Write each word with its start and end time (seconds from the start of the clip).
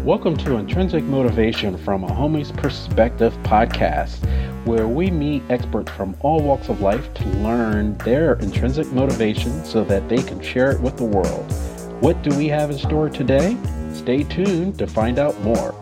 Welcome 0.00 0.36
to 0.38 0.56
Intrinsic 0.56 1.04
Motivation 1.04 1.78
from 1.78 2.02
a 2.02 2.08
Homie's 2.08 2.50
Perspective 2.50 3.32
podcast, 3.44 4.18
where 4.66 4.88
we 4.88 5.12
meet 5.12 5.44
experts 5.48 5.92
from 5.92 6.16
all 6.20 6.40
walks 6.42 6.68
of 6.68 6.80
life 6.80 7.14
to 7.14 7.28
learn 7.38 7.96
their 7.98 8.34
intrinsic 8.40 8.90
motivation 8.92 9.64
so 9.64 9.84
that 9.84 10.08
they 10.08 10.20
can 10.20 10.42
share 10.42 10.72
it 10.72 10.80
with 10.80 10.96
the 10.96 11.04
world. 11.04 11.52
What 12.00 12.20
do 12.22 12.36
we 12.36 12.48
have 12.48 12.70
in 12.70 12.78
store 12.78 13.10
today? 13.10 13.56
Stay 13.92 14.24
tuned 14.24 14.76
to 14.80 14.88
find 14.88 15.20
out 15.20 15.40
more. 15.42 15.72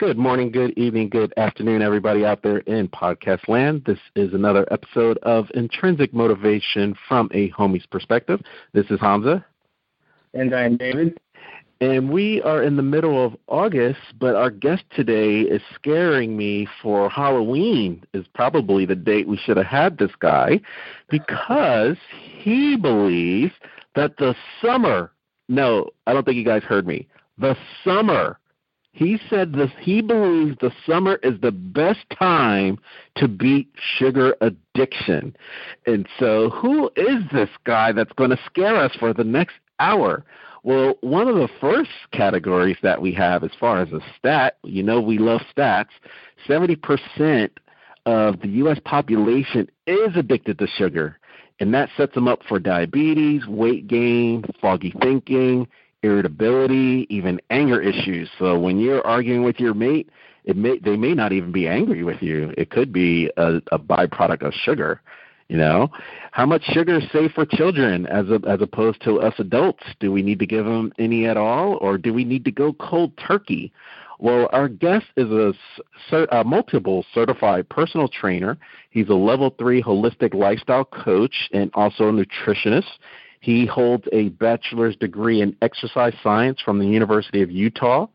Good 0.00 0.18
morning, 0.18 0.50
good 0.50 0.76
evening, 0.76 1.08
good 1.08 1.32
afternoon, 1.36 1.80
everybody 1.80 2.24
out 2.24 2.42
there 2.42 2.58
in 2.58 2.88
podcast 2.88 3.46
land. 3.48 3.84
This 3.86 3.98
is 4.16 4.34
another 4.34 4.66
episode 4.72 5.18
of 5.18 5.46
Intrinsic 5.54 6.12
Motivation 6.12 6.96
from 7.06 7.30
a 7.32 7.50
Homie's 7.50 7.86
Perspective. 7.86 8.40
This 8.72 8.86
is 8.90 8.98
Hamza. 8.98 9.44
And 10.32 10.52
I'm 10.52 10.76
David. 10.76 11.20
And 11.80 12.10
we 12.10 12.42
are 12.42 12.60
in 12.64 12.76
the 12.76 12.82
middle 12.82 13.24
of 13.24 13.36
August, 13.46 14.00
but 14.18 14.34
our 14.34 14.50
guest 14.50 14.82
today 14.96 15.42
is 15.42 15.62
scaring 15.76 16.36
me 16.36 16.66
for 16.82 17.08
Halloween, 17.08 18.02
is 18.14 18.26
probably 18.34 18.86
the 18.86 18.96
date 18.96 19.28
we 19.28 19.36
should 19.36 19.56
have 19.56 19.66
had 19.66 19.98
this 19.98 20.12
guy, 20.18 20.60
because 21.08 21.96
he 22.40 22.76
believes 22.76 23.52
that 23.94 24.16
the 24.16 24.34
summer, 24.60 25.12
no, 25.48 25.90
I 26.08 26.12
don't 26.12 26.24
think 26.24 26.36
you 26.36 26.44
guys 26.44 26.64
heard 26.64 26.84
me, 26.84 27.06
the 27.38 27.56
summer 27.84 28.40
he 28.94 29.18
said 29.28 29.54
this 29.54 29.72
he 29.80 30.00
believes 30.00 30.56
the 30.60 30.70
summer 30.86 31.16
is 31.24 31.40
the 31.40 31.50
best 31.50 32.08
time 32.16 32.78
to 33.16 33.26
beat 33.26 33.68
sugar 33.76 34.36
addiction. 34.40 35.36
And 35.84 36.06
so 36.16 36.50
who 36.50 36.88
is 36.94 37.24
this 37.32 37.50
guy 37.64 37.90
that's 37.90 38.12
going 38.12 38.30
to 38.30 38.38
scare 38.46 38.76
us 38.76 38.92
for 38.98 39.12
the 39.12 39.24
next 39.24 39.56
hour? 39.80 40.24
Well, 40.62 40.94
one 41.00 41.26
of 41.26 41.34
the 41.34 41.48
first 41.60 41.90
categories 42.12 42.76
that 42.82 43.02
we 43.02 43.12
have 43.14 43.42
as 43.42 43.50
far 43.58 43.82
as 43.82 43.92
a 43.92 44.00
stat, 44.16 44.58
you 44.62 44.84
know 44.84 45.00
we 45.00 45.18
love 45.18 45.40
stats, 45.54 45.90
70% 46.48 47.50
of 48.06 48.40
the 48.42 48.48
US 48.48 48.78
population 48.84 49.68
is 49.88 50.14
addicted 50.14 50.60
to 50.60 50.68
sugar. 50.68 51.18
And 51.58 51.74
that 51.74 51.90
sets 51.96 52.14
them 52.14 52.28
up 52.28 52.42
for 52.48 52.60
diabetes, 52.60 53.44
weight 53.48 53.88
gain, 53.88 54.44
foggy 54.60 54.94
thinking, 55.00 55.66
irritability, 56.04 57.06
even 57.08 57.40
anger 57.50 57.80
issues. 57.80 58.28
So 58.38 58.58
when 58.58 58.78
you're 58.78 59.04
arguing 59.06 59.42
with 59.42 59.58
your 59.58 59.74
mate, 59.74 60.10
it 60.44 60.56
may 60.56 60.78
they 60.78 60.96
may 60.96 61.14
not 61.14 61.32
even 61.32 61.50
be 61.50 61.66
angry 61.66 62.04
with 62.04 62.22
you. 62.22 62.52
It 62.58 62.70
could 62.70 62.92
be 62.92 63.30
a, 63.36 63.60
a 63.72 63.78
byproduct 63.78 64.42
of 64.42 64.52
sugar. 64.52 65.00
You 65.48 65.58
know, 65.58 65.90
how 66.32 66.46
much 66.46 66.62
sugar 66.64 66.98
is 66.98 67.04
safe 67.12 67.32
for 67.32 67.44
children 67.44 68.06
as 68.06 68.26
a, 68.30 68.40
as 68.48 68.62
opposed 68.62 69.02
to 69.02 69.20
us 69.20 69.34
adults? 69.38 69.84
Do 70.00 70.10
we 70.10 70.22
need 70.22 70.38
to 70.38 70.46
give 70.46 70.64
them 70.64 70.92
any 70.98 71.26
at 71.26 71.36
all, 71.36 71.76
or 71.82 71.98
do 71.98 72.14
we 72.14 72.24
need 72.24 72.44
to 72.46 72.50
go 72.50 72.72
cold 72.72 73.12
turkey? 73.18 73.72
Well, 74.18 74.48
our 74.52 74.68
guest 74.68 75.06
is 75.16 75.30
a, 75.30 76.26
a, 76.30 76.44
multiple 76.44 77.04
certified 77.12 77.68
personal 77.68 78.08
trainer. 78.08 78.56
He's 78.90 79.08
a 79.08 79.14
level 79.14 79.54
three 79.58 79.82
holistic 79.82 80.34
lifestyle 80.34 80.84
coach 80.84 81.50
and 81.52 81.70
also 81.74 82.08
a 82.08 82.12
nutritionist. 82.12 82.90
He 83.44 83.66
holds 83.66 84.04
a 84.10 84.30
bachelor's 84.30 84.96
degree 84.96 85.42
in 85.42 85.54
exercise 85.60 86.14
science 86.22 86.62
from 86.64 86.78
the 86.78 86.86
University 86.86 87.42
of 87.42 87.50
Utah. 87.50 88.06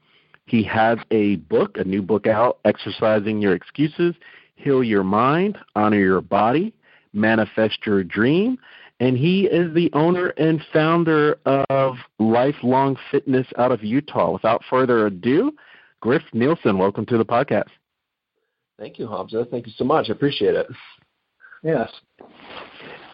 He 0.47 0.63
has 0.63 0.97
a 1.11 1.35
book, 1.35 1.77
a 1.77 1.83
new 1.83 2.01
book 2.01 2.25
out, 2.25 2.57
Exorcising 2.65 3.39
Your 3.39 3.53
Excuses, 3.53 4.15
Heal 4.55 4.83
Your 4.83 5.03
Mind, 5.03 5.59
Honor 5.75 5.99
Your 5.99 6.21
Body, 6.21 6.73
Manifest 7.13 7.85
Your 7.85 8.03
Dream. 8.03 8.57
And 8.99 9.15
he 9.15 9.45
is 9.45 9.71
the 9.75 9.91
owner 9.93 10.29
and 10.29 10.65
founder 10.73 11.37
of 11.45 11.97
Lifelong 12.17 12.97
Fitness 13.11 13.45
out 13.59 13.71
of 13.71 13.83
Utah. 13.83 14.31
Without 14.31 14.63
further 14.67 15.05
ado, 15.05 15.51
Griff 15.99 16.23
Neilson, 16.33 16.79
welcome 16.79 17.05
to 17.05 17.19
the 17.19 17.25
podcast. 17.25 17.69
Thank 18.79 18.97
you, 18.97 19.07
Hamza. 19.07 19.45
Thank 19.51 19.67
you 19.67 19.73
so 19.77 19.83
much. 19.83 20.09
I 20.09 20.13
appreciate 20.13 20.55
it. 20.55 20.65
Yes. 21.61 21.91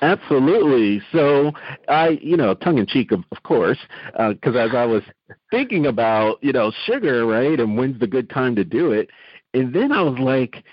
Absolutely. 0.06 1.02
So 1.12 1.52
I, 1.88 2.20
you 2.22 2.38
know, 2.38 2.54
tongue 2.54 2.78
in 2.78 2.86
cheek, 2.86 3.12
of, 3.12 3.24
of 3.32 3.42
course, 3.42 3.80
because 4.14 4.56
uh, 4.56 4.60
as 4.60 4.76
I 4.76 4.86
was 4.86 5.02
thinking 5.50 5.88
about, 5.88 6.38
you 6.44 6.52
know, 6.54 6.72
sugar, 6.86 7.26
right, 7.26 7.60
and 7.60 7.76
when's 7.76 8.00
the 8.00 8.06
good 8.06 8.30
time 8.30 8.56
to 8.56 8.64
do 8.64 8.92
it, 8.92 9.10
and 9.56 9.74
then 9.74 9.92
I 9.92 10.04
was 10.04 10.20
like, 10.20 10.64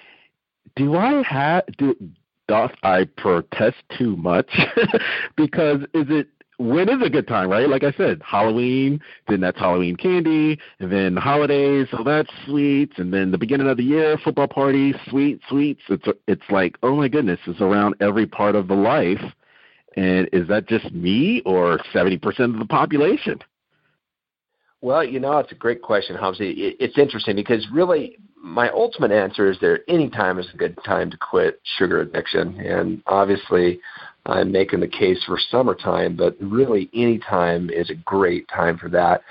do 0.77 0.97
I 0.97 1.23
have 1.23 1.65
do 1.79 1.97
doth 2.47 2.73
I 2.83 3.07
protest 3.17 3.79
too 3.97 4.17
much? 4.19 4.51
because 5.37 5.81
is 5.95 6.07
it 6.11 6.29
when 6.63 6.89
is 6.89 7.05
a 7.05 7.11
good 7.11 7.27
time, 7.27 7.51
right? 7.51 7.69
Like 7.69 7.85
I 7.85 7.93
said, 7.93 8.23
Halloween, 8.25 9.01
then 9.29 9.41
that's 9.41 9.59
Halloween 9.59 9.97
candy, 9.97 10.59
and 10.79 10.91
then 10.91 11.15
the 11.15 11.21
holidays, 11.21 11.89
so 11.91 12.03
that's 12.05 12.31
sweets, 12.47 12.95
and 12.99 13.13
then 13.13 13.31
the 13.31 13.39
beginning 13.39 13.69
of 13.69 13.77
the 13.77 13.85
year, 13.85 14.19
football 14.23 14.49
parties, 14.49 14.95
sweet 15.09 15.41
sweets. 15.49 15.83
It's 15.89 16.07
it's 16.27 16.51
like, 16.51 16.77
oh 16.83 16.97
my 16.97 17.09
goodness, 17.09 17.41
it's 17.47 17.61
around 17.61 17.97
every 18.01 18.27
part 18.27 18.55
of 18.55 18.69
the 18.69 18.75
life. 18.75 19.23
And 19.97 20.29
is 20.33 20.49
that 20.49 20.67
just 20.69 20.91
me 20.93 21.43
or 21.45 21.79
seventy 21.93 22.19
percent 22.19 22.55
of 22.55 22.59
the 22.59 22.67
population? 22.67 23.41
Well, 24.83 25.05
you 25.05 25.21
know, 25.21 25.39
it's 25.39 25.53
a 25.53 25.55
great 25.55 25.81
question, 25.81 26.17
Hamza. 26.17 26.43
It's 26.45 26.99
interesting 26.99 27.37
because 27.37 27.65
really, 27.73 28.17
my 28.37 28.69
ultimate 28.71 29.13
answer 29.13 29.49
is 29.49 29.57
there 29.61 29.81
any 29.89 30.11
time 30.11 30.41
is 30.41 30.49
a 30.53 30.57
good 30.57 30.77
time 30.85 31.09
to 31.13 31.17
quit 31.17 31.61
sugar 31.79 32.01
addiction, 32.01 32.59
and 32.61 33.01
obviously, 33.07 33.79
I'm 34.27 34.51
making 34.51 34.81
the 34.81 34.89
case 34.89 35.23
for 35.25 35.39
summertime, 35.51 36.17
but 36.17 36.37
really 36.41 36.91
any 36.95 37.19
time 37.19 37.71
is 37.71 37.91
a 37.91 37.95
great 37.95 38.49
time 38.49 38.77
for 38.77 38.89
that. 38.89 39.23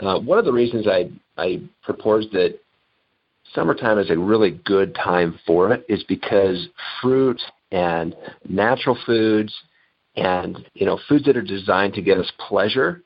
Uh, 0.00 0.18
one 0.18 0.38
of 0.38 0.44
the 0.44 0.52
reasons 0.52 0.86
I, 0.86 1.10
I 1.38 1.62
propose 1.82 2.26
that 2.32 2.58
summertime 3.54 3.98
is 3.98 4.10
a 4.10 4.18
really 4.18 4.60
good 4.66 4.94
time 4.94 5.38
for 5.46 5.72
it 5.72 5.84
is 5.88 6.04
because 6.04 6.68
fruit 7.00 7.40
and 7.72 8.14
natural 8.46 8.98
foods 9.06 9.52
and 10.16 10.58
you 10.74 10.84
know 10.84 10.98
foods 11.08 11.24
that 11.24 11.36
are 11.36 11.42
designed 11.42 11.94
to 11.94 12.02
get 12.02 12.18
us 12.18 12.30
pleasure 12.48 13.02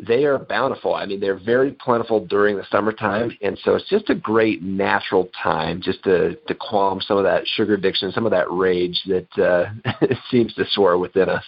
they 0.00 0.24
are 0.24 0.38
bountiful. 0.38 0.94
I 0.94 1.06
mean, 1.06 1.20
they're 1.20 1.38
very 1.38 1.72
plentiful 1.72 2.24
during 2.26 2.56
the 2.56 2.66
summertime, 2.70 3.36
and 3.42 3.58
so 3.64 3.74
it's 3.74 3.88
just 3.88 4.10
a 4.10 4.14
great 4.14 4.62
natural 4.62 5.28
time 5.40 5.80
just 5.80 6.02
to 6.04 6.34
to 6.34 6.54
calm 6.54 7.00
some 7.00 7.16
of 7.16 7.24
that 7.24 7.46
sugar 7.46 7.74
addiction, 7.74 8.10
some 8.12 8.26
of 8.26 8.32
that 8.32 8.50
rage 8.50 9.00
that 9.06 9.38
uh, 9.38 10.06
seems 10.30 10.52
to 10.54 10.64
soar 10.70 10.98
within 10.98 11.28
us. 11.28 11.44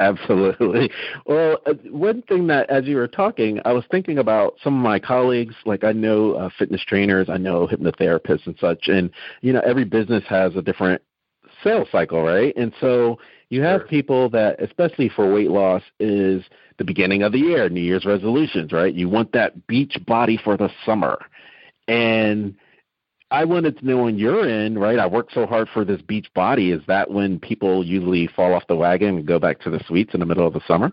Absolutely. 0.00 0.90
Well, 1.26 1.58
uh, 1.66 1.74
one 1.90 2.22
thing 2.22 2.46
that, 2.46 2.70
as 2.70 2.86
you 2.86 2.96
were 2.96 3.08
talking, 3.08 3.60
I 3.64 3.72
was 3.72 3.84
thinking 3.90 4.18
about 4.18 4.54
some 4.62 4.76
of 4.76 4.82
my 4.82 4.98
colleagues. 4.98 5.54
Like 5.66 5.84
I 5.84 5.92
know 5.92 6.34
uh, 6.34 6.48
fitness 6.58 6.82
trainers, 6.86 7.28
I 7.28 7.36
know 7.36 7.66
hypnotherapists 7.66 8.46
and 8.46 8.56
such, 8.60 8.88
and 8.88 9.10
you 9.42 9.52
know 9.52 9.60
every 9.60 9.84
business 9.84 10.24
has 10.28 10.56
a 10.56 10.62
different 10.62 11.02
sales 11.64 11.88
cycle, 11.90 12.22
right? 12.22 12.54
And 12.56 12.72
so 12.80 13.18
you 13.48 13.62
have 13.62 13.80
sure. 13.80 13.88
people 13.88 14.28
that, 14.30 14.62
especially 14.62 15.08
for 15.08 15.32
weight 15.32 15.50
loss, 15.50 15.82
is 15.98 16.44
the 16.78 16.84
beginning 16.84 17.22
of 17.22 17.32
the 17.32 17.38
year, 17.38 17.68
New 17.68 17.80
Year's 17.80 18.04
resolutions, 18.04 18.72
right? 18.72 18.94
You 18.94 19.08
want 19.08 19.32
that 19.32 19.66
beach 19.66 19.96
body 20.06 20.38
for 20.42 20.56
the 20.56 20.70
summer. 20.84 21.18
And 21.88 22.54
I 23.30 23.44
wanted 23.44 23.78
to 23.78 23.86
know 23.86 24.04
when 24.04 24.18
you're 24.18 24.48
in, 24.48 24.78
right? 24.78 24.98
I 24.98 25.06
worked 25.06 25.32
so 25.32 25.46
hard 25.46 25.68
for 25.72 25.84
this 25.84 26.00
beach 26.02 26.28
body. 26.34 26.70
Is 26.70 26.82
that 26.86 27.10
when 27.10 27.40
people 27.40 27.84
usually 27.84 28.28
fall 28.28 28.54
off 28.54 28.66
the 28.68 28.76
wagon 28.76 29.18
and 29.18 29.26
go 29.26 29.38
back 29.38 29.60
to 29.62 29.70
the 29.70 29.80
sweets 29.86 30.14
in 30.14 30.20
the 30.20 30.26
middle 30.26 30.46
of 30.46 30.52
the 30.52 30.60
summer? 30.68 30.92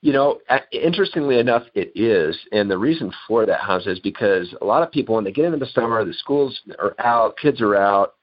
You 0.00 0.12
know, 0.12 0.38
interestingly 0.70 1.38
enough, 1.38 1.62
it 1.74 1.90
is. 1.94 2.38
And 2.52 2.70
the 2.70 2.76
reason 2.76 3.10
for 3.26 3.46
that, 3.46 3.60
Hans, 3.60 3.86
is 3.86 4.00
because 4.00 4.54
a 4.60 4.64
lot 4.64 4.82
of 4.82 4.92
people, 4.92 5.14
when 5.14 5.24
they 5.24 5.32
get 5.32 5.46
into 5.46 5.56
the 5.56 5.66
summer, 5.66 6.04
the 6.04 6.12
schools 6.12 6.60
are 6.78 6.94
out, 6.98 7.38
kids 7.38 7.62
are 7.62 7.74
out, 7.74 8.14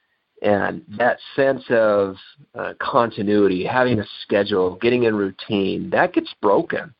and 0.41 0.81
that 0.97 1.17
sense 1.35 1.63
of 1.69 2.15
uh, 2.55 2.73
continuity, 2.79 3.63
having 3.63 3.99
a 3.99 4.05
schedule, 4.23 4.75
getting 4.81 5.03
in 5.03 5.15
routine, 5.15 5.89
that 5.91 6.13
gets 6.13 6.33
broken. 6.41 6.93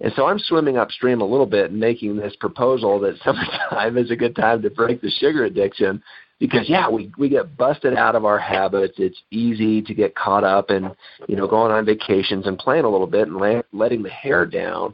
And 0.00 0.12
so 0.16 0.26
I'm 0.26 0.38
swimming 0.38 0.76
upstream 0.76 1.20
a 1.20 1.26
little 1.26 1.46
bit 1.46 1.70
and 1.70 1.80
making 1.80 2.16
this 2.16 2.34
proposal 2.36 2.98
that 3.00 3.18
summertime 3.24 3.96
is 3.96 4.10
a 4.10 4.16
good 4.16 4.36
time 4.36 4.62
to 4.62 4.70
break 4.70 5.00
the 5.00 5.10
sugar 5.10 5.44
addiction 5.44 6.02
because 6.42 6.68
yeah, 6.68 6.90
we 6.90 7.12
we 7.16 7.28
get 7.28 7.56
busted 7.56 7.94
out 7.94 8.16
of 8.16 8.24
our 8.24 8.38
habits. 8.38 8.94
It's 8.98 9.22
easy 9.30 9.80
to 9.80 9.94
get 9.94 10.16
caught 10.16 10.42
up 10.42 10.70
in 10.70 10.90
you 11.28 11.36
know 11.36 11.46
going 11.46 11.70
on 11.70 11.84
vacations 11.86 12.48
and 12.48 12.58
playing 12.58 12.84
a 12.84 12.88
little 12.88 13.06
bit 13.06 13.28
and 13.28 13.36
la- 13.36 13.62
letting 13.72 14.02
the 14.02 14.10
hair 14.10 14.44
down. 14.44 14.92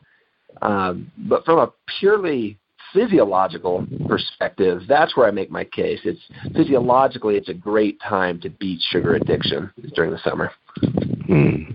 Um, 0.61 1.11
but 1.17 1.47
from 1.47 1.59
a 1.59 1.73
purely 1.99 2.59
physiological 2.93 3.87
perspective, 4.07 4.83
that's 4.89 5.17
where 5.17 5.27
I 5.27 5.31
make 5.31 5.51
my 5.51 5.65
case. 5.65 6.01
It's 6.05 6.21
physiologically, 6.55 7.37
it's 7.37 7.49
a 7.49 7.55
great 7.55 8.01
time 8.01 8.41
to 8.41 8.51
beat 8.51 8.81
sugar 8.91 9.15
addiction 9.15 9.71
during 9.95 10.11
the 10.11 10.19
summer. 10.19 10.51
Hmm. 11.27 11.73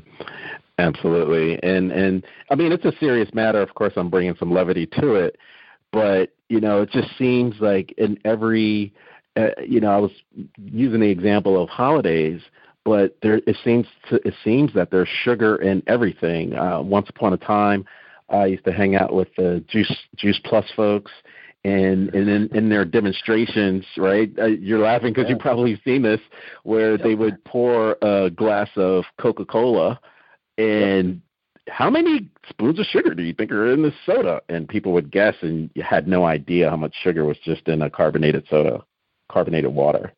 Absolutely, 0.79 1.61
and 1.61 1.91
and 1.91 2.25
I 2.49 2.55
mean 2.55 2.71
it's 2.71 2.85
a 2.85 2.93
serious 2.99 3.31
matter. 3.33 3.61
Of 3.61 3.75
course, 3.75 3.93
I'm 3.95 4.09
bringing 4.09 4.35
some 4.39 4.51
levity 4.51 4.87
to 4.99 5.13
it, 5.13 5.37
but 5.91 6.31
you 6.49 6.59
know 6.59 6.81
it 6.81 6.89
just 6.89 7.15
seems 7.15 7.55
like 7.59 7.93
in 7.99 8.17
every, 8.25 8.91
uh, 9.35 9.49
you 9.65 9.79
know, 9.79 9.91
I 9.91 9.97
was 9.97 10.11
using 10.57 10.99
the 10.99 11.09
example 11.09 11.61
of 11.61 11.69
holidays, 11.69 12.41
but 12.85 13.15
there 13.21 13.39
it 13.45 13.55
seems 13.63 13.85
to, 14.09 14.15
it 14.27 14.33
seems 14.43 14.73
that 14.73 14.89
there's 14.89 15.09
sugar 15.23 15.57
in 15.57 15.83
everything. 15.85 16.55
Uh, 16.55 16.81
once 16.81 17.07
upon 17.07 17.33
a 17.33 17.37
time, 17.37 17.85
I 18.29 18.47
used 18.47 18.65
to 18.65 18.71
hang 18.71 18.95
out 18.95 19.13
with 19.13 19.29
the 19.37 19.63
Juice 19.67 19.95
Juice 20.15 20.39
Plus 20.43 20.65
folks, 20.75 21.11
and 21.63 22.13
and 22.13 22.29
in, 22.29 22.55
in 22.55 22.69
their 22.69 22.85
demonstrations, 22.85 23.85
right? 23.97 24.31
Uh, 24.37 24.45
you're 24.45 24.79
laughing 24.79 25.13
because 25.13 25.25
yeah. 25.25 25.31
you've 25.31 25.39
probably 25.39 25.79
seen 25.85 26.01
this, 26.01 26.21
where 26.63 26.97
they 26.97 27.15
would 27.15 27.43
pour 27.45 27.97
a 28.01 28.29
glass 28.29 28.69
of 28.75 29.03
Coca 29.19 29.45
Cola 29.45 29.99
and 30.57 31.21
how 31.69 31.89
many 31.89 32.29
spoons 32.49 32.79
of 32.79 32.85
sugar 32.85 33.13
do 33.13 33.23
you 33.23 33.33
think 33.33 33.51
are 33.51 33.71
in 33.71 33.83
this 33.83 33.93
soda? 34.05 34.41
And 34.49 34.67
people 34.67 34.91
would 34.93 35.11
guess, 35.11 35.35
and 35.41 35.69
you 35.75 35.83
had 35.83 36.07
no 36.07 36.25
idea 36.25 36.69
how 36.69 36.75
much 36.75 36.93
sugar 37.01 37.25
was 37.25 37.37
just 37.43 37.67
in 37.67 37.81
a 37.81 37.89
carbonated 37.89 38.45
soda, 38.49 38.83
carbonated 39.31 39.73
water. 39.73 40.13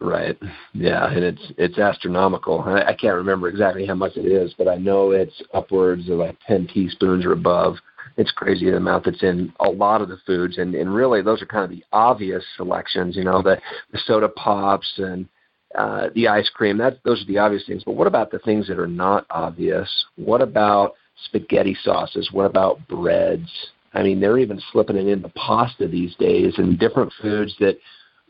Right. 0.00 0.38
Yeah, 0.72 1.10
and 1.10 1.22
it's 1.22 1.52
it's 1.58 1.78
astronomical. 1.78 2.60
I, 2.60 2.82
I 2.84 2.94
can't 2.94 3.16
remember 3.16 3.48
exactly 3.48 3.84
how 3.84 3.94
much 3.94 4.16
it 4.16 4.24
is, 4.24 4.54
but 4.56 4.66
I 4.66 4.76
know 4.76 5.10
it's 5.10 5.42
upwards 5.52 6.08
of 6.08 6.18
like 6.18 6.38
ten 6.46 6.66
teaspoons 6.66 7.26
or 7.26 7.32
above. 7.32 7.76
It's 8.16 8.30
crazy 8.30 8.70
the 8.70 8.78
amount 8.78 9.04
that's 9.04 9.22
in 9.22 9.52
a 9.60 9.68
lot 9.68 10.00
of 10.00 10.08
the 10.08 10.16
foods, 10.26 10.56
and 10.56 10.74
and 10.74 10.94
really 10.94 11.20
those 11.20 11.42
are 11.42 11.46
kind 11.46 11.64
of 11.64 11.70
the 11.70 11.84
obvious 11.92 12.42
selections. 12.56 13.14
You 13.14 13.24
know, 13.24 13.42
the 13.42 13.60
the 13.92 14.00
soda 14.06 14.30
pops 14.30 14.90
and 14.96 15.28
uh, 15.76 16.08
the 16.14 16.28
ice 16.28 16.48
cream. 16.48 16.78
That 16.78 17.00
those 17.04 17.22
are 17.22 17.26
the 17.26 17.38
obvious 17.38 17.66
things. 17.66 17.84
But 17.84 17.92
what 17.92 18.06
about 18.06 18.30
the 18.30 18.38
things 18.38 18.68
that 18.68 18.78
are 18.78 18.86
not 18.86 19.26
obvious? 19.28 19.88
What 20.16 20.40
about 20.40 20.94
spaghetti 21.26 21.76
sauces? 21.84 22.30
What 22.32 22.46
about 22.46 22.88
breads? 22.88 23.50
I 23.92 24.02
mean, 24.02 24.18
they're 24.18 24.38
even 24.38 24.62
slipping 24.72 24.96
it 24.96 25.08
into 25.08 25.28
pasta 25.30 25.88
these 25.88 26.14
days, 26.14 26.54
and 26.56 26.78
different 26.78 27.12
foods 27.20 27.54
that 27.60 27.76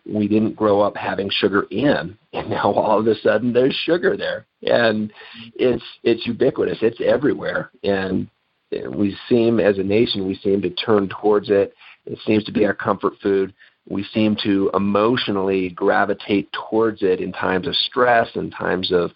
we 0.06 0.28
didn't 0.28 0.56
grow 0.56 0.80
up 0.80 0.96
having 0.96 1.30
sugar 1.30 1.66
in, 1.70 2.16
and 2.32 2.50
now 2.50 2.72
all 2.72 2.98
of 2.98 3.06
a 3.06 3.14
sudden 3.16 3.52
there's 3.52 3.74
sugar 3.84 4.16
there, 4.16 4.46
and 4.62 5.12
it's 5.54 5.84
it's 6.02 6.26
ubiquitous. 6.26 6.78
It's 6.82 7.00
everywhere, 7.04 7.70
and 7.82 8.28
we 8.70 9.16
seem 9.28 9.58
as 9.58 9.78
a 9.78 9.82
nation 9.82 10.26
we 10.26 10.36
seem 10.36 10.62
to 10.62 10.70
turn 10.70 11.08
towards 11.08 11.50
it. 11.50 11.74
It 12.06 12.18
seems 12.26 12.44
to 12.44 12.52
be 12.52 12.64
our 12.64 12.74
comfort 12.74 13.14
food 13.22 13.52
we 13.90 14.04
seem 14.14 14.36
to 14.44 14.70
emotionally 14.74 15.70
gravitate 15.70 16.48
towards 16.52 17.02
it 17.02 17.20
in 17.20 17.32
times 17.32 17.66
of 17.66 17.74
stress, 17.74 18.28
in 18.36 18.50
times 18.50 18.92
of 18.92 19.10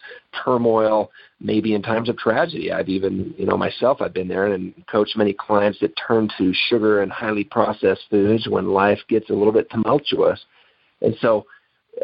turmoil, 0.44 1.10
maybe 1.40 1.74
in 1.74 1.82
times 1.82 2.08
of 2.08 2.16
tragedy. 2.16 2.72
I've 2.72 2.88
even, 2.88 3.34
you 3.38 3.46
know, 3.46 3.56
myself, 3.56 4.00
I've 4.00 4.12
been 4.12 4.28
there 4.28 4.52
and 4.52 4.74
coached 4.90 5.16
many 5.16 5.32
clients 5.32 5.78
that 5.80 5.94
turn 5.96 6.28
to 6.38 6.52
sugar 6.68 7.02
and 7.02 7.12
highly 7.12 7.44
processed 7.44 8.02
foods 8.10 8.48
when 8.48 8.68
life 8.68 8.98
gets 9.08 9.30
a 9.30 9.34
little 9.34 9.52
bit 9.52 9.70
tumultuous. 9.70 10.44
And 11.04 11.16
so 11.20 11.46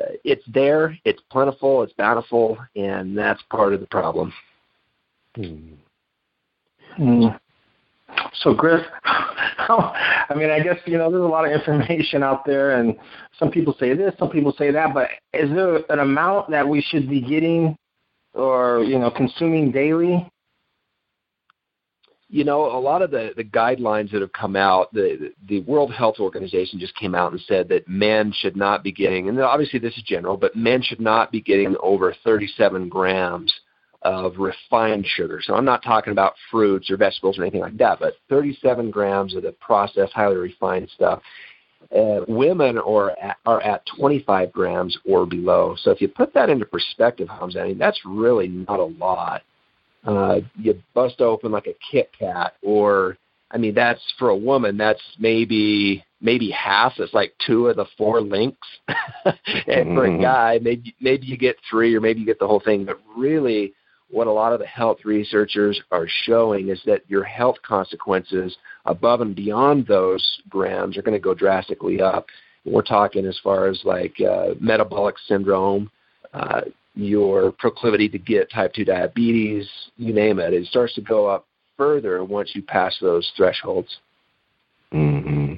uh, 0.01 0.13
it's 0.25 0.45
there, 0.47 0.97
it's 1.05 1.21
plentiful, 1.31 1.83
it's 1.83 1.93
bountiful, 1.95 2.59
and 2.77 3.17
that's 3.17 3.43
part 3.51 3.73
of 3.73 3.81
the 3.81 3.87
problem. 3.87 4.33
Hmm. 5.35 5.73
Mm. 6.99 7.41
So, 8.43 8.55
Griff, 8.55 8.85
I 9.05 10.33
mean, 10.37 10.51
I 10.51 10.61
guess 10.61 10.77
you 10.87 10.99
know 10.99 11.11
there's 11.11 11.23
a 11.23 11.27
lot 11.27 11.45
of 11.45 11.53
information 11.53 12.23
out 12.23 12.45
there, 12.45 12.79
and 12.79 12.97
some 13.39 13.51
people 13.51 13.75
say 13.79 13.95
this, 13.95 14.15
some 14.19 14.31
people 14.31 14.55
say 14.59 14.71
that. 14.71 14.93
But 14.95 15.09
is 15.33 15.51
there 15.51 15.77
an 15.89 16.01
amount 16.01 16.51
that 16.51 16.67
we 16.67 16.81
should 16.81 17.09
be 17.09 17.21
getting, 17.21 17.77
or 18.35 18.83
you 18.83 18.99
know, 18.99 19.11
consuming 19.11 19.71
daily? 19.71 20.29
You 22.33 22.45
know, 22.45 22.67
a 22.67 22.79
lot 22.79 23.03
of 23.03 23.11
the 23.11 23.33
the 23.37 23.45
guidelines 23.45 24.13
that 24.13 24.21
have 24.21 24.33
come 24.33 24.55
out, 24.55 24.93
the 24.95 25.33
the 25.49 25.61
World 25.63 25.93
Health 25.93 26.17
Organization 26.21 26.79
just 26.79 26.95
came 26.97 27.15
out 27.15 27.33
and 27.33 27.41
said 27.43 27.69
that 27.69 27.89
men 27.89 28.33
should 28.33 28.57
not 28.57 28.85
be 28.85 28.93
getting, 28.93 29.29
and 29.29 29.41
obviously 29.41 29.81
this 29.81 29.97
is 29.97 30.03
general, 30.05 30.37
but 30.37 30.55
men 30.55 30.81
should 30.83 31.01
not 31.01 31.33
be 31.33 31.41
getting 31.41 31.75
over 31.83 32.15
37 32.25 32.89
grams 32.89 33.53
of 34.03 34.39
refined 34.39 35.07
sugar. 35.07 35.41
So 35.45 35.55
I'm 35.55 35.65
not 35.65 35.83
talking 35.83 36.13
about 36.13 36.35
fruits 36.51 36.91
or 36.91 36.97
vegetables 36.97 37.39
or 37.39 37.43
anything 37.43 37.61
like 37.61 37.77
that, 37.79 37.99
but 38.01 38.15
37 38.29 38.91
grams 38.91 39.35
of 39.35 39.43
the 39.43 39.53
processed, 39.53 40.13
highly 40.13 40.37
refined 40.37 40.89
stuff. 40.95 41.21
Uh, 41.95 42.21
women 42.29 42.79
are 42.79 43.11
at, 43.19 43.37
are 43.47 43.61
at 43.63 43.83
25 43.97 44.53
grams 44.53 44.97
or 45.05 45.27
below. 45.27 45.75
So 45.83 45.91
if 45.91 46.01
you 46.01 46.09
put 46.09 46.33
that 46.35 46.49
into 46.49 46.65
perspective, 46.65 47.29
Hamza, 47.29 47.61
I 47.61 47.69
mean, 47.69 47.79
that's 47.79 48.01
really 48.05 48.49
not 48.49 48.81
a 48.81 48.85
lot. 48.85 49.43
Uh, 50.05 50.41
you 50.59 50.81
bust 50.95 51.21
open 51.21 51.53
like 51.53 51.67
a 51.67 51.77
Kit 51.91 52.11
Kat, 52.19 52.55
or 52.63 53.19
I 53.51 53.59
mean, 53.59 53.75
that's 53.75 54.01
for 54.19 54.31
a 54.31 54.37
woman. 54.37 54.77
That's 54.77 55.03
maybe 55.19 56.05
maybe 56.21 56.51
half. 56.51 56.95
It's 56.99 57.15
like 57.15 57.35
two 57.47 57.69
of 57.69 57.77
the 57.77 57.87
four 57.99 58.21
links, 58.21 58.67
and 58.89 59.35
mm-hmm. 59.67 59.95
for 59.95 60.07
a 60.07 60.09
mm-hmm. 60.09 60.23
guy, 60.23 60.59
maybe 60.63 60.95
maybe 61.01 61.27
you 61.27 61.37
get 61.37 61.57
three, 61.69 61.95
or 61.95 62.01
maybe 62.01 62.21
you 62.21 62.27
get 62.27 62.39
the 62.39 62.47
whole 62.47 62.63
thing. 62.65 62.85
But 62.85 63.01
really, 63.17 63.75
what 64.11 64.27
a 64.27 64.33
lot 64.33 64.53
of 64.53 64.61
the 64.61 64.67
health 64.67 64.99
researchers 65.05 65.81
are 65.91 66.07
showing 66.25 66.69
is 66.69 66.81
that 66.87 67.03
your 67.09 67.25
health 67.25 67.57
consequences 67.67 68.57
above 68.87 69.21
and 69.21 69.35
beyond 69.35 69.87
those 69.87 70.41
grams 70.49 70.97
are 70.97 71.03
going 71.03 71.17
to 71.17 71.23
go 71.23 71.35
drastically 71.35 72.01
up. 72.01 72.27
We're 72.65 72.83
talking 72.83 73.27
as 73.27 73.39
far 73.43 73.69
as 73.69 73.81
like 73.85 74.15
uh, 74.21 74.55
metabolic 74.61 75.17
syndrome, 75.27 75.91
uh, 76.35 76.63
your 76.95 77.53
proclivity 77.53 78.09
to 78.09 78.19
get 78.19 78.51
type 78.51 78.75
2 78.75 78.85
diabetes, 78.85 79.69
you 79.97 80.13
name 80.13 80.39
it. 80.39 80.53
It 80.53 80.67
starts 80.67 80.95
to 80.95 81.01
go 81.01 81.27
up 81.27 81.47
further 81.77 82.25
once 82.25 82.51
you 82.55 82.63
pass 82.63 82.97
those 83.01 83.31
thresholds. 83.37 83.89
Mm-hmm. 84.93 85.55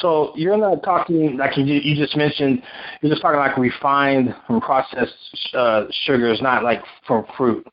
So 0.00 0.32
you're 0.36 0.56
not 0.56 0.82
talking 0.82 1.36
like 1.36 1.56
you, 1.56 1.64
you 1.64 1.96
just 1.96 2.16
mentioned. 2.16 2.62
You're 3.00 3.10
just 3.10 3.22
talking 3.22 3.38
like 3.38 3.56
refined 3.56 4.34
and 4.48 4.60
processed 4.60 5.14
uh, 5.54 5.84
sugars, 6.04 6.40
not 6.42 6.64
like 6.64 6.82
from 7.06 7.24
fruit. 7.36 7.66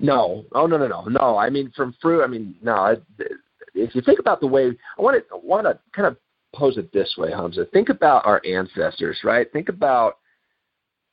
No, 0.00 0.44
oh 0.52 0.66
no, 0.66 0.76
no, 0.78 0.86
no, 0.86 1.04
no. 1.04 1.36
I 1.36 1.50
mean 1.50 1.72
from 1.76 1.94
fruit. 2.00 2.24
I 2.24 2.26
mean 2.26 2.54
no. 2.62 2.96
If 3.74 3.94
you 3.94 4.00
think 4.00 4.18
about 4.18 4.40
the 4.40 4.46
way 4.46 4.70
I 4.98 5.02
want 5.02 5.22
to 5.28 5.36
want 5.36 5.66
to 5.66 5.78
kind 5.94 6.06
of 6.08 6.16
pose 6.54 6.78
it 6.78 6.92
this 6.92 7.14
way, 7.18 7.30
Hamza. 7.30 7.66
Think 7.72 7.88
about 7.88 8.24
our 8.26 8.40
ancestors, 8.46 9.18
right? 9.22 9.50
Think 9.52 9.68
about 9.68 10.18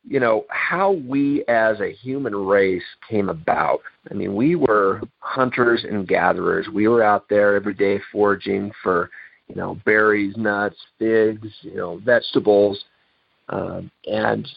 you 0.07 0.19
know 0.19 0.45
how 0.49 0.91
we 1.07 1.43
as 1.47 1.79
a 1.79 1.91
human 1.91 2.35
race 2.35 2.83
came 3.09 3.29
about. 3.29 3.81
I 4.09 4.13
mean, 4.13 4.35
we 4.35 4.55
were 4.55 5.01
hunters 5.19 5.83
and 5.83 6.07
gatherers. 6.07 6.67
We 6.67 6.87
were 6.87 7.03
out 7.03 7.27
there 7.29 7.55
every 7.55 7.73
day 7.73 7.99
foraging 8.11 8.71
for 8.83 9.09
you 9.47 9.55
know, 9.55 9.79
berries, 9.85 10.35
nuts, 10.37 10.77
figs, 10.97 11.47
you 11.61 11.75
know, 11.75 11.97
vegetables, 11.97 12.83
um, 13.49 13.91
and 14.05 14.47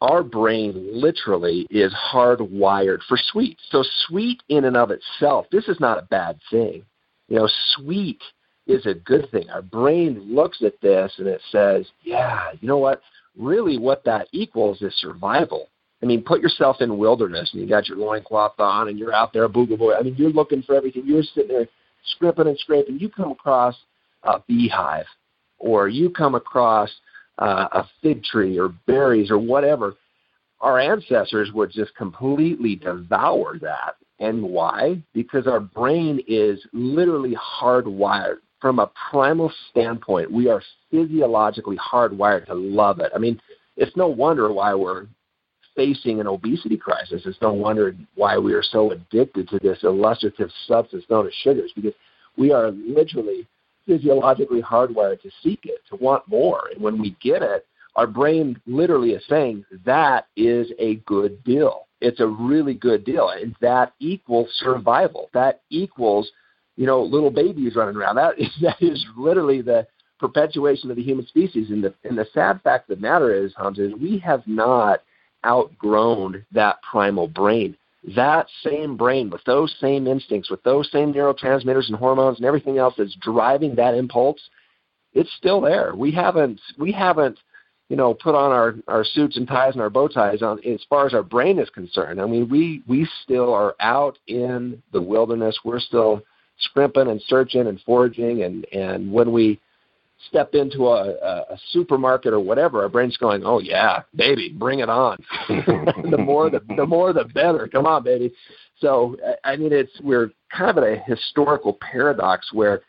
our 0.00 0.22
brain 0.22 0.88
literally 0.92 1.66
is 1.70 1.94
hardwired 2.12 2.98
for 3.08 3.18
sweet. 3.30 3.56
So 3.70 3.84
sweet 4.06 4.42
in 4.48 4.64
and 4.64 4.76
of 4.76 4.90
itself, 4.90 5.46
this 5.50 5.68
is 5.68 5.80
not 5.80 5.98
a 5.98 6.02
bad 6.02 6.38
thing. 6.50 6.84
You 7.28 7.36
know, 7.36 7.48
sweet 7.76 8.20
is 8.66 8.84
a 8.86 8.94
good 8.94 9.30
thing. 9.30 9.48
Our 9.48 9.62
brain 9.62 10.22
looks 10.28 10.62
at 10.62 10.80
this 10.82 11.12
and 11.18 11.26
it 11.28 11.40
says, 11.50 11.86
yeah, 12.02 12.50
you 12.60 12.68
know 12.68 12.78
what? 12.78 13.00
Really 13.36 13.78
what 13.78 14.04
that 14.04 14.28
equals 14.32 14.80
is 14.82 14.94
survival. 14.98 15.68
I 16.02 16.06
mean, 16.06 16.22
put 16.22 16.40
yourself 16.40 16.76
in 16.80 16.98
wilderness 16.98 17.50
and 17.52 17.62
you 17.62 17.68
got 17.68 17.88
your 17.88 17.98
loincloth 17.98 18.58
on 18.58 18.88
and 18.88 18.98
you're 18.98 19.14
out 19.14 19.32
there, 19.32 19.48
booga 19.48 19.78
boy. 19.78 19.94
I 19.94 20.02
mean, 20.02 20.14
you're 20.16 20.30
looking 20.30 20.62
for 20.62 20.74
everything. 20.74 21.04
You're 21.06 21.22
sitting 21.22 21.48
there 21.48 21.66
scrimping 22.04 22.48
and 22.48 22.58
scraping. 22.58 22.98
You 22.98 23.08
come 23.08 23.32
across 23.32 23.74
a 24.22 24.40
beehive, 24.46 25.06
or 25.58 25.88
you 25.88 26.10
come 26.10 26.34
across 26.34 26.90
uh, 27.38 27.68
a 27.72 27.88
fig 28.02 28.22
tree 28.24 28.58
or 28.58 28.68
berries 28.86 29.30
or 29.30 29.38
whatever, 29.38 29.94
our 30.60 30.78
ancestors 30.78 31.52
would 31.52 31.70
just 31.70 31.94
completely 31.96 32.76
devour 32.76 33.58
that. 33.60 33.96
And 34.18 34.42
why? 34.42 35.02
Because 35.12 35.46
our 35.46 35.60
brain 35.60 36.20
is 36.26 36.58
literally 36.72 37.36
hardwired. 37.36 38.38
From 38.60 38.78
a 38.78 38.90
primal 39.10 39.52
standpoint, 39.70 40.32
we 40.32 40.48
are 40.48 40.62
physiologically 40.90 41.76
hardwired 41.76 42.46
to 42.46 42.54
love 42.54 43.00
it. 43.00 43.12
I 43.14 43.18
mean, 43.18 43.40
it's 43.76 43.96
no 43.96 44.08
wonder 44.08 44.52
why 44.52 44.74
we're 44.74 45.06
facing 45.74 46.20
an 46.20 46.26
obesity 46.26 46.78
crisis. 46.78 47.22
It's 47.26 47.40
no 47.42 47.52
wonder 47.52 47.94
why 48.14 48.38
we 48.38 48.54
are 48.54 48.62
so 48.62 48.92
addicted 48.92 49.48
to 49.50 49.58
this 49.58 49.78
illustrative 49.82 50.50
substance 50.66 51.04
known 51.10 51.26
as 51.26 51.34
sugars, 51.42 51.70
because 51.76 51.92
we 52.38 52.50
are 52.50 52.70
literally 52.70 53.46
physiologically 53.86 54.62
hardwired 54.62 55.20
to 55.20 55.30
seek 55.42 55.60
it, 55.64 55.80
to 55.90 55.96
want 55.96 56.26
more. 56.26 56.70
And 56.72 56.82
when 56.82 57.00
we 57.00 57.14
get 57.20 57.42
it, 57.42 57.66
our 57.94 58.06
brain 58.06 58.60
literally 58.66 59.10
is 59.10 59.22
saying 59.28 59.64
that 59.84 60.28
is 60.36 60.72
a 60.78 60.96
good 61.06 61.42
deal. 61.44 61.86
It's 62.00 62.20
a 62.20 62.26
really 62.26 62.74
good 62.74 63.04
deal. 63.04 63.30
And 63.30 63.54
that 63.60 63.92
equals 64.00 64.48
survival. 64.56 65.30
That 65.34 65.60
equals, 65.70 66.30
you 66.76 66.86
know, 66.86 67.02
little 67.02 67.30
babies 67.30 67.74
running 67.74 67.96
around. 67.96 68.16
That 68.16 68.38
is, 68.38 68.50
that 68.62 68.80
is 68.80 69.04
literally 69.16 69.62
the 69.62 69.86
perpetuation 70.18 70.90
of 70.90 70.96
the 70.96 71.02
human 71.02 71.26
species. 71.26 71.70
And 71.70 71.82
the, 71.82 71.94
and 72.04 72.16
the 72.16 72.26
sad 72.32 72.60
fact 72.62 72.90
of 72.90 72.96
the 72.96 73.02
matter 73.02 73.34
is, 73.34 73.52
Hans, 73.56 73.78
is 73.78 73.92
we 73.94 74.18
have 74.18 74.42
not 74.46 75.02
outgrown 75.44 76.44
that 76.52 76.80
primal 76.82 77.28
brain. 77.28 77.76
that 78.16 78.46
same 78.62 78.96
brain 78.96 79.30
with 79.30 79.42
those 79.44 79.74
same 79.80 80.06
instincts, 80.06 80.50
with 80.50 80.62
those 80.62 80.90
same 80.90 81.12
neurotransmitters 81.12 81.88
and 81.88 81.96
hormones 81.96 82.38
and 82.38 82.46
everything 82.46 82.78
else 82.78 82.94
that's 82.96 83.16
driving 83.16 83.74
that 83.74 83.94
impulse, 83.94 84.40
it's 85.12 85.32
still 85.36 85.60
there. 85.60 85.94
We 85.94 86.12
haven't 86.12 86.60
we 86.78 86.92
haven't 86.92 87.38
you 87.88 87.96
know 87.96 88.14
put 88.14 88.34
on 88.34 88.52
our 88.52 88.74
our 88.88 89.04
suits 89.04 89.36
and 89.36 89.46
ties 89.46 89.72
and 89.72 89.82
our 89.82 89.90
bow 89.90 90.08
ties 90.08 90.42
on 90.42 90.64
as 90.64 90.84
far 90.88 91.06
as 91.06 91.14
our 91.14 91.22
brain 91.22 91.58
is 91.58 91.70
concerned. 91.70 92.20
I 92.20 92.26
mean, 92.26 92.48
we 92.48 92.82
we 92.86 93.08
still 93.22 93.52
are 93.52 93.74
out 93.80 94.18
in 94.26 94.82
the 94.92 95.02
wilderness. 95.02 95.58
We're 95.64 95.80
still 95.80 96.22
scrimping 96.60 97.08
and 97.08 97.20
searching 97.26 97.66
and 97.66 97.80
foraging 97.82 98.42
and 98.42 98.64
and 98.72 99.12
when 99.12 99.32
we 99.32 99.60
step 100.28 100.54
into 100.54 100.86
a, 100.86 101.10
a 101.50 101.58
supermarket 101.70 102.32
or 102.32 102.40
whatever, 102.40 102.82
our 102.82 102.88
brain's 102.88 103.16
going, 103.16 103.42
"Oh 103.44 103.60
yeah, 103.60 104.02
baby, 104.14 104.54
bring 104.56 104.80
it 104.80 104.88
on." 104.88 105.18
the 105.48 106.16
more 106.18 106.50
the 106.50 106.60
the 106.76 106.86
more 106.86 107.12
the 107.12 107.24
better. 107.24 107.68
Come 107.68 107.86
on, 107.86 108.02
baby. 108.02 108.32
So 108.80 109.16
I 109.44 109.56
mean, 109.56 109.72
it's 109.72 109.92
we're 110.02 110.30
kind 110.56 110.70
of 110.70 110.78
at 110.78 110.90
a 110.90 111.02
historical 111.06 111.78
paradox 111.80 112.52
where 112.52 112.80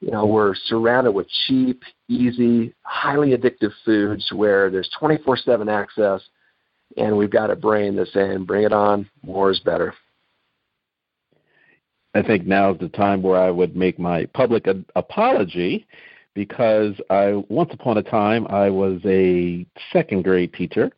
you 0.00 0.10
know 0.10 0.26
we're 0.26 0.54
surrounded 0.66 1.12
with 1.12 1.26
cheap, 1.46 1.82
easy, 2.08 2.74
highly 2.82 3.36
addictive 3.36 3.72
foods 3.84 4.30
where 4.32 4.70
there's 4.70 4.90
24/7 5.00 5.70
access, 5.70 6.22
and 6.96 7.16
we've 7.16 7.30
got 7.30 7.50
a 7.50 7.56
brain 7.56 7.96
that's 7.96 8.12
saying, 8.12 8.44
"Bring 8.44 8.64
it 8.64 8.72
on, 8.72 9.08
more 9.22 9.50
is 9.50 9.60
better." 9.60 9.94
I 12.18 12.22
think 12.22 12.46
now 12.46 12.72
is 12.72 12.78
the 12.80 12.88
time 12.88 13.22
where 13.22 13.40
I 13.40 13.50
would 13.50 13.76
make 13.76 13.98
my 13.98 14.26
public 14.26 14.66
apology 14.96 15.86
because 16.34 16.94
I 17.10 17.44
once 17.48 17.70
upon 17.72 17.96
a 17.96 18.02
time 18.02 18.46
I 18.48 18.70
was 18.70 19.00
a 19.04 19.64
second 19.92 20.24
grade 20.24 20.52
teacher 20.52 20.90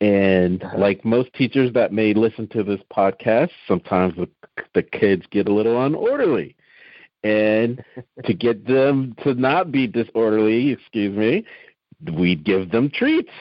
and 0.00 0.62
uh-huh. 0.62 0.78
like 0.78 1.04
most 1.04 1.32
teachers 1.34 1.72
that 1.74 1.92
may 1.92 2.14
listen 2.14 2.48
to 2.48 2.62
this 2.62 2.80
podcast, 2.94 3.50
sometimes 3.68 4.14
the, 4.16 4.28
the 4.74 4.82
kids 4.82 5.24
get 5.30 5.48
a 5.48 5.52
little 5.52 5.74
unorderly. 5.74 6.54
And 7.22 7.82
to 8.24 8.34
get 8.34 8.66
them 8.66 9.14
to 9.24 9.34
not 9.34 9.70
be 9.70 9.86
disorderly, 9.86 10.70
excuse 10.70 11.16
me, 11.16 11.44
we'd 12.12 12.44
give 12.44 12.70
them 12.70 12.90
treats. 12.90 13.32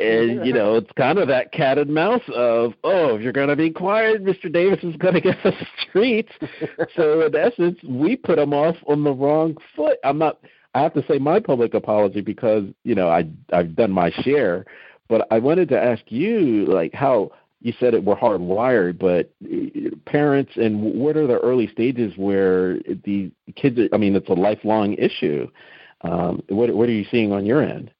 And 0.00 0.44
you 0.44 0.52
know, 0.52 0.76
it's 0.76 0.90
kind 0.96 1.18
of 1.18 1.28
that 1.28 1.52
cat 1.52 1.78
and 1.78 1.94
mouse 1.94 2.22
of, 2.34 2.74
oh, 2.82 3.14
if 3.14 3.22
you're 3.22 3.32
going 3.32 3.48
to 3.48 3.56
be 3.56 3.70
quiet, 3.70 4.24
Mr. 4.24 4.52
Davis 4.52 4.82
is 4.82 4.96
going 4.96 5.14
to 5.14 5.20
get 5.20 5.44
us 5.46 5.54
treats. 5.92 6.32
so 6.96 7.26
in 7.26 7.36
essence, 7.36 7.78
we 7.88 8.16
put 8.16 8.36
them 8.36 8.52
off 8.52 8.76
on 8.88 9.04
the 9.04 9.12
wrong 9.12 9.56
foot. 9.76 9.98
I'm 10.02 10.18
not 10.18 10.38
I 10.74 10.82
have 10.82 10.94
to 10.94 11.04
say 11.06 11.18
my 11.18 11.38
public 11.38 11.74
apology 11.74 12.20
because 12.20 12.64
you 12.84 12.94
know 12.94 13.08
I 13.08 13.28
I've 13.52 13.76
done 13.76 13.90
my 13.90 14.10
share, 14.22 14.64
but 15.08 15.26
I 15.30 15.38
wanted 15.38 15.68
to 15.70 15.80
ask 15.80 16.02
you 16.08 16.66
like 16.66 16.94
how 16.94 17.30
you 17.60 17.72
said 17.78 17.94
it 17.94 18.04
were 18.04 18.16
hardwired, 18.16 18.98
but 18.98 19.32
uh, 19.44 19.90
parents 20.06 20.52
and 20.56 20.82
what 20.82 21.16
are 21.16 21.26
the 21.26 21.38
early 21.38 21.68
stages 21.68 22.14
where 22.16 22.78
the 23.04 23.30
kids? 23.54 23.78
I 23.92 23.96
mean, 23.98 24.16
it's 24.16 24.28
a 24.28 24.34
lifelong 24.34 24.94
issue. 24.94 25.48
Um, 26.00 26.42
what 26.48 26.74
what 26.74 26.88
are 26.88 26.92
you 26.92 27.06
seeing 27.10 27.32
on 27.32 27.44
your 27.44 27.62
end? 27.62 27.90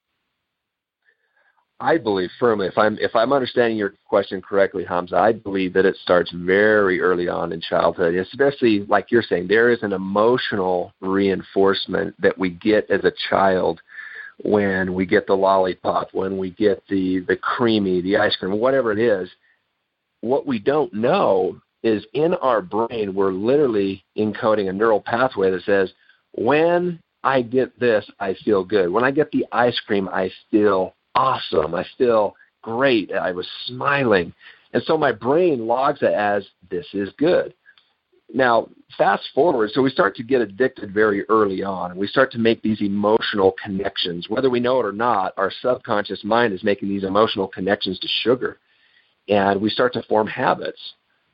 I 1.83 1.99
believe 1.99 2.31
firmly, 2.39 2.69
if 2.69 2.79
I'm 2.79 2.97
if 3.01 3.17
I'm 3.17 3.33
understanding 3.33 3.77
your 3.77 3.95
question 4.09 4.41
correctly, 4.41 4.85
Hamza, 4.85 5.17
I 5.17 5.33
believe 5.33 5.73
that 5.73 5.85
it 5.85 5.97
starts 6.01 6.31
very 6.33 7.01
early 7.01 7.29
on 7.29 7.53
in 7.53 7.61
childhood, 7.61 8.15
especially 8.15 8.87
like 8.89 9.11
you're 9.11 9.25
saying, 9.25 9.49
there 9.49 9.69
is 9.69 9.83
an 9.83 9.93
emotional 9.93 10.93
reinforcement 11.01 12.15
that 12.23 12.39
we 12.39 12.51
get 12.51 12.89
as 12.89 13.03
a 13.05 13.12
child 13.29 13.81
when 14.45 14.95
we 14.95 15.05
get 15.05 15.27
the 15.27 15.35
lollipop, 15.35 16.11
when 16.12 16.39
we 16.39 16.51
get 16.51 16.85
the 16.89 17.25
the 17.27 17.37
creamy, 17.37 18.01
the 18.01 18.17
ice 18.17 18.37
cream, 18.37 18.57
whatever 18.61 18.93
it 18.93 19.01
is. 19.01 19.29
What 20.21 20.47
we 20.47 20.61
don't 20.61 20.95
know 20.95 21.61
is 21.83 22.07
in 22.15 22.35
our 22.35 22.62
brain, 22.62 23.12
we're 23.12 23.33
literally 23.33 24.05
encoding 24.17 24.71
a 24.71 24.73
neural 24.73 25.01
pathway 25.01 25.51
that 25.51 25.65
says, 25.65 25.91
when 26.31 27.01
I 27.25 27.43
get 27.43 27.79
this, 27.81 28.09
I 28.21 28.37
feel 28.45 28.62
good. 28.62 28.89
When 28.89 29.03
I 29.03 29.11
get 29.11 29.33
the 29.33 29.45
ice 29.51 29.79
cream, 29.81 30.09
I 30.09 30.31
feel 30.49 30.95
awesome. 31.14 31.75
I 31.75 31.85
feel 31.99 32.35
great. 32.62 33.12
I 33.12 33.33
was 33.33 33.49
smiling. 33.66 34.33
And 34.73 34.83
so 34.85 34.97
my 34.97 35.12
brain 35.12 35.66
logs 35.66 36.02
it 36.02 36.12
as 36.12 36.47
this 36.71 36.87
is 36.95 37.11
good. 37.19 37.54
Now, 38.35 38.69
fast 38.97 39.28
forward, 39.35 39.71
so 39.75 39.83
we 39.83 39.90
start 39.90 40.16
to 40.16 40.23
get 40.23 40.40
addicted 40.40 40.95
very 40.95 41.28
early 41.28 41.62
on. 41.62 41.90
and 41.90 42.00
We 42.00 42.07
start 42.07 42.33
to 42.33 42.38
make 42.38 42.62
these 42.62 42.81
emotional 42.81 43.54
connections. 43.62 44.26
Whether 44.31 44.49
we 44.49 44.61
know 44.61 44.81
it 44.81 44.87
or 44.87 44.92
not, 44.92 45.35
our 45.37 45.52
subconscious 45.61 46.25
mind 46.25 46.54
is 46.54 46.64
making 46.64 46.88
these 46.88 47.04
emotional 47.04 47.47
connections 47.47 47.99
to 47.99 48.09
sugar. 48.23 48.59
And 49.28 49.61
we 49.61 49.69
start 49.69 49.92
to 49.95 50.02
form 50.04 50.26
habits. 50.26 50.81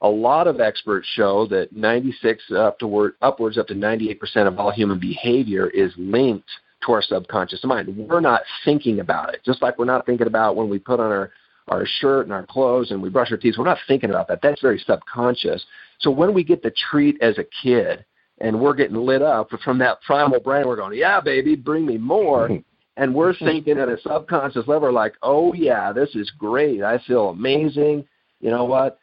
A 0.01 0.09
lot 0.09 0.49
of 0.49 0.61
experts 0.61 1.07
show 1.15 1.47
that 1.49 1.73
96 1.73 2.51
up 2.53 2.79
to, 2.81 3.13
upwards 3.23 3.59
up 3.59 3.69
to 3.69 3.75
98% 3.75 4.19
of 4.49 4.59
all 4.59 4.71
human 4.71 4.99
behavior 4.99 5.69
is 5.69 5.93
linked 5.97 6.51
to 6.87 6.93
our 6.93 7.03
subconscious 7.03 7.63
mind. 7.65 7.95
We're 7.97 8.21
not 8.21 8.43
thinking 8.65 9.01
about 9.01 9.35
it. 9.35 9.41
Just 9.45 9.63
like 9.63 9.79
we're 9.79 9.85
not 9.85 10.07
thinking 10.07 10.27
about 10.27 10.57
when 10.57 10.69
we 10.69 10.79
put 10.79 11.01
on 11.01 11.11
our, 11.11 11.31
our 11.69 11.87
shirt 12.01 12.27
and 12.27 12.33
our 12.33 12.47
clothes 12.47 12.91
and 12.91 13.03
we 13.03 13.09
brush 13.09 13.31
our 13.31 13.37
teeth. 13.37 13.55
We're 13.59 13.65
not 13.65 13.79
thinking 13.87 14.11
about 14.11 14.29
that. 14.29 14.41
That's 14.43 14.61
very 14.61 14.79
subconscious. 14.79 15.65
So 16.01 16.11
when 16.11 16.33
we 16.33 16.45
get 16.45 16.63
the 16.63 16.73
treat 16.91 17.21
as 17.21 17.39
a 17.39 17.45
kid 17.63 18.05
and 18.41 18.61
we're 18.61 18.75
getting 18.75 18.97
lit 18.97 19.23
up 19.23 19.51
from 19.65 19.79
that 19.79 20.01
primal 20.03 20.41
brain, 20.41 20.67
we're 20.67 20.77
going, 20.77 20.97
yeah, 20.97 21.21
baby, 21.21 21.57
bring 21.57 21.85
me 21.85 21.99
more. 21.99 22.49
and 22.97 23.15
we're 23.15 23.35
thinking 23.35 23.79
at 23.79 23.89
a 23.89 23.99
subconscious 24.01 24.69
level 24.69 24.93
like, 24.93 25.15
oh, 25.23 25.53
yeah, 25.53 25.93
this 25.93 26.15
is 26.15 26.31
great. 26.39 26.83
I 26.83 26.99
feel 27.07 27.31
amazing. 27.31 28.07
You 28.41 28.51
know 28.51 28.65
what? 28.65 28.99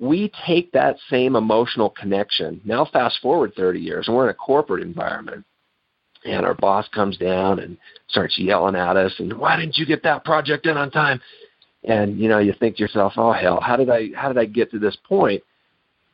we 0.00 0.30
take 0.44 0.72
that 0.72 0.96
same 1.08 1.36
emotional 1.36 1.88
connection. 1.88 2.60
Now, 2.64 2.84
fast 2.84 3.20
forward 3.22 3.52
30 3.56 3.78
years, 3.78 4.08
and 4.08 4.16
we're 4.16 4.24
in 4.24 4.30
a 4.30 4.34
corporate 4.34 4.82
environment 4.82 5.44
and 6.24 6.44
our 6.44 6.54
boss 6.54 6.86
comes 6.88 7.16
down 7.16 7.58
and 7.58 7.76
starts 8.08 8.38
yelling 8.38 8.76
at 8.76 8.96
us 8.96 9.12
and 9.18 9.32
why 9.38 9.56
didn't 9.56 9.76
you 9.76 9.86
get 9.86 10.02
that 10.02 10.24
project 10.24 10.66
in 10.66 10.76
on 10.76 10.90
time? 10.90 11.20
And 11.84 12.18
you 12.18 12.28
know 12.28 12.38
you 12.38 12.54
think 12.58 12.76
to 12.76 12.82
yourself 12.82 13.14
oh 13.16 13.32
hell 13.32 13.60
how 13.60 13.76
did 13.76 13.90
i 13.90 14.08
how 14.14 14.28
did 14.28 14.38
i 14.38 14.46
get 14.46 14.70
to 14.70 14.78
this 14.78 14.96
point? 15.06 15.42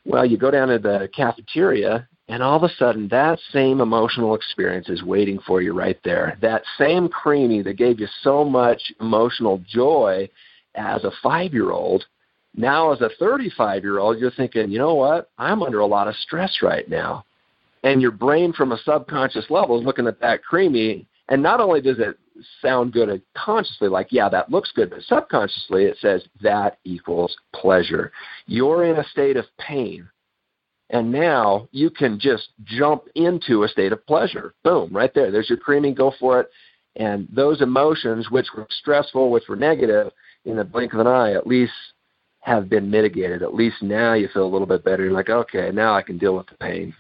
Well 0.05 0.27
you 0.27 0.37
go 0.37 0.51
down 0.51 0.69
to 0.69 0.79
the 0.79 1.09
cafeteria 1.15 2.09
and 2.29 2.43
all 2.43 2.57
of 2.57 2.63
a 2.63 2.75
sudden 2.75 3.09
that 3.09 3.39
same 3.53 3.81
emotional 3.81 4.35
experience 4.35 4.89
is 4.89 5.03
waiting 5.03 5.39
for 5.47 5.63
you 5.63 5.73
right 5.73 5.99
there. 6.05 6.37
That 6.43 6.63
same 6.79 7.09
creamy 7.09 7.63
that 7.63 7.77
gave 7.77 8.01
you 8.01 8.09
so 8.23 8.45
much 8.45 8.81
emotional 9.01 9.63
joy 9.69 10.29
as 10.75 11.05
a 11.05 11.13
five 11.23 11.53
year 11.53 11.71
old 11.71 12.05
now 12.57 12.93
as 12.93 13.01
a 13.01 13.11
35 13.21 13.85
year 13.85 14.01
old 14.01 14.19
you're 14.19 14.33
thinking 14.33 14.71
you 14.71 14.79
know 14.79 14.95
what? 14.95 15.31
I'm 15.39 15.63
under 15.63 15.79
a 15.79 15.87
lot 15.87 16.09
of 16.09 16.17
stress 16.17 16.59
right 16.63 16.89
now 16.89 17.25
and 17.83 18.03
your 18.03 18.11
brain 18.11 18.53
from 18.53 18.73
a 18.73 18.79
subconscious 18.79 19.47
level 19.51 19.79
is 19.79 19.87
looking 19.87 20.07
at 20.07 20.21
that 20.21 20.45
creamy 20.45 21.07
and 21.29 21.43
not 21.43 21.61
only 21.61 21.81
does 21.81 21.99
it 21.99 22.19
sound 22.63 22.93
good 22.93 23.23
consciously 23.37 23.89
like 23.89 24.09
yeah 24.11 24.29
that 24.29 24.51
looks 24.51 24.73
good 24.75 24.91
but 24.91 25.03
subconsciously 25.03 25.85
it 25.85 25.97
says 26.01 26.23
that 26.41 26.79
equals 26.85 27.37
pleasure. 27.55 28.13
You're 28.47 28.85
in 28.85 28.97
a 28.97 29.05
state 29.05 29.37
of 29.37 29.45
pain 29.59 30.09
and 30.91 31.11
now 31.13 31.69
you 31.71 31.91
can 31.91 32.19
just 32.19 32.49
jump 32.65 33.05
into 33.15 33.63
a 33.63 33.69
state 33.69 33.93
of 33.93 34.05
pleasure. 34.07 34.55
Boom 34.65 34.91
right 34.93 35.13
there. 35.15 35.31
There's 35.31 35.49
your 35.49 35.59
creaming 35.59 35.95
go 35.95 36.13
for 36.19 36.41
it. 36.41 36.51
And 36.97 37.29
those 37.31 37.63
emotions 37.63 38.31
which 38.31 38.49
were 38.57 38.67
stressful 38.71 39.31
which 39.31 39.49
were 39.49 39.57
negative 39.57 40.13
in 40.45 40.57
the 40.57 40.65
blink 40.65 40.93
of 40.95 41.01
an 41.01 41.07
eye 41.07 41.33
at 41.33 41.47
least 41.47 41.73
have 42.41 42.71
been 42.71 42.91
mitigated. 42.91 43.43
At 43.43 43.55
least 43.55 43.83
now 43.83 44.15
you 44.15 44.29
feel 44.33 44.47
a 44.47 44.49
little 44.49 44.67
bit 44.67 44.83
better. 44.83 45.05
You're 45.05 45.13
like 45.13 45.29
okay 45.29 45.71
now 45.73 45.95
i 45.95 46.03
can 46.03 46.19
deal 46.19 46.37
with 46.37 46.47
the 46.49 46.57
pain 46.57 46.95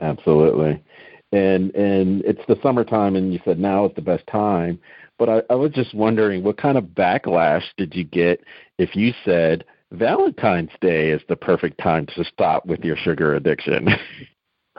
Absolutely. 0.00 0.82
And 1.32 1.74
and 1.74 2.22
it's 2.24 2.40
the 2.48 2.58
summertime 2.62 3.16
and 3.16 3.32
you 3.32 3.40
said 3.44 3.58
now 3.58 3.86
is 3.86 3.92
the 3.94 4.02
best 4.02 4.26
time. 4.26 4.78
But 5.18 5.28
I, 5.28 5.42
I 5.50 5.54
was 5.56 5.72
just 5.72 5.94
wondering 5.94 6.42
what 6.42 6.56
kind 6.56 6.78
of 6.78 6.84
backlash 6.84 7.64
did 7.76 7.94
you 7.94 8.04
get 8.04 8.40
if 8.78 8.94
you 8.94 9.12
said 9.24 9.64
Valentine's 9.90 10.70
Day 10.80 11.10
is 11.10 11.20
the 11.28 11.36
perfect 11.36 11.80
time 11.82 12.06
to 12.14 12.24
stop 12.24 12.64
with 12.66 12.80
your 12.84 12.96
sugar 12.96 13.34
addiction? 13.34 13.88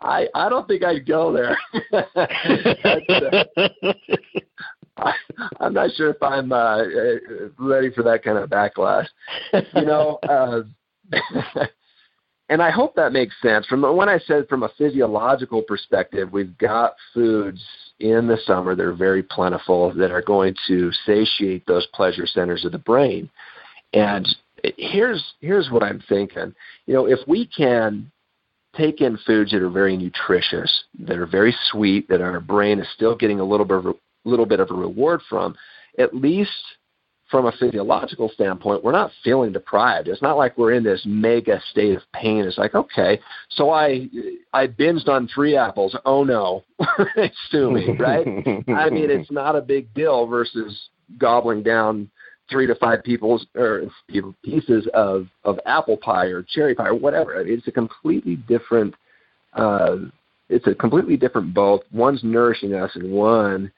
I 0.00 0.28
I 0.34 0.48
don't 0.48 0.68
think 0.68 0.84
I'd 0.84 1.04
go 1.04 1.32
there. 1.32 1.58
I, 4.96 5.12
I'm 5.60 5.74
not 5.74 5.90
sure 5.96 6.10
if 6.10 6.22
I'm 6.22 6.52
uh, 6.52 6.84
ready 7.58 7.90
for 7.90 8.04
that 8.04 8.22
kind 8.22 8.38
of 8.38 8.48
backlash. 8.50 9.08
You 9.52 9.84
know, 9.84 10.18
uh, 10.28 10.62
and 12.48 12.62
I 12.62 12.70
hope 12.70 12.94
that 12.96 13.12
makes 13.12 13.34
sense. 13.42 13.66
From 13.66 13.82
when 13.96 14.08
I 14.08 14.18
said 14.18 14.48
from 14.48 14.62
a 14.62 14.70
physiological 14.78 15.62
perspective, 15.62 16.32
we've 16.32 16.56
got 16.58 16.94
foods 17.12 17.62
in 18.00 18.26
the 18.26 18.38
summer 18.46 18.74
that 18.74 18.84
are 18.84 18.94
very 18.94 19.22
plentiful 19.22 19.92
that 19.94 20.10
are 20.10 20.22
going 20.22 20.54
to 20.68 20.90
satiate 21.04 21.66
those 21.66 21.86
pleasure 21.94 22.26
centers 22.26 22.64
of 22.64 22.72
the 22.72 22.78
brain. 22.78 23.28
And 23.92 24.26
here's 24.76 25.22
here's 25.40 25.70
what 25.70 25.82
I'm 25.82 26.02
thinking. 26.08 26.54
You 26.86 26.94
know, 26.94 27.06
if 27.06 27.20
we 27.26 27.46
can 27.46 28.10
take 28.76 29.00
in 29.00 29.18
foods 29.26 29.50
that 29.50 29.62
are 29.62 29.70
very 29.70 29.96
nutritious, 29.96 30.72
that 31.00 31.18
are 31.18 31.26
very 31.26 31.54
sweet, 31.70 32.08
that 32.08 32.20
our 32.20 32.40
brain 32.40 32.78
is 32.78 32.86
still 32.94 33.16
getting 33.16 33.40
a 33.40 33.44
little 33.44 33.66
bit 33.66 33.78
of 33.78 33.86
a 33.86 33.94
little 34.24 34.46
bit 34.46 34.60
of 34.60 34.70
a 34.70 34.74
reward 34.74 35.20
from, 35.28 35.54
at 35.98 36.14
least 36.14 36.50
from 37.30 37.46
a 37.46 37.52
physiological 37.52 38.30
standpoint, 38.30 38.82
we're 38.82 38.92
not 38.92 39.10
feeling 39.22 39.52
deprived. 39.52 40.08
It's 40.08 40.22
not 40.22 40.38
like 40.38 40.56
we're 40.56 40.72
in 40.72 40.82
this 40.82 41.02
mega 41.04 41.60
state 41.70 41.96
of 41.96 42.02
pain. 42.12 42.44
It's 42.44 42.58
like, 42.58 42.74
okay, 42.74 43.20
so 43.50 43.70
I 43.70 44.08
I 44.52 44.66
binged 44.66 45.08
on 45.08 45.28
three 45.28 45.56
apples. 45.56 45.96
Oh 46.04 46.24
no, 46.24 46.64
it's 47.16 47.36
sue 47.50 47.70
me, 47.70 47.96
right? 47.98 48.26
I 48.74 48.90
mean, 48.90 49.10
it's 49.10 49.30
not 49.30 49.56
a 49.56 49.60
big 49.60 49.92
deal 49.94 50.26
versus 50.26 50.88
gobbling 51.18 51.62
down 51.62 52.10
three 52.50 52.66
to 52.66 52.74
five 52.76 53.04
people's 53.04 53.46
or 53.54 53.82
pieces 54.42 54.88
of 54.94 55.28
of 55.44 55.58
apple 55.66 55.98
pie 55.98 56.26
or 56.26 56.42
cherry 56.42 56.74
pie 56.74 56.88
or 56.88 56.94
whatever. 56.94 57.38
I 57.38 57.44
mean, 57.44 57.54
it's 57.54 57.68
a 57.68 57.72
completely 57.72 58.36
different. 58.36 58.94
Uh, 59.52 59.96
it's 60.48 60.66
a 60.66 60.74
completely 60.74 61.18
different 61.18 61.52
both. 61.52 61.82
One's 61.92 62.24
nourishing 62.24 62.74
us, 62.74 62.90
and 62.94 63.12
one, 63.12 63.70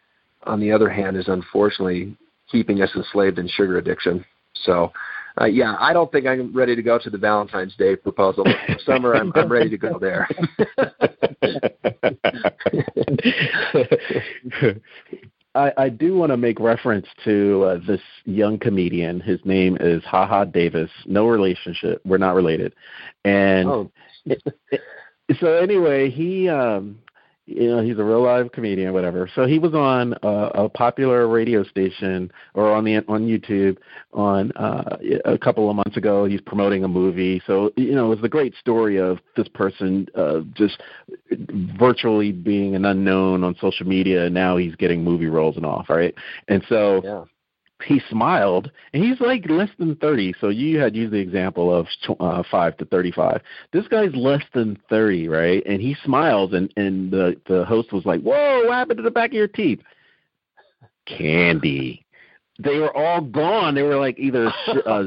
on 0.45 0.61
the 0.61 0.71
other 0.71 0.89
hand, 0.89 1.17
is 1.17 1.27
unfortunately 1.27 2.17
keeping 2.51 2.83
us 2.83 2.91
enslaved 2.95 3.39
in 3.39 3.49
sugar 3.49 3.79
addiction. 3.79 4.25
So, 4.65 4.93
uh, 5.41 5.47
yeah, 5.47 5.77
I 5.79 5.93
don't 5.93 6.11
think 6.11 6.27
I'm 6.27 6.55
ready 6.55 6.75
to 6.75 6.83
go 6.83 6.99
to 6.99 7.11
the 7.11 7.19
Valentine's 7.19 7.75
Day 7.77 7.97
proposal. 7.97 8.45
Summer, 8.85 9.15
I'm, 9.15 9.33
I'm 9.35 9.51
ready 9.51 9.71
to 9.71 9.79
go 9.79 9.99
there. 9.99 10.29
I, 15.55 15.73
I 15.77 15.89
do 15.89 16.17
want 16.17 16.31
to 16.31 16.37
make 16.37 16.61
reference 16.61 17.07
to 17.25 17.65
uh, 17.65 17.79
this 17.87 18.01
young 18.25 18.59
comedian. 18.59 19.21
His 19.21 19.41
name 19.45 19.77
is 19.81 20.03
Haha 20.05 20.45
Davis. 20.45 20.91
No 21.07 21.27
relationship. 21.27 22.01
We're 22.05 22.19
not 22.19 22.35
related. 22.35 22.75
And 23.25 23.69
oh. 23.69 23.91
so 25.41 25.55
anyway, 25.55 26.11
he 26.11 26.49
um, 26.49 26.99
you 27.51 27.69
know 27.69 27.83
he's 27.83 27.99
a 27.99 28.05
real 28.05 28.23
live 28.23 28.53
comedian 28.53 28.93
whatever. 28.93 29.29
So 29.35 29.47
he 29.47 29.59
was 29.59 29.75
on 29.75 30.15
a, 30.23 30.65
a 30.65 30.69
popular 30.69 31.27
radio 31.29 31.65
station 31.65 32.31
or 32.55 32.73
on 32.73 32.85
the 32.85 32.97
on 33.09 33.27
youtube 33.27 33.79
on 34.13 34.53
uh 34.53 34.97
a 35.25 35.39
couple 35.39 35.69
of 35.69 35.77
months 35.77 35.97
ago. 35.97 36.25
He's 36.25 36.41
promoting 36.41 36.85
a 36.85 36.89
movie. 36.89 37.43
So 37.47 37.73
you 37.77 37.93
know 37.93 38.07
it 38.07 38.11
was 38.11 38.21
the 38.21 38.29
great 38.29 38.55
story 38.57 38.99
of 38.99 39.19
this 39.37 39.49
person 39.49 40.07
uh 40.15 40.41
just 40.55 40.81
virtually 41.79 42.33
being 42.33 42.75
an 42.75 42.85
unknown 42.85 43.45
on 43.45 43.57
social 43.61 43.87
media. 43.87 44.27
And 44.27 44.35
now 44.35 44.57
he's 44.57 44.75
getting 44.77 45.03
movie 45.03 45.27
roles 45.27 45.57
and 45.57 45.67
off 45.67 45.89
right? 45.89 46.15
And 46.49 46.65
so 46.69 47.03
yeah 47.05 47.25
he 47.83 48.01
smiled, 48.11 48.71
and 48.93 49.03
he's 49.03 49.21
like 49.21 49.49
less 49.49 49.71
than 49.79 49.97
30. 49.97 50.35
So 50.41 50.49
you 50.49 50.79
had 50.79 50.95
used 50.95 51.13
the 51.13 51.19
example 51.19 51.75
of 51.75 51.87
uh, 52.21 52.43
5 52.51 52.77
to 52.79 52.85
35. 52.85 53.41
This 53.73 53.89
guy's 53.89 54.15
less 54.15 54.43
than 54.55 54.79
30, 54.89 55.29
right? 55.29 55.63
And 55.67 55.81
he 55.81 55.97
smiles, 56.05 56.53
and, 56.53 56.73
and 56.77 57.11
the, 57.11 57.41
the 57.49 57.65
host 57.65 57.93
was 57.93 58.05
like, 58.05 58.21
Whoa, 58.21 58.65
what 58.65 58.75
happened 58.75 58.99
to 58.99 59.03
the 59.03 59.11
back 59.11 59.31
of 59.31 59.35
your 59.35 59.49
teeth? 59.49 59.81
Candy. 61.07 62.05
They 62.63 62.79
were 62.79 62.95
all 62.95 63.23
gone. 63.23 63.75
They 63.75 63.83
were 63.83 63.97
like 63.97 64.19
either 64.19 64.53
uh, 64.87 65.05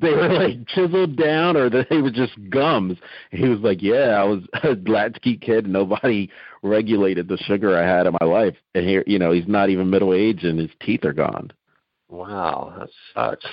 they 0.00 0.10
were 0.10 0.28
like 0.28 0.66
chiseled 0.66 1.16
down 1.16 1.56
or 1.56 1.70
they 1.70 1.98
were 1.98 2.10
just 2.10 2.32
gums. 2.50 2.98
And 3.30 3.40
he 3.40 3.48
was 3.48 3.60
like, 3.60 3.80
"Yeah, 3.80 4.20
I 4.20 4.24
was 4.24 4.42
a 4.64 4.76
latchkey 4.90 5.36
kid. 5.36 5.66
Nobody 5.68 6.28
regulated 6.62 7.28
the 7.28 7.36
sugar 7.38 7.76
I 7.76 7.86
had 7.86 8.06
in 8.06 8.16
my 8.20 8.26
life, 8.26 8.56
and 8.74 8.84
here, 8.84 9.04
you 9.06 9.18
know, 9.18 9.30
he's 9.30 9.46
not 9.46 9.70
even 9.70 9.90
middle 9.90 10.12
aged 10.12 10.44
and 10.44 10.58
his 10.58 10.70
teeth 10.80 11.04
are 11.04 11.12
gone." 11.12 11.52
Wow, 12.12 12.74
that 12.78 12.90
sucks. 13.14 13.46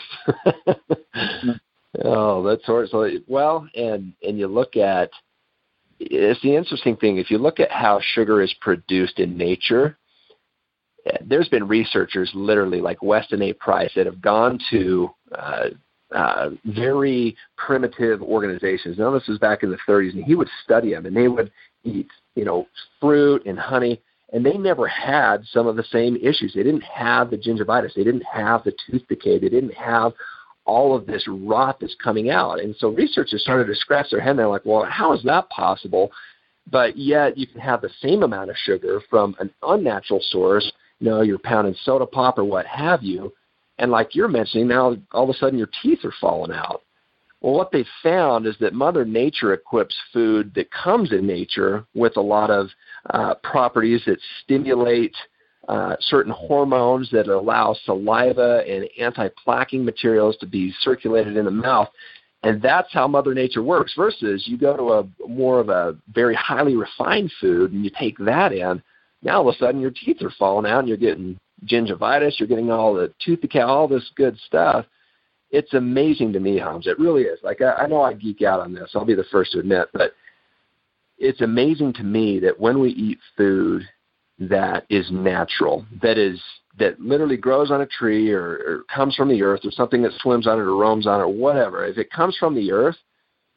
oh, 2.03 2.43
that's 2.43 2.65
horrible. 2.65 3.09
Well, 3.25 3.65
and 3.73 4.11
and 4.21 4.37
you 4.37 4.47
look 4.47 4.75
at 4.75 5.09
it's 6.01 6.41
the 6.41 6.57
interesting 6.57 6.97
thing. 6.97 7.17
If 7.17 7.31
you 7.31 7.37
look 7.37 7.61
at 7.61 7.71
how 7.71 8.01
sugar 8.01 8.41
is 8.41 8.53
produced 8.59 9.19
in 9.19 9.37
nature, 9.37 9.97
there's 11.25 11.47
been 11.47 11.69
researchers, 11.69 12.29
literally 12.33 12.81
like 12.81 13.01
Weston 13.01 13.41
A. 13.43 13.53
Price, 13.53 13.91
that 13.95 14.05
have 14.05 14.21
gone 14.21 14.59
to 14.71 15.09
uh, 15.37 15.69
uh, 16.13 16.49
very 16.65 17.37
primitive 17.55 18.21
organizations. 18.21 18.97
Now, 18.97 19.11
this 19.11 19.27
was 19.29 19.39
back 19.39 19.63
in 19.63 19.71
the 19.71 19.77
30s, 19.87 20.15
and 20.15 20.25
he 20.25 20.35
would 20.35 20.49
study 20.65 20.93
them, 20.93 21.05
and 21.05 21.15
they 21.15 21.29
would 21.29 21.49
eat, 21.85 22.07
you 22.35 22.43
know, 22.43 22.67
fruit 22.99 23.45
and 23.45 23.57
honey, 23.57 24.01
and 24.31 24.45
they 24.45 24.57
never 24.57 24.87
had 24.87 25.43
some 25.51 25.67
of 25.67 25.75
the 25.75 25.83
same 25.83 26.15
issues. 26.17 26.53
They 26.53 26.63
didn't 26.63 26.83
have 26.83 27.29
the 27.29 27.37
gingivitis. 27.37 27.93
They 27.95 28.03
didn't 28.03 28.25
have 28.31 28.63
the 28.63 28.73
tooth 28.85 29.07
decay. 29.07 29.39
They 29.39 29.49
didn't 29.49 29.73
have 29.73 30.13
all 30.65 30.95
of 30.95 31.07
this 31.07 31.23
rot 31.27 31.79
that's 31.79 31.95
coming 32.03 32.29
out. 32.29 32.59
And 32.59 32.75
so 32.77 32.89
researchers 32.89 33.41
started 33.41 33.65
to 33.65 33.75
scratch 33.75 34.11
their 34.11 34.21
head. 34.21 34.31
And 34.31 34.39
they're 34.39 34.47
like, 34.47 34.65
well, 34.65 34.85
how 34.85 35.13
is 35.13 35.23
that 35.23 35.49
possible? 35.49 36.11
But 36.71 36.95
yet 36.95 37.37
you 37.37 37.47
can 37.47 37.59
have 37.59 37.81
the 37.81 37.89
same 38.01 38.21
amount 38.21 38.51
of 38.51 38.55
sugar 38.57 39.01
from 39.09 39.35
an 39.39 39.49
unnatural 39.63 40.21
source, 40.29 40.71
you 40.99 41.09
know, 41.09 41.21
your 41.21 41.39
pounding 41.39 41.75
soda 41.83 42.05
pop 42.05 42.37
or 42.37 42.43
what 42.43 42.67
have 42.67 43.01
you. 43.01 43.33
And 43.79 43.89
like 43.89 44.13
you're 44.13 44.27
mentioning, 44.27 44.67
now 44.67 44.95
all 45.11 45.23
of 45.23 45.29
a 45.29 45.33
sudden 45.33 45.57
your 45.57 45.69
teeth 45.81 46.03
are 46.03 46.13
falling 46.21 46.51
out. 46.51 46.83
Well, 47.41 47.53
what 47.53 47.71
they 47.71 47.85
found 48.03 48.45
is 48.45 48.55
that 48.59 48.73
Mother 48.73 49.05
Nature 49.05 49.53
equips 49.53 49.95
food 50.11 50.53
that 50.55 50.69
comes 50.71 51.13
in 51.13 51.25
nature 51.25 51.85
with 51.95 52.17
a 52.17 52.21
lot 52.21 52.49
of 52.49 52.67
uh, 53.11 53.35
properties 53.35 54.01
that 54.07 54.19
stimulate 54.43 55.15
uh, 55.69 55.95
certain 56.01 56.33
hormones 56.33 57.09
that 57.11 57.27
allow 57.27 57.75
saliva 57.85 58.63
and 58.67 58.89
anti-plaquing 58.99 59.83
materials 59.83 60.35
to 60.37 60.47
be 60.47 60.73
circulated 60.81 61.37
in 61.37 61.45
the 61.45 61.51
mouth. 61.51 61.87
And 62.43 62.61
that's 62.61 62.91
how 62.91 63.07
Mother 63.07 63.33
Nature 63.33 63.63
works. 63.63 63.93
Versus 63.95 64.45
you 64.47 64.57
go 64.57 64.75
to 64.75 64.93
a 64.93 65.27
more 65.27 65.59
of 65.59 65.69
a 65.69 65.95
very 66.13 66.35
highly 66.35 66.75
refined 66.75 67.31
food 67.39 67.71
and 67.71 67.83
you 67.85 67.91
take 67.97 68.17
that 68.19 68.51
in, 68.51 68.81
now 69.21 69.37
all 69.37 69.49
of 69.49 69.55
a 69.55 69.57
sudden 69.57 69.81
your 69.81 69.91
teeth 69.91 70.21
are 70.21 70.33
falling 70.39 70.69
out 70.69 70.79
and 70.79 70.87
you're 70.87 70.97
getting 70.97 71.39
gingivitis, 71.65 72.39
you're 72.39 72.47
getting 72.47 72.71
all 72.71 72.93
the 72.93 73.13
tooth 73.23 73.41
decay, 73.41 73.59
all 73.59 73.87
this 73.87 74.09
good 74.15 74.37
stuff 74.45 74.85
it's 75.51 75.73
amazing 75.73 76.33
to 76.33 76.39
me, 76.39 76.59
Hans. 76.59 76.87
It 76.87 76.99
really 76.99 77.23
is. 77.23 77.39
Like 77.43 77.61
I, 77.61 77.73
I 77.73 77.87
know 77.87 78.01
I 78.01 78.13
geek 78.13 78.41
out 78.41 78.59
on 78.59 78.73
this. 78.73 78.91
I'll 78.93 79.05
be 79.05 79.15
the 79.15 79.25
first 79.31 79.51
to 79.53 79.59
admit, 79.59 79.87
but 79.93 80.13
it's 81.17 81.41
amazing 81.41 81.93
to 81.93 82.03
me 82.03 82.39
that 82.39 82.59
when 82.59 82.79
we 82.79 82.91
eat 82.91 83.19
food 83.35 83.83
that 84.39 84.85
is 84.89 85.09
natural, 85.11 85.85
that 86.01 86.17
is 86.17 86.39
that 86.77 86.99
literally 86.99 87.35
grows 87.35 87.71
on 87.71 87.81
a 87.81 87.85
tree 87.85 88.31
or, 88.31 88.51
or 88.65 88.83
comes 88.93 89.15
from 89.15 89.27
the 89.27 89.41
earth 89.41 89.61
or 89.65 89.71
something 89.71 90.01
that 90.01 90.13
swims 90.19 90.47
on 90.47 90.59
it 90.59 90.61
or 90.61 90.77
roams 90.77 91.07
on 91.07 91.19
it 91.19 91.23
or 91.23 91.33
whatever, 91.33 91.85
if 91.85 91.97
it 91.97 92.11
comes 92.11 92.37
from 92.37 92.55
the 92.55 92.71
earth, 92.71 92.95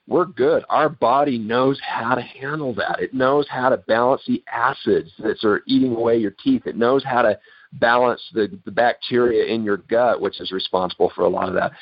we're 0.09 0.25
good. 0.25 0.65
Our 0.69 0.89
body 0.89 1.39
knows 1.39 1.81
how 1.87 2.17
to 2.17 2.23
handle 2.23 2.75
that. 2.75 2.99
It 3.01 3.15
knows 3.15 3.47
how 3.49 3.69
to 3.69 3.77
balance 3.77 4.23
the 4.27 4.43
acids 4.53 5.13
that 5.21 5.45
are 5.45 5.63
eating 5.67 5.95
away 5.95 6.17
your 6.17 6.35
teeth. 6.43 6.63
It 6.67 6.77
knows 6.77 7.05
how 7.05 7.23
to 7.23 7.39
balance 7.75 8.21
the, 8.35 8.59
the 8.65 8.71
bacteria 8.71 9.53
in 9.53 9.65
your 9.65 9.79
gut, 9.79 10.21
which 10.21 10.41
is 10.41 10.53
responsible 10.53 11.13
for 11.15 11.23
a 11.23 11.29
lot 11.29 11.49
of 11.49 11.55
that. 11.55 11.73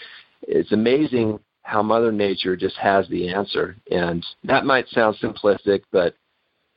It's 0.42 0.72
amazing 0.72 1.38
how 1.62 1.83
Mother 1.83 2.12
Nature 2.12 2.57
just 2.57 2.76
has 2.76 3.09
the 3.09 3.29
answer, 3.29 3.76
and 3.90 4.24
that 4.44 4.64
might 4.64 4.88
sound 4.88 5.16
simplistic, 5.22 5.83
but 5.92 6.14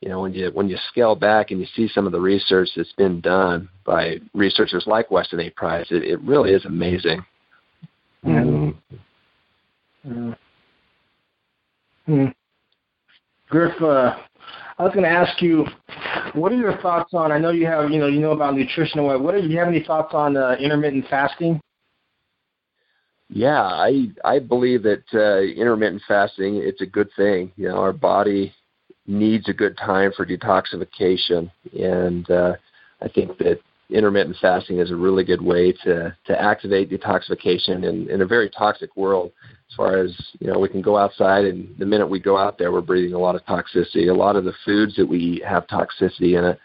you 0.01 0.09
know 0.09 0.21
when 0.21 0.33
you 0.33 0.51
when 0.53 0.67
you 0.67 0.77
scale 0.89 1.15
back 1.15 1.51
and 1.51 1.59
you 1.59 1.67
see 1.75 1.87
some 1.87 2.05
of 2.05 2.11
the 2.11 2.19
research 2.19 2.69
that's 2.75 2.91
been 2.93 3.21
done 3.21 3.69
by 3.85 4.19
researchers 4.33 4.83
like 4.85 5.09
Weston 5.09 5.39
A. 5.39 5.49
Price, 5.51 5.87
it, 5.91 6.03
it 6.03 6.21
really 6.21 6.51
is 6.51 6.65
amazing. 6.65 7.25
Mm. 8.25 8.75
Mm. 10.07 10.35
Mm. 12.07 12.33
Griff, 13.49 13.81
uh, 13.81 14.15
I 14.77 14.83
was 14.83 14.93
going 14.93 15.03
to 15.03 15.09
ask 15.09 15.41
you, 15.41 15.65
what 16.33 16.51
are 16.51 16.55
your 16.57 16.77
thoughts 16.81 17.13
on? 17.13 17.31
I 17.31 17.37
know 17.37 17.51
you 17.51 17.65
have, 17.65 17.89
you 17.91 17.99
know, 17.99 18.07
you 18.07 18.19
know 18.19 18.31
about 18.31 18.55
nutrition 18.55 18.99
and 18.99 19.07
what. 19.07 19.21
What 19.21 19.35
are 19.35 19.39
you 19.39 19.57
have 19.59 19.67
any 19.67 19.83
thoughts 19.83 20.13
on 20.13 20.37
uh, 20.37 20.55
intermittent 20.59 21.05
fasting? 21.09 21.59
Yeah, 23.29 23.61
I 23.61 24.09
I 24.23 24.39
believe 24.39 24.83
that 24.83 25.03
uh, 25.13 25.41
intermittent 25.41 26.03
fasting 26.07 26.57
it's 26.57 26.81
a 26.81 26.85
good 26.85 27.09
thing. 27.15 27.51
You 27.55 27.69
know, 27.69 27.77
our 27.77 27.93
body 27.93 28.53
needs 29.07 29.49
a 29.49 29.53
good 29.53 29.77
time 29.77 30.11
for 30.15 30.25
detoxification, 30.25 31.51
and 31.73 32.29
uh, 32.29 32.53
I 33.01 33.07
think 33.07 33.37
that 33.39 33.59
intermittent 33.93 34.35
fasting 34.41 34.79
is 34.79 34.91
a 34.91 34.95
really 34.95 35.23
good 35.23 35.41
way 35.41 35.71
to 35.71 36.15
to 36.25 36.41
activate 36.41 36.89
detoxification 36.89 37.87
in, 37.87 38.09
in 38.09 38.21
a 38.21 38.25
very 38.25 38.49
toxic 38.49 38.95
world. 38.97 39.31
As 39.69 39.75
far 39.75 39.97
as 39.97 40.13
you 40.39 40.51
know 40.51 40.59
we 40.59 40.69
can 40.69 40.81
go 40.81 40.97
outside 40.97 41.45
and 41.45 41.73
the 41.77 41.85
minute 41.85 42.07
we 42.07 42.19
go 42.19 42.37
out 42.37 42.57
there 42.57 42.71
we're 42.71 42.81
breathing 42.81 43.13
a 43.13 43.19
lot 43.19 43.35
of 43.35 43.45
toxicity. 43.45 44.09
A 44.09 44.13
lot 44.13 44.35
of 44.35 44.43
the 44.43 44.53
foods 44.65 44.95
that 44.95 45.07
we 45.07 45.19
eat 45.19 45.45
have 45.45 45.67
toxicity 45.67 46.37
in 46.37 46.45
it. 46.45 46.59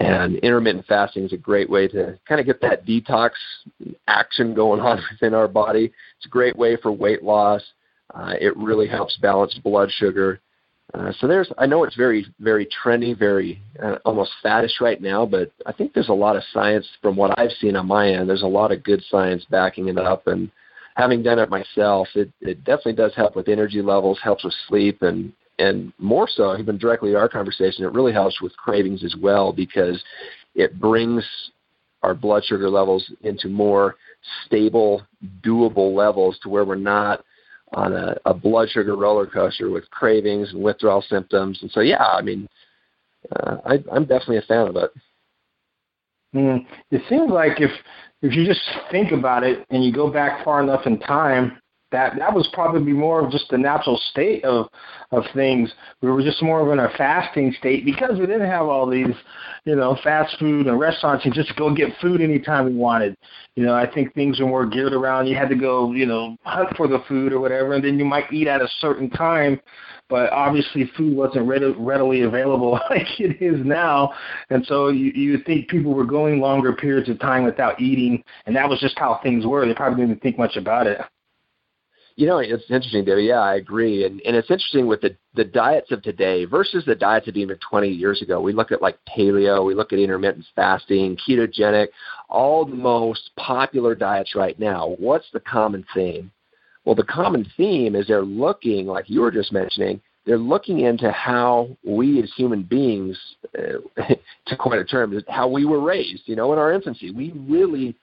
And 0.00 0.36
intermittent 0.36 0.86
fasting 0.86 1.24
is 1.24 1.32
a 1.32 1.36
great 1.36 1.68
way 1.68 1.88
to 1.88 2.18
kind 2.26 2.40
of 2.40 2.46
get 2.46 2.60
that 2.62 2.86
detox 2.86 3.32
action 4.08 4.54
going 4.54 4.80
on 4.80 5.02
within 5.10 5.34
our 5.34 5.48
body. 5.48 5.92
It's 6.16 6.26
a 6.26 6.30
great 6.30 6.56
way 6.56 6.76
for 6.76 6.90
weight 6.90 7.22
loss. 7.22 7.62
Uh, 8.14 8.34
it 8.40 8.56
really 8.56 8.86
helps 8.86 9.16
balance 9.18 9.54
blood 9.62 9.90
sugar 9.90 10.40
uh, 10.94 11.12
so 11.18 11.26
there's, 11.26 11.50
I 11.58 11.66
know 11.66 11.82
it's 11.82 11.96
very, 11.96 12.24
very 12.38 12.68
trendy, 12.84 13.18
very 13.18 13.60
uh, 13.82 13.96
almost 14.04 14.30
faddish 14.44 14.80
right 14.80 15.00
now, 15.00 15.26
but 15.26 15.50
I 15.66 15.72
think 15.72 15.92
there's 15.92 16.08
a 16.08 16.12
lot 16.14 16.36
of 16.36 16.44
science 16.52 16.86
from 17.02 17.16
what 17.16 17.36
I've 17.36 17.50
seen 17.60 17.74
on 17.74 17.88
my 17.88 18.10
end. 18.10 18.28
There's 18.28 18.42
a 18.42 18.46
lot 18.46 18.70
of 18.70 18.84
good 18.84 19.02
science 19.10 19.44
backing 19.50 19.88
it 19.88 19.98
up, 19.98 20.28
and 20.28 20.50
having 20.94 21.22
done 21.22 21.40
it 21.40 21.50
myself, 21.50 22.06
it, 22.14 22.30
it 22.40 22.62
definitely 22.64 22.92
does 22.92 23.12
help 23.16 23.34
with 23.34 23.48
energy 23.48 23.82
levels, 23.82 24.20
helps 24.22 24.44
with 24.44 24.54
sleep, 24.68 25.02
and 25.02 25.32
and 25.58 25.92
more 25.98 26.28
so, 26.28 26.56
even 26.58 26.78
directly 26.78 27.12
to 27.12 27.16
our 27.16 27.28
conversation, 27.28 27.84
it 27.84 27.92
really 27.92 28.12
helps 28.12 28.40
with 28.40 28.56
cravings 28.56 29.04
as 29.04 29.14
well 29.20 29.52
because 29.52 30.02
it 30.56 30.80
brings 30.80 31.24
our 32.02 32.12
blood 32.12 32.44
sugar 32.44 32.68
levels 32.68 33.08
into 33.22 33.48
more 33.48 33.94
stable, 34.44 35.02
doable 35.44 35.94
levels 35.94 36.38
to 36.42 36.48
where 36.48 36.64
we're 36.64 36.74
not 36.74 37.24
on 37.74 37.92
a, 37.92 38.16
a 38.24 38.34
blood 38.34 38.68
sugar 38.70 38.96
roller 38.96 39.26
coaster 39.26 39.70
with 39.70 39.88
cravings 39.90 40.52
and 40.52 40.62
withdrawal 40.62 41.02
symptoms. 41.02 41.58
And 41.62 41.70
so, 41.70 41.80
yeah, 41.80 42.04
I 42.04 42.22
mean, 42.22 42.48
uh, 43.34 43.56
I, 43.64 43.84
I'm 43.92 44.04
definitely 44.04 44.38
a 44.38 44.42
fan 44.42 44.68
of 44.68 44.76
it. 44.76 44.90
Mm, 46.34 46.66
it 46.90 47.02
seems 47.08 47.30
like 47.30 47.60
if 47.60 47.70
if 48.22 48.34
you 48.34 48.44
just 48.46 48.60
think 48.90 49.12
about 49.12 49.44
it 49.44 49.66
and 49.70 49.84
you 49.84 49.92
go 49.92 50.10
back 50.10 50.44
far 50.44 50.62
enough 50.62 50.86
in 50.86 50.98
time, 50.98 51.60
that 51.94 52.18
that 52.18 52.34
was 52.34 52.48
probably 52.52 52.92
more 52.92 53.24
of 53.24 53.30
just 53.30 53.48
the 53.50 53.58
natural 53.58 54.00
state 54.10 54.44
of 54.44 54.66
of 55.12 55.22
things. 55.32 55.72
We 56.02 56.10
were 56.10 56.22
just 56.22 56.42
more 56.42 56.60
of 56.60 56.72
in 56.72 56.80
a 56.80 56.90
fasting 56.98 57.54
state 57.58 57.84
because 57.84 58.18
we 58.18 58.26
didn't 58.26 58.50
have 58.50 58.66
all 58.66 58.88
these, 58.88 59.14
you 59.64 59.76
know, 59.76 59.96
fast 60.02 60.36
food 60.38 60.66
and 60.66 60.78
restaurants 60.78 61.24
and 61.24 61.32
just 61.32 61.54
go 61.56 61.72
get 61.72 61.90
food 62.00 62.20
anytime 62.20 62.66
we 62.66 62.74
wanted. 62.74 63.16
You 63.54 63.64
know, 63.64 63.74
I 63.74 63.88
think 63.88 64.12
things 64.12 64.40
were 64.40 64.46
more 64.46 64.66
geared 64.66 64.92
around. 64.92 65.28
You 65.28 65.36
had 65.36 65.48
to 65.50 65.54
go, 65.54 65.92
you 65.92 66.04
know, 66.04 66.36
hunt 66.42 66.76
for 66.76 66.88
the 66.88 66.98
food 67.06 67.32
or 67.32 67.38
whatever, 67.38 67.74
and 67.74 67.84
then 67.84 67.96
you 67.96 68.04
might 68.04 68.32
eat 68.32 68.48
at 68.48 68.60
a 68.60 68.68
certain 68.80 69.08
time. 69.10 69.60
But 70.08 70.32
obviously, 70.32 70.90
food 70.96 71.16
wasn't 71.16 71.46
readily 71.48 72.22
available 72.22 72.72
like 72.90 73.20
it 73.20 73.40
is 73.40 73.64
now, 73.64 74.12
and 74.50 74.66
so 74.66 74.88
you 74.88 75.12
you 75.12 75.38
think 75.46 75.68
people 75.68 75.94
were 75.94 76.04
going 76.04 76.40
longer 76.40 76.72
periods 76.72 77.08
of 77.08 77.20
time 77.20 77.44
without 77.44 77.80
eating, 77.80 78.22
and 78.46 78.56
that 78.56 78.68
was 78.68 78.80
just 78.80 78.98
how 78.98 79.20
things 79.22 79.46
were. 79.46 79.64
They 79.64 79.74
probably 79.74 80.04
didn't 80.04 80.20
think 80.22 80.38
much 80.38 80.56
about 80.56 80.88
it. 80.88 81.00
You 82.16 82.28
know, 82.28 82.38
it's 82.38 82.70
interesting, 82.70 83.04
David. 83.04 83.24
Yeah, 83.24 83.40
I 83.40 83.56
agree, 83.56 84.04
and 84.04 84.20
and 84.24 84.36
it's 84.36 84.50
interesting 84.50 84.86
with 84.86 85.00
the 85.00 85.16
the 85.34 85.44
diets 85.44 85.90
of 85.90 86.00
today 86.02 86.44
versus 86.44 86.84
the 86.84 86.94
diets 86.94 87.26
of 87.26 87.36
even 87.36 87.58
20 87.68 87.88
years 87.88 88.22
ago. 88.22 88.40
We 88.40 88.52
look 88.52 88.70
at 88.70 88.80
like 88.80 88.98
paleo, 89.08 89.66
we 89.66 89.74
look 89.74 89.92
at 89.92 89.98
intermittent 89.98 90.44
fasting, 90.54 91.16
ketogenic, 91.16 91.88
all 92.28 92.64
the 92.64 92.76
most 92.76 93.30
popular 93.36 93.96
diets 93.96 94.36
right 94.36 94.56
now. 94.60 94.94
What's 94.98 95.26
the 95.32 95.40
common 95.40 95.84
theme? 95.92 96.30
Well, 96.84 96.94
the 96.94 97.02
common 97.02 97.50
theme 97.56 97.96
is 97.96 98.06
they're 98.06 98.22
looking, 98.22 98.86
like 98.86 99.10
you 99.10 99.20
were 99.22 99.32
just 99.32 99.52
mentioning, 99.52 100.00
they're 100.24 100.38
looking 100.38 100.80
into 100.80 101.10
how 101.10 101.76
we 101.84 102.22
as 102.22 102.30
human 102.36 102.62
beings, 102.62 103.18
uh, 103.58 104.02
to 104.46 104.56
coin 104.56 104.78
a 104.78 104.84
term, 104.84 105.20
how 105.28 105.48
we 105.48 105.64
were 105.64 105.80
raised. 105.80 106.22
You 106.26 106.36
know, 106.36 106.52
in 106.52 106.60
our 106.60 106.72
infancy, 106.72 107.10
we 107.10 107.32
really 107.48 107.96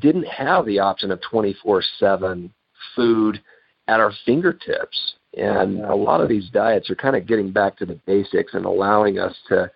didn't 0.00 0.26
have 0.26 0.66
the 0.66 0.80
option 0.80 1.12
of 1.12 1.20
24/7 1.20 2.50
food 2.96 3.40
at 3.88 4.00
our 4.00 4.12
fingertips. 4.24 5.14
And 5.36 5.80
a 5.80 5.94
lot 5.94 6.20
of 6.20 6.28
these 6.28 6.50
diets 6.50 6.90
are 6.90 6.94
kind 6.94 7.16
of 7.16 7.26
getting 7.26 7.52
back 7.52 7.76
to 7.78 7.86
the 7.86 7.98
basics 8.06 8.54
and 8.54 8.66
allowing 8.66 9.18
us 9.18 9.34
to 9.48 9.70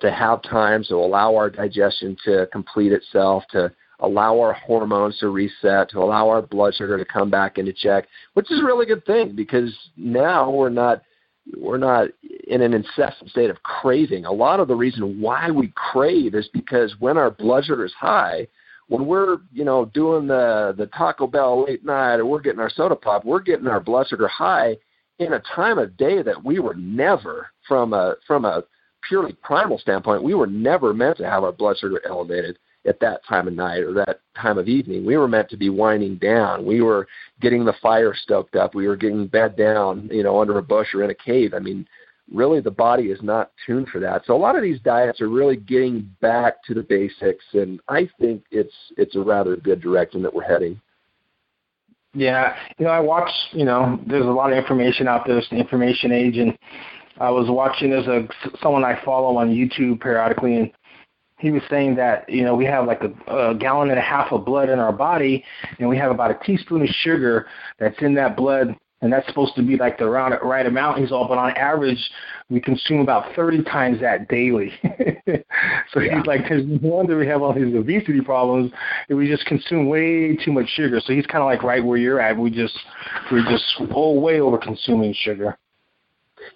to 0.00 0.10
have 0.10 0.42
time 0.42 0.84
to 0.84 0.96
allow 0.96 1.34
our 1.34 1.48
digestion 1.48 2.16
to 2.24 2.46
complete 2.52 2.92
itself, 2.92 3.44
to 3.50 3.72
allow 4.00 4.38
our 4.38 4.52
hormones 4.52 5.18
to 5.18 5.28
reset, 5.28 5.88
to 5.90 5.98
allow 5.98 6.28
our 6.28 6.42
blood 6.42 6.74
sugar 6.74 6.98
to 6.98 7.04
come 7.04 7.30
back 7.30 7.58
into 7.58 7.72
check, 7.72 8.06
which 8.34 8.50
is 8.50 8.60
a 8.60 8.64
really 8.64 8.86
good 8.86 9.04
thing 9.06 9.34
because 9.34 9.74
now 9.96 10.50
we're 10.50 10.68
not 10.68 11.02
we're 11.58 11.78
not 11.78 12.08
in 12.46 12.62
an 12.62 12.72
incessant 12.72 13.30
state 13.30 13.50
of 13.50 13.62
craving. 13.62 14.24
A 14.24 14.32
lot 14.32 14.60
of 14.60 14.68
the 14.68 14.74
reason 14.74 15.20
why 15.20 15.50
we 15.50 15.72
crave 15.74 16.34
is 16.34 16.48
because 16.52 16.94
when 17.00 17.18
our 17.18 17.30
blood 17.30 17.64
sugar 17.64 17.84
is 17.84 17.92
high, 17.92 18.46
when 18.88 19.06
we're 19.06 19.38
you 19.52 19.64
know 19.64 19.86
doing 19.86 20.26
the 20.26 20.74
the 20.76 20.86
Taco 20.86 21.26
Bell 21.26 21.64
late 21.64 21.84
night 21.84 22.16
or 22.16 22.26
we're 22.26 22.40
getting 22.40 22.60
our 22.60 22.70
soda 22.70 22.96
pop, 22.96 23.24
we're 23.24 23.40
getting 23.40 23.66
our 23.66 23.80
blood 23.80 24.08
sugar 24.08 24.28
high 24.28 24.76
in 25.18 25.34
a 25.34 25.42
time 25.54 25.78
of 25.78 25.96
day 25.96 26.22
that 26.22 26.44
we 26.44 26.58
were 26.58 26.74
never 26.74 27.48
from 27.66 27.92
a 27.92 28.16
from 28.26 28.44
a 28.44 28.64
purely 29.08 29.32
primal 29.42 29.78
standpoint, 29.78 30.22
we 30.22 30.34
were 30.34 30.46
never 30.46 30.94
meant 30.94 31.16
to 31.18 31.28
have 31.28 31.44
our 31.44 31.52
blood 31.52 31.76
sugar 31.78 32.00
elevated 32.06 32.58
at 32.86 33.00
that 33.00 33.24
time 33.26 33.48
of 33.48 33.54
night 33.54 33.82
or 33.82 33.92
that 33.92 34.20
time 34.36 34.58
of 34.58 34.68
evening. 34.68 35.06
We 35.06 35.16
were 35.16 35.28
meant 35.28 35.48
to 35.50 35.56
be 35.56 35.70
winding 35.70 36.16
down. 36.16 36.66
We 36.66 36.82
were 36.82 37.06
getting 37.40 37.64
the 37.64 37.74
fire 37.80 38.14
stoked 38.14 38.56
up. 38.56 38.74
We 38.74 38.86
were 38.86 38.96
getting 38.96 39.26
bed 39.26 39.56
down, 39.56 40.08
you 40.12 40.22
know, 40.22 40.40
under 40.40 40.58
a 40.58 40.62
bush 40.62 40.88
or 40.92 41.02
in 41.02 41.10
a 41.10 41.14
cave. 41.14 41.54
I 41.54 41.60
mean, 41.60 41.86
really 42.32 42.60
the 42.60 42.70
body 42.70 43.04
is 43.04 43.22
not 43.22 43.50
tuned 43.66 43.88
for 43.88 44.00
that. 44.00 44.22
So 44.26 44.34
a 44.34 44.38
lot 44.38 44.56
of 44.56 44.62
these 44.62 44.80
diets 44.80 45.20
are 45.20 45.28
really 45.28 45.56
getting 45.56 46.10
back 46.20 46.62
to 46.64 46.74
the 46.74 46.82
basics 46.82 47.44
and 47.52 47.80
I 47.88 48.08
think 48.20 48.44
it's 48.50 48.74
it's 48.96 49.16
a 49.16 49.20
rather 49.20 49.56
good 49.56 49.80
direction 49.80 50.22
that 50.22 50.34
we're 50.34 50.44
heading. 50.44 50.80
Yeah, 52.14 52.54
you 52.78 52.84
know, 52.84 52.92
I 52.92 53.00
watch. 53.00 53.30
You 53.52 53.64
know, 53.64 54.00
there's 54.06 54.24
a 54.24 54.30
lot 54.30 54.52
of 54.52 54.58
information 54.58 55.08
out 55.08 55.26
there. 55.26 55.36
It's 55.36 55.50
the 55.50 55.56
information 55.56 56.12
age, 56.12 56.36
and 56.36 56.56
I 57.18 57.28
was 57.30 57.50
watching. 57.50 57.90
There's 57.90 58.06
a 58.06 58.28
someone 58.62 58.84
I 58.84 59.00
follow 59.04 59.36
on 59.36 59.50
YouTube 59.50 60.00
periodically, 60.00 60.56
and 60.56 60.70
he 61.38 61.50
was 61.50 61.62
saying 61.68 61.96
that 61.96 62.28
you 62.28 62.44
know 62.44 62.54
we 62.54 62.64
have 62.66 62.86
like 62.86 63.02
a, 63.02 63.50
a 63.50 63.54
gallon 63.56 63.90
and 63.90 63.98
a 63.98 64.02
half 64.02 64.30
of 64.30 64.44
blood 64.44 64.68
in 64.68 64.78
our 64.78 64.92
body, 64.92 65.44
and 65.80 65.88
we 65.88 65.98
have 65.98 66.12
about 66.12 66.30
a 66.30 66.38
teaspoon 66.44 66.82
of 66.82 66.88
sugar 66.88 67.46
that's 67.80 68.00
in 68.00 68.14
that 68.14 68.36
blood 68.36 68.76
and 69.04 69.12
that's 69.12 69.26
supposed 69.26 69.54
to 69.54 69.62
be 69.62 69.76
like 69.76 69.98
the 69.98 70.08
right, 70.08 70.42
right 70.42 70.64
amount. 70.64 70.98
He's 70.98 71.12
all, 71.12 71.28
but 71.28 71.36
on 71.36 71.54
average, 71.58 71.98
we 72.48 72.58
consume 72.58 73.00
about 73.00 73.36
30 73.36 73.62
times 73.64 74.00
that 74.00 74.28
daily. 74.28 74.72
so 75.92 76.00
yeah. 76.00 76.16
he's 76.16 76.26
like, 76.26 76.48
there's 76.48 76.64
no 76.66 76.78
wonder 76.80 77.18
we 77.18 77.26
have 77.26 77.42
all 77.42 77.52
these 77.52 77.74
obesity 77.74 78.22
problems. 78.22 78.72
And 79.10 79.18
we 79.18 79.28
just 79.28 79.44
consume 79.44 79.90
way 79.90 80.36
too 80.42 80.52
much 80.52 80.68
sugar. 80.70 81.02
So 81.04 81.12
he's 81.12 81.26
kind 81.26 81.42
of 81.42 81.46
like 81.46 81.62
right 81.62 81.84
where 81.84 81.98
you're 81.98 82.18
at. 82.18 82.38
We 82.38 82.48
just 82.48 82.78
we're 83.30 83.44
just 83.44 83.64
oh, 83.94 84.18
way 84.18 84.40
over 84.40 84.56
consuming 84.56 85.14
sugar. 85.20 85.58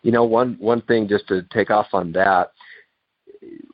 You 0.00 0.12
know, 0.12 0.24
one 0.24 0.56
one 0.58 0.80
thing 0.80 1.06
just 1.06 1.28
to 1.28 1.42
take 1.52 1.70
off 1.70 1.88
on 1.92 2.12
that 2.12 2.52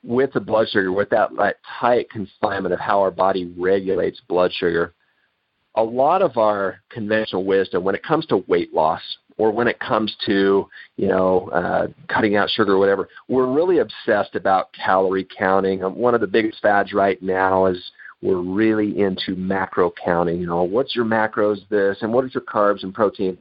with 0.03 0.33
the 0.33 0.41
blood 0.41 0.69
sugar, 0.69 0.91
with 0.91 1.11
that, 1.11 1.31
that 1.37 1.59
tight 1.79 2.11
confinement 2.11 2.75
of 2.75 2.81
how 2.81 3.01
our 3.01 3.13
body 3.13 3.55
regulates 3.57 4.21
blood 4.29 4.53
sugar 4.53 4.95
a 5.77 5.83
lot 5.83 6.23
of 6.23 6.37
our 6.37 6.81
conventional 6.91 7.45
wisdom 7.45 7.83
when 7.85 7.95
it 7.95 8.03
comes 8.03 8.27
to 8.27 8.45
weight 8.47 8.73
loss 8.73 9.01
or 9.37 9.51
when 9.51 9.67
it 9.67 9.81
comes 9.81 10.15
to 10.27 10.69
you 10.97 11.09
know 11.09 11.49
uh, 11.49 11.87
cutting 12.09 12.37
out 12.37 12.49
sugar 12.51 12.75
or 12.75 12.79
whatever, 12.79 13.09
we're 13.29 13.53
really 13.53 13.79
obsessed 13.79 14.37
about 14.37 14.73
calorie 14.73 15.27
counting. 15.37 15.83
Um, 15.83 15.97
one 15.97 16.15
of 16.15 16.21
the 16.21 16.27
biggest 16.27 16.61
fads 16.63 16.93
right 16.93 17.21
now 17.23 17.67
is 17.67 17.91
we're 18.23 18.41
really 18.41 19.01
into 19.01 19.35
macro 19.37 19.93
counting. 20.03 20.41
You 20.41 20.47
know, 20.47 20.63
what's 20.63 20.95
your 20.95 21.05
macros 21.05 21.69
this 21.69 21.99
and 22.01 22.13
what 22.13 22.25
is 22.25 22.35
your 22.35 22.45
carbs 22.45 22.83
and 22.83 22.95
protein? 22.95 23.37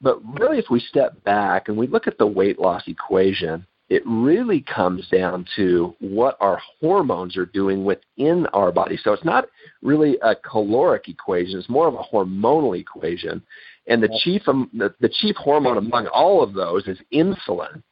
But 0.00 0.20
really, 0.38 0.58
if 0.58 0.66
we 0.70 0.80
step 0.80 1.22
back 1.24 1.68
and 1.68 1.76
we 1.76 1.86
look 1.86 2.06
at 2.06 2.18
the 2.18 2.26
weight 2.26 2.58
loss 2.58 2.82
equation, 2.86 3.66
it 3.88 4.02
really 4.06 4.62
comes 4.62 5.06
down 5.08 5.46
to 5.56 5.94
what 6.00 6.36
our 6.40 6.60
hormones 6.80 7.36
are 7.36 7.46
doing 7.46 7.84
within 7.84 8.46
our 8.52 8.72
body. 8.72 8.98
So 9.02 9.12
it's 9.12 9.24
not 9.24 9.46
really 9.82 10.16
a 10.22 10.34
caloric 10.34 11.08
equation; 11.08 11.58
it's 11.58 11.68
more 11.68 11.88
of 11.88 11.94
a 11.94 12.02
hormonal 12.02 12.78
equation. 12.78 13.42
And 13.86 14.02
the 14.02 14.18
chief 14.22 14.42
um, 14.48 14.70
the, 14.72 14.94
the 15.00 15.10
chief 15.10 15.36
hormone 15.36 15.76
among 15.76 16.06
all 16.06 16.42
of 16.42 16.54
those 16.54 16.86
is 16.88 16.98
insulin. 17.12 17.82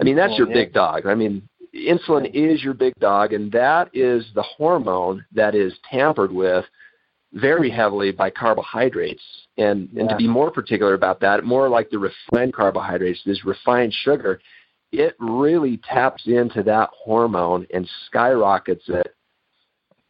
I 0.00 0.04
mean, 0.04 0.16
that's 0.16 0.38
your 0.38 0.46
big 0.46 0.72
dog. 0.72 1.04
I 1.04 1.14
mean, 1.14 1.46
insulin 1.74 2.30
is 2.32 2.62
your 2.62 2.72
big 2.72 2.94
dog, 2.98 3.34
and 3.34 3.52
that 3.52 3.90
is 3.92 4.24
the 4.34 4.42
hormone 4.42 5.24
that 5.32 5.54
is 5.54 5.74
tampered 5.90 6.32
with 6.32 6.64
very 7.34 7.70
heavily 7.70 8.10
by 8.10 8.30
carbohydrates. 8.30 9.22
And 9.58 9.90
and 9.90 10.06
yeah. 10.06 10.08
to 10.08 10.16
be 10.16 10.26
more 10.26 10.50
particular 10.50 10.94
about 10.94 11.20
that, 11.20 11.44
more 11.44 11.68
like 11.68 11.90
the 11.90 11.98
refined 11.98 12.54
carbohydrates, 12.54 13.20
this 13.26 13.44
refined 13.44 13.92
sugar 13.92 14.40
it 14.92 15.16
really 15.18 15.78
taps 15.78 16.24
into 16.26 16.62
that 16.62 16.90
hormone 16.92 17.66
and 17.72 17.88
skyrockets 18.06 18.84
it 18.88 19.14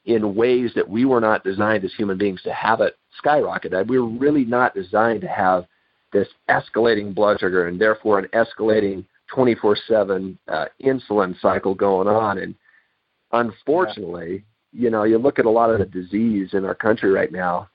in 0.05 0.35
ways 0.35 0.73
that 0.75 0.89
we 0.89 1.05
were 1.05 1.21
not 1.21 1.45
designed 1.45 1.85
as 1.85 1.95
human 1.95 2.19
beings 2.19 2.43
to 2.43 2.53
have 2.53 2.81
it 2.81 2.99
skyrocket. 3.17 3.73
We 3.87 4.01
were 4.01 4.09
really 4.09 4.45
not 4.45 4.75
designed 4.75 5.21
to 5.21 5.29
have 5.29 5.67
this 6.13 6.27
escalating 6.51 7.15
blood 7.15 7.39
sugar 7.39 7.69
and 7.69 7.81
therefore 7.81 8.19
an 8.19 8.29
escalating 8.35 9.05
24/7 9.33 10.37
uh, 10.49 10.67
insulin 10.85 11.41
cycle 11.41 11.75
going 11.75 12.09
on. 12.09 12.39
And 12.39 12.55
unfortunately, 13.31 14.45
yeah. 14.73 14.83
you 14.83 14.91
know, 14.91 15.05
you 15.05 15.19
look 15.19 15.39
at 15.39 15.47
a 15.47 15.51
lot 15.51 15.71
of 15.71 15.79
the 15.79 15.87
disease 15.87 16.51
in 16.55 16.65
our 16.65 16.75
country 16.75 17.11
right 17.11 17.33
now. 17.33 17.69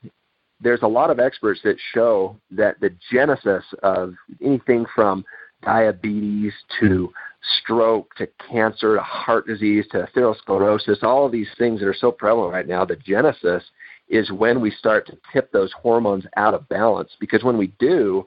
There's 0.59 0.81
a 0.81 0.87
lot 0.87 1.09
of 1.09 1.19
experts 1.19 1.61
that 1.63 1.77
show 1.93 2.35
that 2.51 2.79
the 2.81 2.93
genesis 3.11 3.63
of 3.83 4.15
anything 4.41 4.85
from 4.93 5.23
diabetes 5.63 6.53
to 6.79 7.11
stroke 7.59 8.13
to 8.15 8.27
cancer 8.49 8.95
to 8.95 9.01
heart 9.01 9.47
disease 9.47 9.85
to 9.91 10.07
atherosclerosis, 10.15 11.03
all 11.03 11.25
of 11.25 11.31
these 11.31 11.49
things 11.57 11.79
that 11.79 11.87
are 11.87 11.93
so 11.93 12.11
prevalent 12.11 12.53
right 12.53 12.67
now, 12.67 12.85
the 12.85 12.95
genesis 12.95 13.63
is 14.09 14.31
when 14.31 14.61
we 14.61 14.71
start 14.71 15.05
to 15.07 15.17
tip 15.33 15.51
those 15.51 15.71
hormones 15.73 16.25
out 16.37 16.53
of 16.53 16.67
balance. 16.69 17.11
Because 17.19 17.43
when 17.43 17.57
we 17.57 17.67
do, 17.79 18.25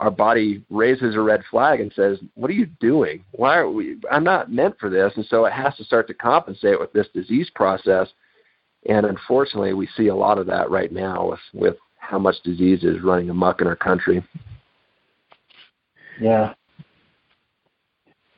our 0.00 0.10
body 0.10 0.62
raises 0.68 1.14
a 1.14 1.20
red 1.20 1.42
flag 1.50 1.80
and 1.80 1.92
says, 1.94 2.18
"What 2.34 2.50
are 2.50 2.54
you 2.54 2.66
doing? 2.80 3.24
Why 3.32 3.58
are 3.58 3.70
we? 3.70 3.96
I'm 4.10 4.24
not 4.24 4.50
meant 4.50 4.78
for 4.78 4.90
this." 4.90 5.12
And 5.16 5.24
so 5.26 5.44
it 5.44 5.52
has 5.52 5.76
to 5.76 5.84
start 5.84 6.06
to 6.08 6.14
compensate 6.14 6.80
with 6.80 6.92
this 6.92 7.08
disease 7.14 7.48
process. 7.50 8.12
And 8.86 9.06
unfortunately, 9.06 9.74
we 9.74 9.86
see 9.86 10.08
a 10.08 10.14
lot 10.14 10.38
of 10.38 10.46
that 10.46 10.70
right 10.70 10.90
now 10.90 11.30
with 11.30 11.40
with 11.54 11.76
how 11.98 12.18
much 12.18 12.42
disease 12.42 12.82
is 12.82 13.00
running 13.00 13.30
amok 13.30 13.60
in 13.60 13.68
our 13.68 13.76
country. 13.76 14.24
Yeah, 16.20 16.54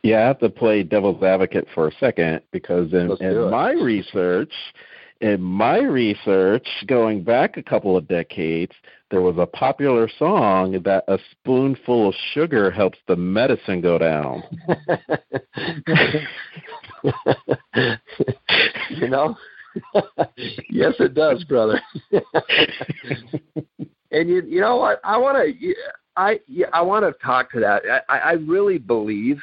yeah, 0.04 0.18
I 0.18 0.26
have 0.26 0.38
to 0.40 0.50
play 0.50 0.82
devil's 0.82 1.22
advocate 1.22 1.66
for 1.74 1.88
a 1.88 1.92
second 1.98 2.42
because 2.52 2.92
in, 2.92 3.10
in 3.20 3.50
my 3.50 3.72
research, 3.72 4.52
in 5.22 5.40
my 5.40 5.78
research, 5.78 6.68
going 6.86 7.24
back 7.24 7.56
a 7.56 7.62
couple 7.62 7.96
of 7.96 8.06
decades, 8.06 8.72
there 9.10 9.22
was 9.22 9.36
a 9.38 9.46
popular 9.46 10.10
song 10.18 10.82
that 10.84 11.04
a 11.08 11.18
spoonful 11.30 12.08
of 12.10 12.14
sugar 12.34 12.70
helps 12.70 12.98
the 13.08 13.16
medicine 13.16 13.80
go 13.80 13.96
down. 13.96 14.42
you 18.90 19.08
know, 19.08 19.34
yes, 20.68 20.92
it 21.00 21.14
does, 21.14 21.44
brother. 21.44 21.80
and 24.10 24.28
you, 24.28 24.42
you 24.46 24.60
know 24.60 24.76
what? 24.76 25.00
I 25.02 25.16
want 25.16 25.38
to, 25.38 25.74
I, 26.14 26.40
I 26.74 26.82
want 26.82 27.06
to 27.06 27.24
talk 27.24 27.50
to 27.52 27.60
that. 27.60 27.84
I, 28.10 28.18
I 28.18 28.32
really 28.32 28.76
believe 28.76 29.40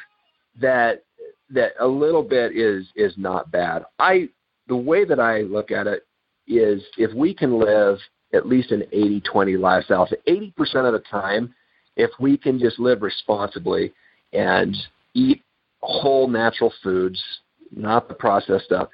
that 0.60 1.04
that 1.50 1.72
a 1.80 1.86
little 1.86 2.22
bit 2.22 2.56
is 2.56 2.86
is 2.96 3.12
not 3.16 3.50
bad. 3.50 3.84
I 3.98 4.28
the 4.68 4.76
way 4.76 5.04
that 5.04 5.20
I 5.20 5.40
look 5.42 5.70
at 5.70 5.86
it 5.86 6.06
is 6.46 6.82
if 6.96 7.12
we 7.14 7.34
can 7.34 7.58
live 7.58 7.98
at 8.34 8.46
least 8.46 8.70
an 8.70 8.82
80-20 8.94 9.58
lifestyle, 9.58 10.06
so 10.06 10.16
80% 10.26 10.52
of 10.86 10.92
the 10.94 11.02
time, 11.10 11.54
if 11.96 12.10
we 12.18 12.38
can 12.38 12.58
just 12.58 12.78
live 12.78 13.02
responsibly 13.02 13.92
and 14.32 14.74
eat 15.12 15.42
whole 15.82 16.28
natural 16.28 16.72
foods, 16.82 17.22
not 17.74 18.08
the 18.08 18.14
processed 18.14 18.64
stuff, 18.64 18.88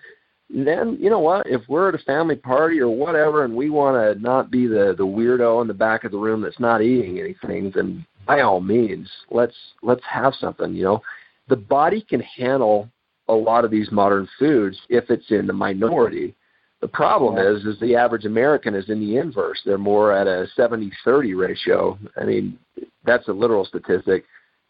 then 0.51 0.97
you 1.01 1.11
know 1.11 1.21
what? 1.21 1.47
If 1.47 1.63
we're 1.69 1.91
at 1.91 1.95
a 1.95 2.05
family 2.05 2.37
party 2.37 2.81
or 2.81 2.89
whatever, 2.89 3.45
and 3.45 3.55
we 3.55 3.71
want 3.71 3.97
to 3.97 4.21
not 4.21 4.51
be 4.51 4.67
the 4.67 4.95
the 4.97 5.07
weirdo 5.07 5.61
in 5.61 5.69
the 5.69 5.75
back 5.75 6.05
of 6.05 6.13
the 6.13 6.19
room 6.19 6.41
that's 6.41 6.59
not 6.59 6.81
eating 6.81 7.19
anything, 7.19 7.71
then 7.75 8.07
by 8.27 8.41
all 8.41 8.61
means, 8.61 9.11
let's 9.31 9.55
let's 9.83 10.03
have 10.11 10.35
something. 10.35 10.75
You 10.75 10.85
know, 10.85 11.03
the 11.49 11.57
body 11.57 12.05
can 12.09 12.21
handle 12.21 12.91
a 13.29 13.35
lot 13.35 13.65
of 13.65 13.71
these 13.71 13.91
modern 13.91 14.29
foods 14.39 14.79
if 14.89 15.11
it's 15.11 15.31
in 15.31 15.47
the 15.47 15.53
minority. 15.53 16.35
The 16.81 16.89
problem 16.89 17.37
yeah. 17.37 17.51
is, 17.51 17.65
is 17.65 17.81
the 17.81 17.97
average 17.97 18.25
American 18.25 18.75
is 18.75 18.89
in 18.89 19.01
the 19.01 19.17
inverse. 19.17 19.61
They're 19.65 19.79
more 19.79 20.13
at 20.13 20.27
a 20.27 20.47
70-30 20.57 21.37
ratio. 21.37 21.99
I 22.21 22.25
mean, 22.25 22.59
that's 23.05 23.29
a 23.29 23.33
literal 23.33 23.65
statistic 23.65 24.25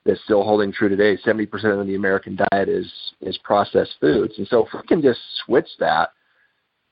that's 0.04 0.22
still 0.24 0.42
holding 0.42 0.72
true 0.72 0.88
today. 0.88 1.18
70% 1.18 1.80
of 1.80 1.86
the 1.86 1.94
American 1.94 2.38
diet 2.50 2.68
is 2.68 2.90
is 3.20 3.36
processed 3.38 3.94
foods, 4.00 4.34
and 4.38 4.46
so 4.48 4.64
if 4.64 4.72
we 4.72 4.80
can 4.86 5.02
just 5.02 5.20
switch 5.44 5.68
that, 5.80 6.10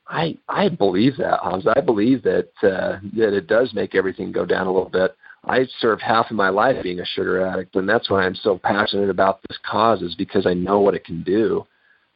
I 0.07 0.37
I 0.47 0.69
believe 0.69 1.17
that 1.17 1.39
Hans. 1.39 1.65
I 1.67 1.81
believe 1.81 2.21
that 2.23 2.49
uh, 2.61 2.99
that 3.15 3.35
it 3.35 3.47
does 3.47 3.73
make 3.73 3.95
everything 3.95 4.31
go 4.31 4.45
down 4.45 4.67
a 4.67 4.71
little 4.71 4.89
bit. 4.89 5.15
I 5.47 5.65
served 5.79 6.01
half 6.01 6.29
of 6.29 6.35
my 6.35 6.49
life 6.49 6.83
being 6.83 6.99
a 6.99 7.05
sugar 7.05 7.45
addict, 7.45 7.75
and 7.75 7.87
that's 7.87 8.09
why 8.09 8.23
I'm 8.23 8.35
so 8.35 8.59
passionate 8.61 9.09
about 9.09 9.39
this 9.47 9.57
cause 9.65 10.01
is 10.01 10.13
because 10.15 10.45
I 10.45 10.53
know 10.53 10.81
what 10.81 10.93
it 10.93 11.05
can 11.05 11.23
do. 11.23 11.65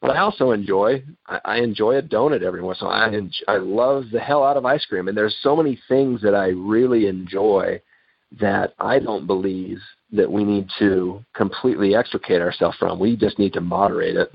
But 0.02 0.12
I 0.12 0.20
also 0.20 0.52
enjoy 0.52 1.04
I, 1.28 1.40
I 1.46 1.58
enjoy 1.58 1.98
a 1.98 2.02
donut 2.02 2.42
every 2.42 2.62
once 2.62 2.82
in 2.82 2.88
a 2.88 2.90
while. 2.90 3.02
I 3.02 3.16
enjoy, 3.16 3.44
I 3.48 3.58
love 3.58 4.06
the 4.12 4.20
hell 4.20 4.44
out 4.44 4.58
of 4.58 4.66
ice 4.66 4.86
cream, 4.86 5.08
and 5.08 5.18
there's 5.18 5.38
so 5.42 5.56
many 5.56 5.80
things 5.88 6.22
that 6.22 6.36
I 6.36 6.48
really 6.48 7.08
enjoy 7.08 7.82
that 8.40 8.74
I 8.80 9.00
don't 9.00 9.28
believe 9.28 9.80
that 10.12 10.32
we 10.32 10.44
need 10.44 10.68
to 10.80 11.24
completely 11.36 11.96
extricate 11.96 12.42
ourselves 12.42 12.78
from. 12.78 13.00
We 13.00 13.16
just 13.16 13.40
need 13.40 13.54
to 13.54 13.62
moderate 13.62 14.16
it. 14.16 14.32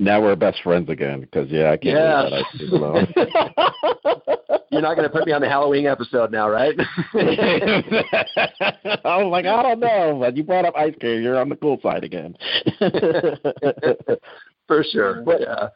Now 0.00 0.22
we're 0.22 0.34
best 0.34 0.62
friends 0.62 0.88
again 0.88 1.20
because 1.20 1.50
yeah, 1.50 1.72
I 1.72 1.76
can't 1.76 1.94
yeah. 1.94 2.22
leave 2.22 2.30
that 2.30 2.38
ice 2.38 2.56
cream 2.56 2.72
alone. 2.72 3.06
You're 4.72 4.80
not 4.80 4.96
going 4.96 5.06
to 5.06 5.12
put 5.12 5.26
me 5.26 5.32
on 5.32 5.42
the 5.42 5.48
Halloween 5.48 5.84
episode 5.86 6.32
now, 6.32 6.48
right? 6.48 6.74
I 7.12 7.18
was 9.04 9.28
like, 9.30 9.44
I 9.44 9.62
don't 9.62 9.80
know, 9.80 10.16
but 10.18 10.38
you 10.38 10.42
brought 10.42 10.64
up 10.64 10.74
ice 10.74 10.94
cream. 10.98 11.22
You're 11.22 11.38
on 11.38 11.50
the 11.50 11.56
cool 11.56 11.78
side 11.82 12.02
again. 12.02 12.34
For 14.66 14.82
sure. 14.90 15.20
But, 15.22 15.42
yeah 15.42 15.68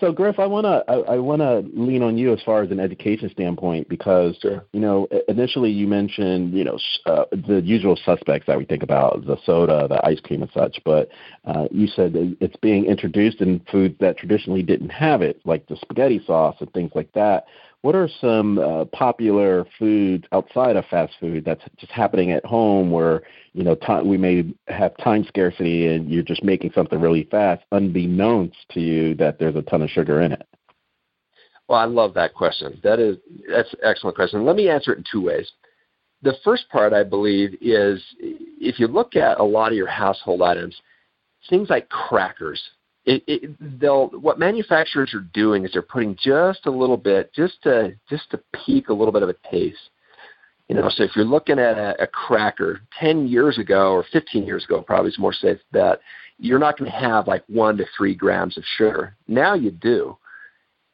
so 0.00 0.12
Griff, 0.12 0.38
I 0.38 0.46
wanna 0.46 0.82
I, 0.88 0.94
I, 0.94 1.18
wanna 1.18 1.62
lean 1.72 2.02
on 2.02 2.18
you 2.18 2.32
as 2.32 2.42
far 2.42 2.62
as 2.62 2.70
an 2.70 2.80
education 2.80 3.30
standpoint 3.30 3.88
because 3.88 4.36
sure. 4.42 4.64
you 4.72 4.80
know 4.80 5.06
initially 5.28 5.70
you 5.70 5.86
mentioned 5.86 6.52
you 6.54 6.64
know 6.64 6.78
uh, 7.06 7.24
the 7.30 7.62
usual 7.64 7.96
suspects 8.04 8.46
that 8.48 8.58
we 8.58 8.64
think 8.64 8.82
about 8.82 9.24
the 9.26 9.36
soda, 9.44 9.86
the 9.88 10.04
ice 10.04 10.18
cream, 10.20 10.42
and 10.42 10.50
such, 10.52 10.80
but 10.84 11.08
uh, 11.44 11.68
you 11.70 11.86
said 11.86 12.12
it's 12.40 12.56
being 12.56 12.84
introduced 12.86 13.40
in 13.40 13.60
foods 13.70 13.94
that 14.00 14.18
traditionally 14.18 14.62
didn't 14.62 14.90
have 14.90 15.22
it, 15.22 15.40
like 15.44 15.66
the 15.68 15.76
spaghetti 15.76 16.20
sauce 16.26 16.56
and 16.60 16.72
things 16.72 16.90
like 16.94 17.12
that. 17.12 17.46
What 17.86 17.94
are 17.94 18.08
some 18.20 18.58
uh, 18.58 18.84
popular 18.86 19.64
foods 19.78 20.24
outside 20.32 20.74
of 20.74 20.84
fast 20.86 21.12
food 21.20 21.44
that's 21.44 21.62
just 21.76 21.92
happening 21.92 22.32
at 22.32 22.44
home 22.44 22.90
where 22.90 23.22
you 23.52 23.62
know 23.62 23.76
time, 23.76 24.08
we 24.08 24.18
may 24.18 24.52
have 24.66 24.96
time 24.96 25.24
scarcity 25.28 25.86
and 25.86 26.10
you're 26.10 26.24
just 26.24 26.42
making 26.42 26.72
something 26.74 27.00
really 27.00 27.28
fast, 27.30 27.62
unbeknownst 27.70 28.56
to 28.72 28.80
you 28.80 29.14
that 29.14 29.38
there's 29.38 29.54
a 29.54 29.62
ton 29.62 29.82
of 29.82 29.90
sugar 29.90 30.20
in 30.20 30.32
it? 30.32 30.48
Well, 31.68 31.78
I 31.78 31.84
love 31.84 32.12
that 32.14 32.34
question. 32.34 32.80
That 32.82 32.98
is 32.98 33.18
that's 33.48 33.72
an 33.74 33.78
excellent 33.84 34.16
question. 34.16 34.44
Let 34.44 34.56
me 34.56 34.68
answer 34.68 34.92
it 34.92 34.98
in 34.98 35.04
two 35.08 35.22
ways. 35.22 35.48
The 36.22 36.34
first 36.42 36.68
part, 36.70 36.92
I 36.92 37.04
believe, 37.04 37.56
is 37.60 38.02
if 38.18 38.80
you 38.80 38.88
look 38.88 39.14
at 39.14 39.38
a 39.38 39.44
lot 39.44 39.70
of 39.70 39.78
your 39.78 39.86
household 39.86 40.42
items, 40.42 40.74
things 41.48 41.70
like 41.70 41.88
crackers, 41.88 42.60
it, 43.06 43.22
it, 43.28 43.80
they'll 43.80 44.08
what 44.08 44.38
manufacturers 44.38 45.14
are 45.14 45.26
doing 45.32 45.64
is 45.64 45.72
they're 45.72 45.82
putting 45.82 46.16
just 46.16 46.66
a 46.66 46.70
little 46.70 46.96
bit, 46.96 47.32
just 47.32 47.62
to 47.62 47.94
just 48.10 48.30
to 48.32 48.40
pique 48.66 48.88
a 48.88 48.92
little 48.92 49.12
bit 49.12 49.22
of 49.22 49.28
a 49.28 49.36
taste. 49.50 49.90
You 50.68 50.74
know, 50.74 50.90
so 50.90 51.04
if 51.04 51.12
you're 51.14 51.24
looking 51.24 51.60
at 51.60 51.78
a, 51.78 52.02
a 52.02 52.06
cracker 52.08 52.80
10 52.98 53.28
years 53.28 53.56
ago 53.56 53.92
or 53.92 54.04
15 54.12 54.44
years 54.44 54.64
ago, 54.64 54.82
probably 54.82 55.12
is 55.12 55.18
more 55.18 55.32
safe 55.32 55.60
bet, 55.70 56.00
you're 56.38 56.58
not 56.58 56.76
going 56.76 56.90
to 56.90 56.96
have 56.96 57.28
like 57.28 57.44
one 57.46 57.76
to 57.76 57.84
three 57.96 58.16
grams 58.16 58.58
of 58.58 58.64
sugar. 58.76 59.16
Now 59.28 59.54
you 59.54 59.70
do, 59.70 60.18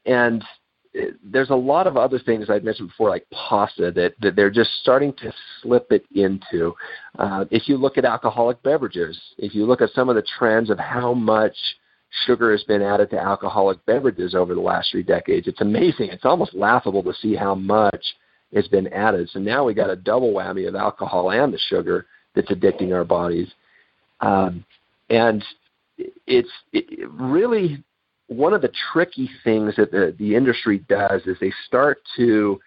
and 0.04 0.44
it, 0.92 1.14
there's 1.24 1.48
a 1.48 1.54
lot 1.54 1.86
of 1.86 1.96
other 1.96 2.18
things 2.18 2.50
I've 2.50 2.64
mentioned 2.64 2.88
before, 2.88 3.08
like 3.08 3.26
pasta, 3.30 3.90
that, 3.92 4.14
that 4.20 4.36
they're 4.36 4.50
just 4.50 4.70
starting 4.82 5.14
to 5.14 5.32
slip 5.62 5.86
it 5.90 6.04
into. 6.14 6.74
Uh, 7.18 7.46
if 7.50 7.66
you 7.66 7.78
look 7.78 7.96
at 7.96 8.04
alcoholic 8.04 8.62
beverages, 8.62 9.18
if 9.38 9.54
you 9.54 9.64
look 9.64 9.80
at 9.80 9.88
some 9.94 10.10
of 10.10 10.16
the 10.16 10.26
trends 10.38 10.68
of 10.68 10.78
how 10.78 11.14
much 11.14 11.56
sugar 12.26 12.52
has 12.52 12.62
been 12.64 12.82
added 12.82 13.10
to 13.10 13.18
alcoholic 13.18 13.84
beverages 13.86 14.34
over 14.34 14.54
the 14.54 14.60
last 14.60 14.90
three 14.90 15.02
decades. 15.02 15.46
It's 15.46 15.60
amazing. 15.60 16.10
It's 16.10 16.24
almost 16.24 16.54
laughable 16.54 17.02
to 17.04 17.14
see 17.14 17.34
how 17.34 17.54
much 17.54 18.04
has 18.54 18.68
been 18.68 18.88
added. 18.88 19.30
So 19.30 19.38
now 19.38 19.64
we 19.64 19.74
got 19.74 19.90
a 19.90 19.96
double 19.96 20.32
whammy 20.32 20.68
of 20.68 20.74
alcohol 20.74 21.30
and 21.30 21.52
the 21.52 21.58
sugar 21.58 22.06
that's 22.34 22.50
addicting 22.50 22.94
our 22.94 23.04
bodies. 23.04 23.48
Um, 24.20 24.64
and 25.08 25.44
it's 26.26 26.50
it 26.72 27.08
really 27.10 27.82
one 28.28 28.52
of 28.54 28.62
the 28.62 28.72
tricky 28.92 29.28
things 29.44 29.74
that 29.76 29.90
the, 29.90 30.14
the 30.18 30.34
industry 30.34 30.78
does 30.88 31.22
is 31.26 31.36
they 31.40 31.52
start 31.66 31.98
to 32.16 32.60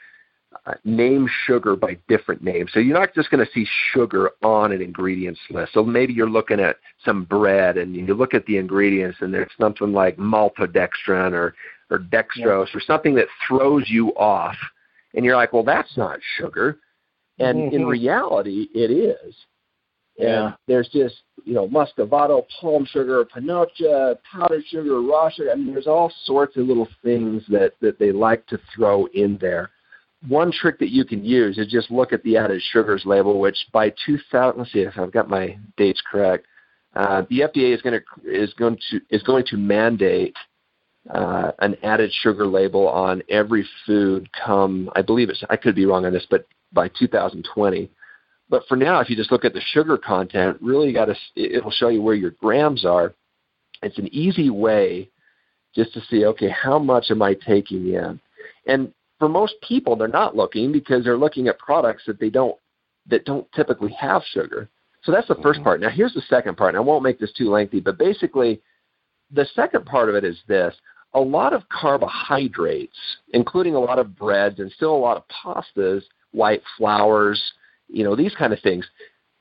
uh, 0.65 0.73
name 0.83 1.27
sugar 1.45 1.75
by 1.75 1.97
different 2.07 2.43
names. 2.43 2.71
So 2.73 2.79
you're 2.79 2.97
not 2.97 3.13
just 3.13 3.29
going 3.29 3.45
to 3.45 3.51
see 3.51 3.67
sugar 3.91 4.31
on 4.43 4.71
an 4.71 4.81
ingredients 4.81 5.39
list. 5.49 5.73
So 5.73 5.83
maybe 5.83 6.13
you're 6.13 6.29
looking 6.29 6.59
at 6.59 6.77
some 7.03 7.23
bread 7.23 7.77
and 7.77 7.95
you 7.95 8.13
look 8.13 8.33
at 8.33 8.45
the 8.45 8.57
ingredients 8.57 9.17
and 9.21 9.33
there's 9.33 9.51
something 9.59 9.93
like 9.93 10.17
maltodextrin 10.17 11.33
or 11.33 11.55
or 11.91 11.99
dextrose 11.99 12.67
yeah. 12.67 12.77
or 12.77 12.81
something 12.85 13.15
that 13.15 13.27
throws 13.47 13.89
you 13.89 14.09
off, 14.15 14.55
and 15.13 15.23
you're 15.23 15.35
like, 15.35 15.53
well, 15.53 15.63
that's 15.63 15.95
not 15.97 16.19
sugar, 16.37 16.79
and 17.39 17.57
mm-hmm. 17.57 17.75
in 17.75 17.85
reality, 17.85 18.67
it 18.73 18.91
is. 18.91 19.35
And 20.17 20.27
yeah. 20.27 20.53
there's 20.67 20.89
just 20.89 21.15
you 21.43 21.53
know 21.53 21.67
muscovado, 21.67 22.43
palm 22.59 22.85
sugar, 22.85 23.23
panocha, 23.25 24.17
powdered 24.31 24.63
sugar, 24.67 25.01
raw 25.01 25.29
sugar. 25.29 25.51
I 25.51 25.55
mean, 25.55 25.73
there's 25.73 25.87
all 25.87 26.11
sorts 26.23 26.57
of 26.57 26.65
little 26.65 26.87
things 27.03 27.43
that 27.49 27.73
that 27.81 27.99
they 27.99 28.11
like 28.11 28.47
to 28.47 28.59
throw 28.73 29.05
in 29.07 29.37
there 29.39 29.71
one 30.27 30.51
trick 30.51 30.79
that 30.79 30.89
you 30.89 31.05
can 31.05 31.23
use 31.23 31.57
is 31.57 31.67
just 31.67 31.91
look 31.91 32.13
at 32.13 32.23
the 32.23 32.37
added 32.37 32.61
sugars 32.71 33.03
label, 33.05 33.39
which 33.39 33.57
by 33.71 33.93
2000, 34.05 34.57
let's 34.57 34.71
see 34.71 34.79
if 34.79 34.97
I've 34.97 35.11
got 35.11 35.29
my 35.29 35.57
dates 35.77 36.01
correct. 36.09 36.47
Uh, 36.95 37.23
the 37.29 37.41
FDA 37.41 37.75
is 37.75 37.81
going 37.81 37.99
to 37.99 38.31
is 38.43 38.53
going 38.53 38.77
to 38.89 39.01
is 39.09 39.21
going 39.23 39.45
to 39.47 39.57
mandate 39.57 40.35
uh, 41.13 41.51
an 41.59 41.75
added 41.83 42.11
sugar 42.21 42.47
label 42.47 42.87
on 42.87 43.21
every 43.29 43.67
food. 43.85 44.29
Come, 44.45 44.89
I 44.95 45.01
believe 45.01 45.29
it's 45.29 45.43
I 45.49 45.57
could 45.57 45.75
be 45.75 45.85
wrong 45.85 46.05
on 46.05 46.13
this, 46.13 46.25
but 46.29 46.45
by 46.71 46.89
2020. 46.97 47.89
But 48.47 48.63
for 48.67 48.75
now, 48.77 48.99
if 48.99 49.09
you 49.09 49.15
just 49.15 49.31
look 49.31 49.43
at 49.43 49.53
the 49.53 49.61
sugar 49.73 49.97
content, 49.97 50.57
really 50.61 50.93
got 50.93 51.05
to 51.05 51.15
it'll 51.35 51.71
show 51.71 51.89
you 51.89 52.01
where 52.01 52.15
your 52.15 52.31
grams 52.31 52.85
are. 52.85 53.13
It's 53.83 53.97
an 53.97 54.07
easy 54.13 54.49
way 54.49 55.09
just 55.75 55.93
to 55.93 56.01
see 56.09 56.25
okay 56.25 56.49
how 56.49 56.79
much 56.79 57.07
am 57.11 57.21
I 57.21 57.33
taking 57.33 57.93
in, 57.93 58.19
and 58.67 58.93
for 59.19 59.29
most 59.29 59.55
people 59.67 59.95
they're 59.95 60.07
not 60.07 60.35
looking 60.35 60.71
because 60.71 61.03
they're 61.03 61.17
looking 61.17 61.47
at 61.47 61.59
products 61.59 62.03
that 62.07 62.19
they 62.19 62.29
don't 62.29 62.57
that 63.07 63.25
don't 63.25 63.49
typically 63.53 63.91
have 63.99 64.23
sugar. 64.31 64.69
So 65.03 65.11
that's 65.11 65.27
the 65.27 65.35
first 65.35 65.57
mm-hmm. 65.57 65.63
part. 65.65 65.81
Now 65.81 65.89
here's 65.89 66.13
the 66.13 66.21
second 66.21 66.57
part, 66.57 66.69
and 66.69 66.77
I 66.77 66.81
won't 66.81 67.03
make 67.03 67.19
this 67.19 67.33
too 67.33 67.49
lengthy, 67.49 67.79
but 67.79 67.97
basically 67.97 68.61
the 69.31 69.45
second 69.55 69.85
part 69.85 70.09
of 70.09 70.15
it 70.15 70.23
is 70.23 70.37
this. 70.47 70.73
A 71.13 71.19
lot 71.19 71.53
of 71.53 71.63
carbohydrates, 71.69 72.97
including 73.33 73.75
a 73.75 73.79
lot 73.79 73.99
of 73.99 74.17
breads 74.17 74.59
and 74.59 74.69
still 74.71 74.93
a 74.93 74.97
lot 74.97 75.15
of 75.15 75.23
pastas, 75.29 76.01
white 76.31 76.61
flours, 76.77 77.41
you 77.87 78.03
know, 78.03 78.15
these 78.15 78.35
kind 78.35 78.51
of 78.51 78.59
things, 78.59 78.85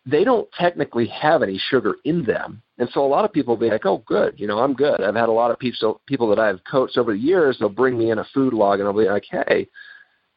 they 0.07 0.25
don't 0.25 0.51
technically 0.53 1.07
have 1.07 1.43
any 1.43 1.59
sugar 1.71 1.97
in 2.05 2.25
them. 2.25 2.63
And 2.79 2.89
so 2.93 3.05
a 3.05 3.09
lot 3.09 3.25
of 3.25 3.33
people 3.33 3.55
will 3.55 3.61
be 3.61 3.71
like, 3.71 3.87
oh, 3.87 4.03
good, 4.07 4.35
you 4.37 4.47
know, 4.47 4.59
I'm 4.59 4.75
good. 4.75 5.01
I've 5.01 5.15
had 5.15 5.29
a 5.29 5.33
lot 5.33 5.51
of 5.51 5.59
people, 5.59 6.29
that 6.29 6.39
I've 6.39 6.63
coached 6.71 6.99
over 6.99 7.13
the 7.13 7.19
years, 7.19 7.57
they'll 7.59 7.69
bring 7.69 7.99
me 7.99 8.11
in 8.11 8.19
a 8.19 8.27
food 8.35 8.53
log 8.53 8.81
and 8.81 8.89
I'll 8.89 8.95
be 8.95 9.05
like, 9.05 9.25
hey, 9.31 9.67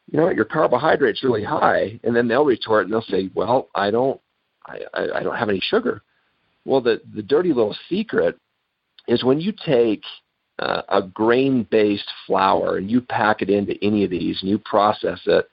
you 0.09 0.17
know 0.17 0.29
your 0.29 0.45
carbohydrate's 0.45 1.23
really 1.23 1.43
high. 1.43 1.99
And 2.03 2.15
then 2.15 2.27
they'll 2.27 2.45
retort 2.45 2.85
and 2.85 2.93
they'll 2.93 3.01
say, 3.03 3.29
well, 3.33 3.67
I 3.75 3.91
don't, 3.91 4.21
I, 4.65 4.79
I, 4.93 5.07
I 5.19 5.23
don't 5.23 5.35
have 5.35 5.49
any 5.49 5.59
sugar. 5.59 6.01
Well, 6.63 6.79
the, 6.79 7.01
the 7.13 7.23
dirty 7.23 7.49
little 7.49 7.75
secret 7.89 8.37
is 9.07 9.23
when 9.23 9.41
you 9.41 9.53
take 9.65 10.03
uh, 10.59 10.81
a 10.89 11.01
grain-based 11.01 12.09
flour 12.25 12.77
and 12.77 12.89
you 12.89 13.01
pack 13.01 13.41
it 13.41 13.49
into 13.49 13.75
any 13.81 14.03
of 14.05 14.09
these 14.09 14.37
and 14.41 14.49
you 14.49 14.59
process 14.59 15.19
it, 15.25 15.49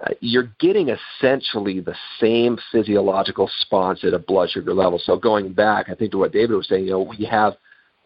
uh, 0.00 0.14
you're 0.20 0.50
getting 0.58 0.88
essentially 0.88 1.80
the 1.80 1.94
same 2.20 2.58
physiological 2.70 3.46
response 3.46 4.04
at 4.04 4.14
a 4.14 4.18
blood 4.18 4.50
sugar 4.50 4.72
level. 4.72 4.98
So 5.04 5.16
going 5.16 5.52
back, 5.52 5.90
I 5.90 5.94
think 5.94 6.12
to 6.12 6.18
what 6.18 6.32
David 6.32 6.56
was 6.56 6.68
saying, 6.68 6.84
you 6.84 6.92
know, 6.92 7.00
we 7.18 7.24
have 7.26 7.54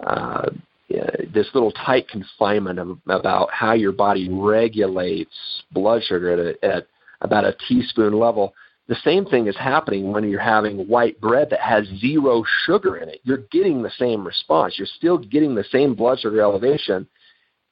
uh, 0.04 0.50
this 0.88 1.48
little 1.54 1.72
tight 1.72 2.08
confinement 2.08 2.78
of, 2.78 2.98
about 3.06 3.50
how 3.52 3.74
your 3.74 3.92
body 3.92 4.28
regulates 4.30 5.62
blood 5.72 6.02
sugar 6.02 6.30
at, 6.30 6.38
a, 6.38 6.64
at 6.64 6.86
about 7.20 7.44
a 7.44 7.56
teaspoon 7.68 8.18
level. 8.18 8.54
The 8.88 8.96
same 9.04 9.26
thing 9.26 9.46
is 9.48 9.56
happening 9.56 10.12
when 10.12 10.28
you're 10.28 10.40
having 10.40 10.88
white 10.88 11.20
bread 11.20 11.50
that 11.50 11.60
has 11.60 11.86
zero 11.98 12.44
sugar 12.64 12.96
in 12.98 13.08
it. 13.08 13.20
You're 13.24 13.44
getting 13.50 13.82
the 13.82 13.90
same 13.98 14.24
response. 14.24 14.74
You're 14.78 14.88
still 14.96 15.18
getting 15.18 15.54
the 15.54 15.64
same 15.72 15.94
blood 15.94 16.20
sugar 16.20 16.40
elevation. 16.40 17.06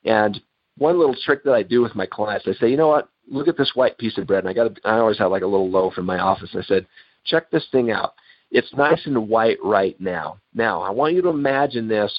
And 0.05 0.41
one 0.77 0.99
little 0.99 1.17
trick 1.25 1.45
that 1.45 1.53
I 1.53 1.63
do 1.63 1.83
with 1.83 1.95
my 1.95 2.07
clients, 2.07 2.47
I 2.49 2.53
say, 2.55 2.69
you 2.69 2.77
know 2.77 2.89
what? 2.89 3.09
Look 3.29 3.49
at 3.49 3.57
this 3.57 3.73
white 3.75 3.99
piece 3.99 4.19
of 4.19 4.27
bread. 4.27 4.45
And 4.45 4.49
I 4.49 4.53
got, 4.53 4.79
I 4.85 4.99
always 4.99 5.19
have 5.19 5.31
like 5.31 5.43
a 5.43 5.47
little 5.47 5.71
loaf 5.71 5.99
in 5.99 6.05
my 6.05 6.19
office. 6.19 6.51
And 6.53 6.63
I 6.63 6.67
said, 6.67 6.87
check 7.25 7.51
this 7.51 7.67
thing 7.73 7.91
out. 7.91 8.15
It's 8.51 8.73
nice 8.75 9.05
and 9.07 9.29
white 9.29 9.59
right 9.65 9.99
now. 10.01 10.39
Now, 10.55 10.83
I 10.83 10.91
want 10.91 11.15
you 11.15 11.23
to 11.23 11.29
imagine 11.29 11.89
this 11.89 12.17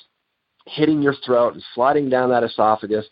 hitting 0.66 1.02
your 1.02 1.16
throat 1.26 1.54
and 1.54 1.64
sliding 1.74 2.10
down 2.10 2.30
that 2.30 2.44
esophagus. 2.44 3.06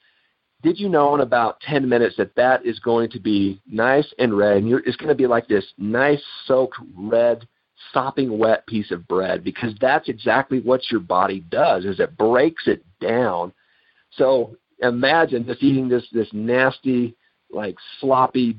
Did 0.61 0.79
you 0.79 0.89
know 0.89 1.13
in 1.13 1.21
about 1.21 1.59
10 1.61 1.87
minutes 1.87 2.15
that 2.17 2.35
that 2.35 2.65
is 2.65 2.79
going 2.79 3.09
to 3.11 3.19
be 3.19 3.61
nice 3.69 4.11
and 4.17 4.35
red? 4.35 4.57
And 4.57 4.81
it's 4.85 4.97
going 4.97 5.09
to 5.09 5.15
be 5.15 5.27
like 5.27 5.47
this 5.47 5.65
nice, 5.77 6.21
soaked, 6.45 6.77
red, 6.97 7.47
sopping 7.91 8.37
wet 8.37 8.65
piece 8.65 8.91
of 8.91 9.07
bread 9.07 9.43
because 9.43 9.73
that's 9.79 10.09
exactly 10.09 10.59
what 10.59 10.89
your 10.89 10.99
body 11.01 11.41
does 11.49 11.85
is 11.85 11.99
it 11.99 12.17
breaks 12.17 12.67
it 12.67 12.83
down. 12.99 13.51
So 14.11 14.55
imagine 14.79 15.45
just 15.45 15.63
eating 15.63 15.89
this 15.89 16.05
this 16.11 16.29
nasty 16.33 17.15
like 17.53 17.75
sloppy 17.99 18.57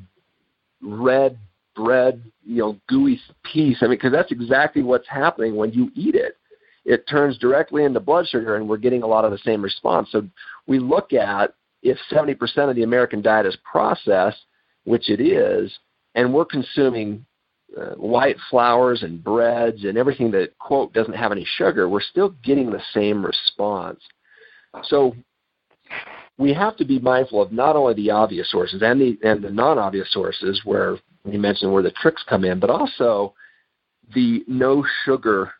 red 0.82 1.38
bread, 1.74 2.22
you 2.44 2.58
know, 2.58 2.78
gooey 2.88 3.20
piece. 3.52 3.78
I 3.80 3.86
mean, 3.86 3.92
because 3.92 4.12
that's 4.12 4.32
exactly 4.32 4.82
what's 4.82 5.08
happening 5.08 5.56
when 5.56 5.72
you 5.72 5.90
eat 5.94 6.14
it. 6.14 6.36
It 6.84 7.08
turns 7.08 7.38
directly 7.38 7.84
into 7.84 8.00
blood 8.00 8.26
sugar, 8.28 8.56
and 8.56 8.68
we're 8.68 8.76
getting 8.76 9.02
a 9.02 9.06
lot 9.06 9.24
of 9.24 9.30
the 9.30 9.38
same 9.38 9.62
response. 9.62 10.08
So 10.12 10.28
we 10.66 10.78
look 10.78 11.12
at 11.12 11.54
if 11.82 11.98
70% 12.10 12.38
of 12.70 12.76
the 12.76 12.82
American 12.82 13.22
diet 13.22 13.46
is 13.46 13.56
processed, 13.70 14.44
which 14.84 15.08
it 15.08 15.20
is, 15.20 15.72
and 16.14 16.32
we're 16.32 16.44
consuming 16.44 17.24
uh, 17.78 17.94
white 17.94 18.36
flours 18.50 19.02
and 19.02 19.24
breads 19.24 19.84
and 19.84 19.98
everything 19.98 20.30
that 20.30 20.56
quote 20.58 20.92
doesn't 20.92 21.16
have 21.16 21.32
any 21.32 21.46
sugar, 21.56 21.88
we're 21.88 22.00
still 22.00 22.34
getting 22.44 22.70
the 22.70 22.82
same 22.92 23.24
response. 23.24 24.00
So 24.84 25.14
we 26.36 26.52
have 26.52 26.76
to 26.76 26.84
be 26.84 26.98
mindful 26.98 27.40
of 27.40 27.52
not 27.52 27.76
only 27.76 27.94
the 27.94 28.10
obvious 28.10 28.50
sources 28.50 28.82
and 28.82 29.00
the 29.00 29.18
and 29.22 29.42
the 29.42 29.50
non-obvious 29.50 30.12
sources 30.12 30.60
where 30.64 30.98
you 31.24 31.38
mentioned 31.38 31.72
where 31.72 31.82
the 31.82 31.92
tricks 31.92 32.24
come 32.28 32.44
in, 32.44 32.58
but 32.58 32.70
also 32.70 33.34
the 34.14 34.42
no 34.48 34.84
sugar 35.04 35.52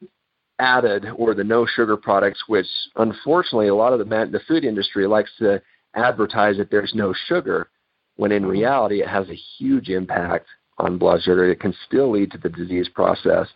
added 0.59 1.07
or 1.17 1.35
the 1.35 1.45
no 1.45 1.67
sugar 1.67 1.97
products, 1.97 2.43
which 2.49 2.67
unfortunately 2.97 3.69
a 3.69 3.75
lot 3.75 3.93
of 3.93 3.99
the 3.99 4.05
the 4.05 4.41
food 4.47 4.65
industry 4.65 5.07
likes 5.07 5.31
to 5.39 5.63
advertise 5.95 6.57
that 6.57 6.71
there's 6.71 6.93
no 6.95 7.15
sugar, 7.27 7.69
when 8.17 8.33
in 8.33 8.45
reality 8.45 9.01
it 9.01 9.09
has 9.09 9.29
a 9.29 9.41
huge 9.59 9.89
impact 9.89 10.47
on 10.79 10.99
blood 10.99 11.23
sugar. 11.23 11.49
It 11.49 11.61
can 11.61 11.75
still 11.87 12.11
lead 12.11 12.33
to 12.33 12.39
the 12.39 12.49
disease 12.49 12.89
process. 12.89 13.47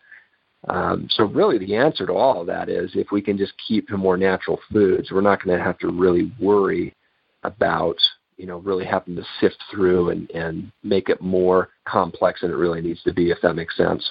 Um, 0.69 1.09
so 1.11 1.25
really, 1.25 1.59
the 1.59 1.77
answer 1.77 2.07
to 2.07 2.13
all 2.13 2.41
of 2.41 2.47
that 2.47 2.69
is 2.69 2.91
if 2.95 3.11
we 3.11 3.23
can 3.23 3.37
just 3.37 3.53
keep 3.67 3.89
to 3.89 3.97
more 3.97 4.17
natural 4.17 4.61
foods, 4.73 5.11
we're 5.11 5.21
not 5.21 5.43
going 5.43 5.57
to 5.57 5.65
have 5.65 5.79
to 5.79 5.89
really 5.89 6.33
worry 6.41 6.95
about 7.43 7.97
you 8.37 8.47
know 8.47 8.59
really 8.59 8.85
having 8.85 9.17
to 9.17 9.25
sift 9.41 9.63
through 9.71 10.11
and 10.11 10.31
and 10.31 10.73
make 10.83 11.09
it 11.09 11.21
more 11.21 11.71
complex 11.87 12.41
than 12.41 12.51
it 12.51 12.55
really 12.55 12.81
needs 12.81 13.03
to 13.03 13.13
be 13.13 13.31
if 13.31 13.39
that 13.43 13.55
makes 13.55 13.77
sense 13.77 14.09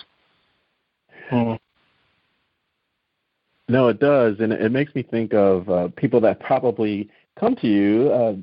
hmm. 1.29 1.53
no 3.67 3.87
it 3.87 3.99
does 3.99 4.35
and 4.39 4.51
it 4.53 4.71
makes 4.71 4.93
me 4.95 5.03
think 5.03 5.33
of 5.33 5.69
uh, 5.69 5.87
people 5.97 6.19
that 6.21 6.39
probably 6.39 7.09
come 7.39 7.55
to 7.55 7.67
you 7.67 8.11
uh, 8.11 8.35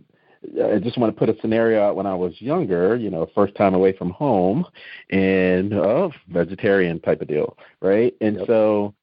I 0.62 0.78
just 0.78 0.98
want 0.98 1.14
to 1.14 1.18
put 1.18 1.34
a 1.34 1.40
scenario 1.40 1.82
out 1.82 1.96
when 1.96 2.06
I 2.06 2.14
was 2.14 2.34
younger, 2.38 2.96
you 2.96 3.10
know, 3.10 3.26
first 3.34 3.54
time 3.54 3.74
away 3.74 3.96
from 3.96 4.10
home 4.10 4.66
and 5.10 5.72
oh, 5.72 6.12
vegetarian 6.28 7.00
type 7.00 7.22
of 7.22 7.28
deal, 7.28 7.56
right? 7.80 8.14
And 8.20 8.36
yep. 8.36 8.46
so 8.46 8.94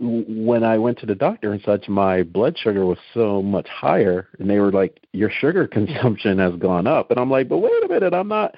when 0.00 0.64
I 0.64 0.78
went 0.78 0.98
to 0.98 1.06
the 1.06 1.14
doctor 1.14 1.52
and 1.52 1.62
such, 1.62 1.88
my 1.88 2.22
blood 2.22 2.56
sugar 2.58 2.86
was 2.86 2.98
so 3.14 3.42
much 3.42 3.68
higher, 3.68 4.28
and 4.38 4.48
they 4.48 4.58
were 4.58 4.72
like, 4.72 5.00
"Your 5.12 5.30
sugar 5.30 5.66
consumption 5.78 6.38
has 6.38 6.54
gone 6.56 6.86
up," 6.86 7.10
and 7.10 7.20
I'm 7.20 7.30
like, 7.30 7.48
"But 7.48 7.58
wait 7.58 7.84
a 7.84 7.88
minute, 7.88 8.14
I'm 8.14 8.28
not 8.28 8.54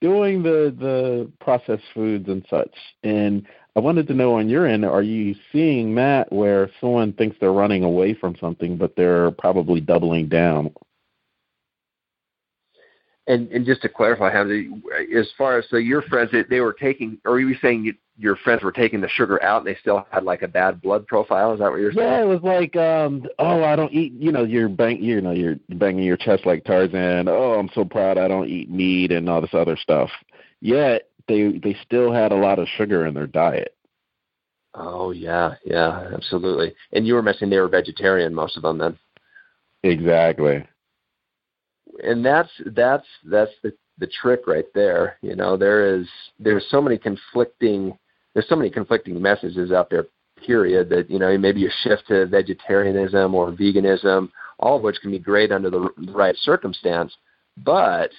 doing 0.00 0.42
the 0.42 0.74
the 0.78 1.30
processed 1.40 1.84
foods 1.94 2.28
and 2.28 2.44
such." 2.48 2.74
And 3.02 3.46
I 3.76 3.80
wanted 3.80 4.08
to 4.08 4.14
know 4.14 4.34
on 4.34 4.48
your 4.48 4.66
end, 4.66 4.84
are 4.84 5.02
you 5.02 5.36
seeing 5.52 5.94
that 5.96 6.32
where 6.32 6.70
someone 6.80 7.12
thinks 7.12 7.36
they're 7.38 7.52
running 7.52 7.84
away 7.84 8.12
from 8.12 8.34
something, 8.40 8.76
but 8.76 8.96
they're 8.96 9.30
probably 9.30 9.80
doubling 9.80 10.28
down? 10.28 10.72
And 13.28 13.50
and 13.52 13.64
just 13.66 13.82
to 13.82 13.88
clarify, 13.88 14.32
Hamza, 14.32 14.64
as 15.16 15.28
far 15.36 15.58
as 15.58 15.66
so 15.68 15.76
your 15.76 16.02
friends, 16.02 16.30
they 16.48 16.60
were 16.60 16.72
taking, 16.72 17.18
or 17.26 17.38
you 17.38 17.54
saying 17.60 17.92
your 18.16 18.36
friends 18.36 18.64
were 18.64 18.72
taking 18.72 19.00
the 19.00 19.08
sugar 19.08 19.40
out 19.42 19.58
and 19.58 19.66
they 19.66 19.78
still 19.80 20.06
had 20.10 20.24
like 20.24 20.42
a 20.42 20.48
bad 20.48 20.80
blood 20.80 21.06
profile. 21.06 21.52
Is 21.52 21.60
that 21.60 21.70
what 21.70 21.78
you're 21.78 21.92
saying? 21.92 22.08
Yeah, 22.08 22.22
it 22.22 22.26
was 22.26 22.42
like, 22.42 22.74
um, 22.74 23.26
oh, 23.38 23.62
I 23.62 23.76
don't 23.76 23.92
eat. 23.92 24.12
You 24.14 24.32
know, 24.32 24.44
you're 24.44 24.68
bang, 24.68 25.02
you 25.02 25.20
know, 25.20 25.30
you're 25.30 25.56
banging 25.68 26.04
your 26.04 26.16
chest 26.16 26.46
like 26.46 26.64
Tarzan. 26.64 27.28
Oh, 27.28 27.58
I'm 27.58 27.70
so 27.74 27.84
proud 27.84 28.18
I 28.18 28.28
don't 28.28 28.48
eat 28.48 28.70
meat 28.70 29.12
and 29.12 29.28
all 29.28 29.40
this 29.40 29.54
other 29.54 29.76
stuff. 29.76 30.10
Yet 30.60 31.10
they 31.28 31.58
they 31.62 31.76
still 31.84 32.12
had 32.12 32.32
a 32.32 32.36
lot 32.36 32.58
of 32.58 32.66
sugar 32.76 33.06
in 33.06 33.14
their 33.14 33.26
diet. 33.26 33.76
Oh 34.74 35.10
yeah, 35.10 35.54
yeah, 35.64 36.08
absolutely. 36.14 36.74
And 36.92 37.06
you 37.06 37.14
were 37.14 37.22
mentioning 37.22 37.50
they 37.50 37.60
were 37.60 37.68
vegetarian, 37.68 38.34
most 38.34 38.56
of 38.56 38.62
them 38.62 38.78
then. 38.78 38.98
Exactly. 39.82 40.66
And 42.02 42.24
that's 42.24 42.50
that's 42.66 43.06
that's 43.24 43.52
the 43.62 43.72
the 43.98 44.08
trick 44.20 44.46
right 44.46 44.66
there. 44.74 45.18
You 45.22 45.36
know, 45.36 45.56
there 45.56 45.96
is 45.96 46.06
there's 46.38 46.66
so 46.70 46.80
many 46.80 46.98
conflicting 46.98 47.98
there's 48.34 48.48
so 48.48 48.56
many 48.56 48.70
conflicting 48.70 49.20
messages 49.20 49.72
out 49.72 49.90
there 49.90 50.06
period 50.46 50.88
that 50.88 51.10
you 51.10 51.18
know 51.18 51.36
maybe 51.36 51.60
you 51.60 51.70
shift 51.82 52.06
to 52.08 52.26
vegetarianism 52.26 53.34
or 53.34 53.52
veganism 53.52 54.30
all 54.60 54.76
of 54.76 54.82
which 54.82 55.00
can 55.00 55.10
be 55.10 55.18
great 55.18 55.52
under 55.52 55.70
the 55.70 55.88
right 56.14 56.36
circumstance 56.42 57.12
but 57.56 58.10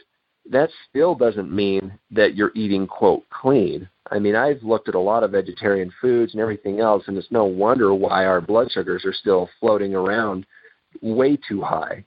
that 0.50 0.70
still 0.90 1.16
doesn't 1.16 1.52
mean 1.52 1.98
that 2.12 2.36
you're 2.36 2.52
eating 2.56 2.86
quote 2.88 3.24
clean 3.30 3.88
i 4.12 4.20
mean 4.20 4.36
i've 4.36 4.62
looked 4.64 4.90
at 4.90 4.96
a 4.96 5.00
lot 5.00 5.24
of 5.24 5.32
vegetarian 5.32 5.92
foods 6.02 6.34
and 6.34 6.42
everything 6.42 6.80
else 6.80 7.04
and 7.08 7.18
it's 7.18 7.32
no 7.32 7.46
wonder 7.46 7.94
why 7.94 8.26
our 8.26 8.42
blood 8.42 8.70
sugars 8.72 9.06
are 9.06 9.14
still 9.14 9.50
floating 9.60 9.96
around 9.96 10.46
way 11.02 11.38
too 11.48 11.62
high 11.62 12.04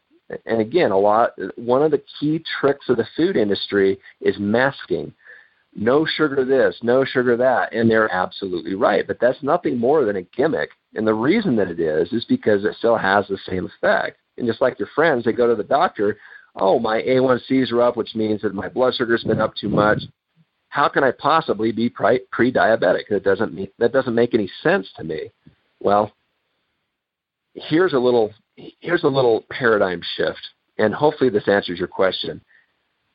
and 0.46 0.60
again 0.60 0.90
a 0.90 0.98
lot 0.98 1.30
one 1.56 1.82
of 1.82 1.90
the 1.90 2.02
key 2.18 2.42
tricks 2.60 2.88
of 2.88 2.96
the 2.96 3.06
food 3.16 3.36
industry 3.36 3.98
is 4.20 4.36
masking 4.38 5.12
no 5.74 6.04
sugar 6.04 6.44
this, 6.44 6.78
no 6.82 7.04
sugar 7.04 7.36
that, 7.36 7.72
and 7.72 7.90
they're 7.90 8.12
absolutely 8.12 8.74
right. 8.74 9.06
But 9.06 9.18
that's 9.20 9.42
nothing 9.42 9.78
more 9.78 10.04
than 10.04 10.16
a 10.16 10.22
gimmick. 10.22 10.70
And 10.94 11.06
the 11.06 11.14
reason 11.14 11.56
that 11.56 11.68
it 11.68 11.80
is 11.80 12.12
is 12.12 12.24
because 12.26 12.64
it 12.64 12.76
still 12.76 12.96
has 12.96 13.26
the 13.26 13.38
same 13.48 13.66
effect. 13.66 14.18
And 14.36 14.46
just 14.46 14.60
like 14.60 14.78
your 14.78 14.88
friends, 14.94 15.24
they 15.24 15.32
go 15.32 15.46
to 15.46 15.54
the 15.54 15.62
doctor, 15.62 16.18
oh, 16.56 16.78
my 16.78 17.00
A1Cs 17.02 17.72
are 17.72 17.82
up, 17.82 17.96
which 17.96 18.14
means 18.14 18.42
that 18.42 18.54
my 18.54 18.68
blood 18.68 18.94
sugar's 18.94 19.24
been 19.24 19.40
up 19.40 19.54
too 19.54 19.68
much. 19.68 20.02
How 20.68 20.88
can 20.88 21.04
I 21.04 21.12
possibly 21.12 21.72
be 21.72 21.88
pre-diabetic? 21.88 23.08
That 23.10 23.24
doesn't 23.24 23.54
mean, 23.54 23.68
that 23.78 23.92
doesn't 23.92 24.14
make 24.14 24.34
any 24.34 24.50
sense 24.62 24.88
to 24.96 25.04
me. 25.04 25.30
Well, 25.80 26.12
here's 27.54 27.92
a 27.92 27.98
little 27.98 28.32
here's 28.56 29.04
a 29.04 29.08
little 29.08 29.44
paradigm 29.50 30.00
shift, 30.16 30.40
and 30.78 30.94
hopefully 30.94 31.30
this 31.30 31.48
answers 31.48 31.78
your 31.78 31.88
question 31.88 32.40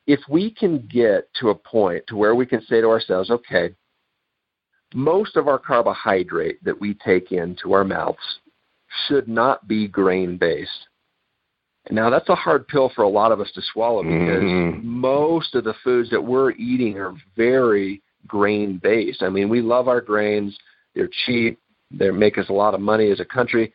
if 0.08 0.20
we 0.26 0.50
can 0.50 0.88
get 0.90 1.28
to 1.38 1.50
a 1.50 1.54
point 1.54 2.02
to 2.08 2.16
where 2.16 2.34
we 2.34 2.46
can 2.46 2.62
say 2.62 2.80
to 2.80 2.88
ourselves, 2.88 3.30
okay, 3.30 3.74
most 4.94 5.36
of 5.36 5.46
our 5.46 5.58
carbohydrate 5.58 6.64
that 6.64 6.80
we 6.80 6.94
take 6.94 7.30
into 7.30 7.74
our 7.74 7.84
mouths 7.84 8.40
should 9.06 9.28
not 9.28 9.68
be 9.68 9.86
grain 9.86 10.38
based. 10.38 10.88
Now 11.90 12.08
that's 12.08 12.30
a 12.30 12.34
hard 12.34 12.66
pill 12.68 12.90
for 12.96 13.02
a 13.02 13.08
lot 13.08 13.32
of 13.32 13.40
us 13.40 13.52
to 13.54 13.62
swallow 13.72 14.02
because 14.02 14.42
mm-hmm. 14.42 14.86
most 14.88 15.54
of 15.54 15.64
the 15.64 15.74
foods 15.84 16.08
that 16.08 16.24
we're 16.24 16.52
eating 16.52 16.98
are 16.98 17.14
very 17.36 18.02
grain 18.26 18.80
based. 18.82 19.22
I 19.22 19.28
mean, 19.28 19.50
we 19.50 19.60
love 19.60 19.88
our 19.88 20.00
grains; 20.00 20.56
they're 20.94 21.10
cheap, 21.26 21.58
they 21.90 22.10
make 22.10 22.38
us 22.38 22.48
a 22.48 22.54
lot 22.54 22.74
of 22.74 22.80
money 22.80 23.10
as 23.10 23.20
a 23.20 23.26
country. 23.26 23.74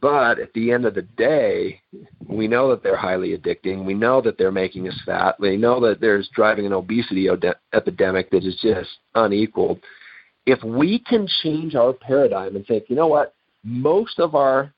But 0.00 0.38
at 0.38 0.52
the 0.54 0.72
end 0.72 0.84
of 0.84 0.94
the 0.94 1.02
day, 1.02 1.80
we 2.26 2.48
know 2.48 2.70
that 2.70 2.82
they're 2.82 2.96
highly 2.96 3.36
addicting. 3.36 3.84
We 3.84 3.94
know 3.94 4.20
that 4.22 4.36
they're 4.38 4.50
making 4.50 4.88
us 4.88 5.00
fat. 5.04 5.38
We 5.38 5.56
know 5.56 5.80
that 5.80 6.00
there's 6.00 6.28
driving 6.34 6.66
an 6.66 6.72
obesity 6.72 7.28
ode- 7.28 7.54
epidemic 7.72 8.30
that 8.30 8.44
is 8.44 8.58
just 8.60 8.90
unequaled. 9.14 9.80
If 10.46 10.62
we 10.64 10.98
can 10.98 11.28
change 11.42 11.74
our 11.74 11.92
paradigm 11.92 12.56
and 12.56 12.66
think, 12.66 12.84
you 12.88 12.96
know 12.96 13.06
what, 13.06 13.34
most 13.62 14.18
of 14.18 14.34
our 14.34 14.72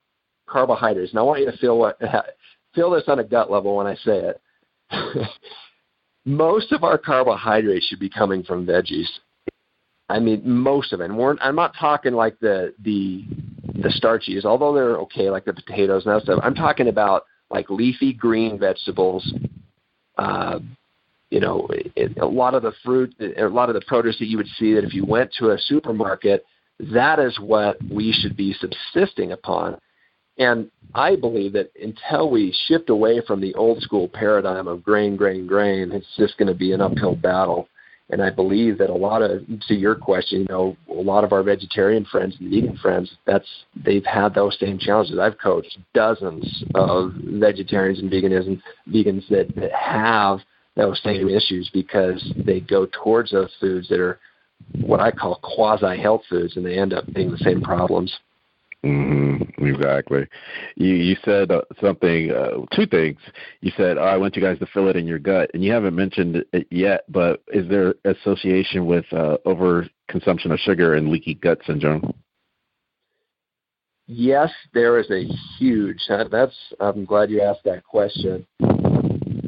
carbohydrates, 0.46 1.12
and 1.12 1.18
I 1.18 1.22
want 1.22 1.40
you 1.40 1.50
to 1.50 1.56
feel 1.56 1.78
what 1.78 1.98
feel 2.74 2.90
this 2.90 3.04
on 3.06 3.20
a 3.20 3.24
gut 3.24 3.50
level 3.50 3.76
when 3.76 3.86
I 3.86 3.94
say 3.96 4.30
it. 4.30 4.40
most 6.24 6.72
of 6.72 6.84
our 6.84 6.98
carbohydrates 6.98 7.86
should 7.86 8.00
be 8.00 8.10
coming 8.10 8.42
from 8.42 8.66
veggies. 8.66 9.08
I 10.08 10.18
mean, 10.18 10.42
most 10.44 10.92
of 10.92 11.00
it. 11.00 11.04
And 11.04 11.16
we're, 11.16 11.36
I'm 11.40 11.56
not 11.56 11.74
talking 11.78 12.12
like 12.12 12.38
the 12.40 12.74
the 12.82 13.24
the 13.74 13.88
starchies, 13.88 14.44
although 14.44 14.72
they're 14.72 14.96
okay, 14.98 15.30
like 15.30 15.44
the 15.44 15.52
potatoes 15.52 16.06
and 16.06 16.14
that 16.14 16.22
stuff. 16.22 16.40
I'm 16.42 16.54
talking 16.54 16.88
about 16.88 17.24
like 17.50 17.70
leafy 17.70 18.12
green 18.12 18.58
vegetables. 18.58 19.32
Uh, 20.16 20.60
you 21.30 21.40
know, 21.40 21.66
it, 21.70 22.16
a 22.18 22.26
lot 22.26 22.54
of 22.54 22.62
the 22.62 22.72
fruit, 22.84 23.14
a 23.20 23.48
lot 23.48 23.68
of 23.68 23.74
the 23.74 23.80
produce 23.86 24.18
that 24.20 24.26
you 24.26 24.36
would 24.36 24.46
see 24.58 24.74
that 24.74 24.84
if 24.84 24.94
you 24.94 25.04
went 25.04 25.32
to 25.38 25.50
a 25.50 25.58
supermarket, 25.58 26.44
that 26.78 27.18
is 27.18 27.38
what 27.40 27.76
we 27.90 28.12
should 28.12 28.36
be 28.36 28.54
subsisting 28.54 29.32
upon. 29.32 29.76
And 30.38 30.70
I 30.94 31.16
believe 31.16 31.52
that 31.52 31.70
until 31.80 32.30
we 32.30 32.54
shift 32.66 32.90
away 32.90 33.20
from 33.26 33.40
the 33.40 33.54
old 33.54 33.80
school 33.82 34.08
paradigm 34.08 34.66
of 34.66 34.82
grain, 34.82 35.16
grain, 35.16 35.46
grain, 35.46 35.92
it's 35.92 36.06
just 36.16 36.36
going 36.38 36.48
to 36.48 36.54
be 36.54 36.72
an 36.72 36.80
uphill 36.80 37.14
battle. 37.14 37.68
And 38.10 38.22
I 38.22 38.30
believe 38.30 38.78
that 38.78 38.90
a 38.90 38.94
lot 38.94 39.22
of, 39.22 39.42
to 39.68 39.74
your 39.74 39.94
question, 39.94 40.40
you 40.40 40.46
know, 40.48 40.76
a 40.90 41.00
lot 41.00 41.24
of 41.24 41.32
our 41.32 41.42
vegetarian 41.42 42.04
friends 42.04 42.36
and 42.38 42.50
vegan 42.50 42.76
friends, 42.76 43.10
that's 43.26 43.48
they've 43.84 44.04
had 44.04 44.34
those 44.34 44.58
same 44.60 44.78
challenges. 44.78 45.18
I've 45.18 45.38
coached 45.38 45.78
dozens 45.94 46.64
of 46.74 47.12
vegetarians 47.14 48.00
and 48.00 48.10
veganism 48.10 48.60
vegans 48.88 49.26
that, 49.28 49.54
that 49.56 49.72
have 49.72 50.40
those 50.76 51.00
same 51.02 51.28
issues 51.30 51.70
because 51.72 52.32
they 52.36 52.60
go 52.60 52.86
towards 52.86 53.30
those 53.30 53.50
foods 53.58 53.88
that 53.88 54.00
are 54.00 54.18
what 54.82 55.00
I 55.00 55.10
call 55.10 55.40
quasi 55.42 55.98
health 56.00 56.22
foods, 56.28 56.56
and 56.56 56.64
they 56.64 56.78
end 56.78 56.92
up 56.92 57.04
being 57.12 57.30
the 57.30 57.38
same 57.38 57.60
problems. 57.60 58.14
Mm-hmm, 58.84 59.64
exactly. 59.64 60.26
You 60.76 60.94
you 60.94 61.16
said 61.24 61.50
uh, 61.50 61.62
something, 61.80 62.30
uh, 62.30 62.66
two 62.76 62.86
things. 62.86 63.18
You 63.62 63.72
said, 63.78 63.96
oh, 63.96 64.02
"I 64.02 64.18
want 64.18 64.36
you 64.36 64.42
guys 64.42 64.58
to 64.58 64.66
feel 64.66 64.88
it 64.88 64.96
in 64.96 65.06
your 65.06 65.18
gut," 65.18 65.50
and 65.54 65.64
you 65.64 65.72
haven't 65.72 65.94
mentioned 65.94 66.44
it 66.52 66.66
yet. 66.70 67.04
But 67.08 67.42
is 67.48 67.66
there 67.68 67.94
association 68.04 68.84
with 68.84 69.06
uh, 69.10 69.38
over 69.46 69.86
consumption 70.08 70.52
of 70.52 70.58
sugar 70.58 70.94
and 70.94 71.08
leaky 71.08 71.34
gut 71.34 71.60
syndrome? 71.66 72.12
Yes, 74.06 74.52
there 74.74 74.98
is 74.98 75.10
a 75.10 75.24
huge. 75.58 76.02
That's. 76.08 76.54
I'm 76.78 77.06
glad 77.06 77.30
you 77.30 77.40
asked 77.40 77.64
that 77.64 77.84
question 77.84 78.46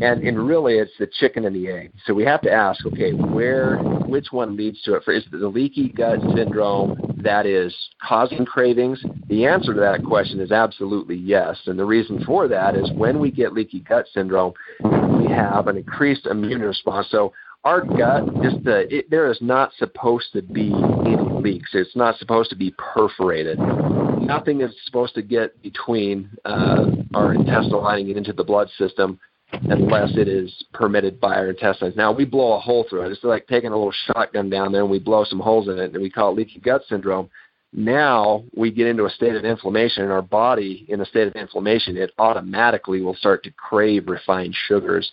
and 0.02 0.22
and 0.22 0.46
really 0.46 0.74
it's 0.74 0.92
the 0.98 1.06
chicken 1.06 1.44
and 1.46 1.56
the 1.56 1.68
egg. 1.68 1.92
So 2.04 2.14
we 2.14 2.24
have 2.24 2.40
to 2.42 2.52
ask, 2.52 2.84
okay, 2.86 3.12
where 3.12 3.78
which 3.78 4.26
one 4.30 4.56
leads 4.56 4.82
to 4.82 4.94
it? 4.94 5.04
For 5.04 5.12
is 5.12 5.24
it 5.24 5.38
the 5.38 5.48
leaky 5.48 5.88
gut 5.88 6.20
syndrome 6.34 7.15
that 7.16 7.46
is 7.46 7.74
causing 8.02 8.44
cravings? 8.44 9.02
The 9.28 9.46
answer 9.46 9.74
to 9.74 9.80
that 9.80 10.04
question 10.04 10.40
is 10.40 10.52
absolutely 10.52 11.16
yes. 11.16 11.58
And 11.66 11.78
the 11.78 11.84
reason 11.84 12.22
for 12.24 12.48
that 12.48 12.76
is 12.76 12.90
when 12.92 13.18
we 13.18 13.30
get 13.30 13.52
leaky 13.52 13.80
gut 13.80 14.06
syndrome, 14.12 14.52
we 14.82 15.26
have 15.28 15.68
an 15.68 15.76
increased 15.76 16.26
immune 16.26 16.60
response. 16.60 17.08
So 17.10 17.32
our 17.64 17.80
gut, 17.80 18.26
just 18.42 18.62
the 18.62 18.86
it, 18.94 19.10
there 19.10 19.30
is 19.30 19.38
not 19.40 19.72
supposed 19.76 20.32
to 20.34 20.42
be 20.42 20.72
any 20.72 21.16
leaks. 21.16 21.70
It's 21.72 21.96
not 21.96 22.18
supposed 22.18 22.50
to 22.50 22.56
be 22.56 22.72
perforated. 22.78 23.58
Nothing 23.58 24.60
is 24.60 24.72
supposed 24.84 25.14
to 25.14 25.22
get 25.22 25.60
between 25.62 26.30
uh, 26.44 26.86
our 27.14 27.34
intestinal 27.34 27.82
lining 27.82 28.08
and 28.08 28.18
into 28.18 28.32
the 28.32 28.44
blood 28.44 28.68
system 28.78 29.18
unless 29.52 30.16
it 30.16 30.28
is 30.28 30.64
permitted 30.72 31.20
by 31.20 31.34
our 31.34 31.48
intestines. 31.48 31.96
Now 31.96 32.12
we 32.12 32.24
blow 32.24 32.54
a 32.54 32.60
hole 32.60 32.86
through 32.88 33.02
it. 33.02 33.12
It's 33.12 33.24
like 33.24 33.46
taking 33.46 33.70
a 33.70 33.76
little 33.76 33.94
shotgun 34.06 34.50
down 34.50 34.72
there 34.72 34.82
and 34.82 34.90
we 34.90 34.98
blow 34.98 35.24
some 35.24 35.40
holes 35.40 35.68
in 35.68 35.78
it 35.78 35.92
and 35.92 36.02
we 36.02 36.10
call 36.10 36.32
it 36.32 36.36
leaky 36.36 36.60
gut 36.60 36.82
syndrome. 36.88 37.30
Now 37.72 38.44
we 38.56 38.70
get 38.70 38.86
into 38.86 39.04
a 39.04 39.10
state 39.10 39.34
of 39.34 39.44
inflammation 39.44 40.02
and 40.02 40.12
our 40.12 40.22
body 40.22 40.84
in 40.88 41.00
a 41.00 41.06
state 41.06 41.28
of 41.28 41.34
inflammation, 41.34 41.96
it 41.96 42.12
automatically 42.18 43.02
will 43.02 43.14
start 43.14 43.42
to 43.44 43.50
crave 43.52 44.08
refined 44.08 44.54
sugars. 44.66 45.10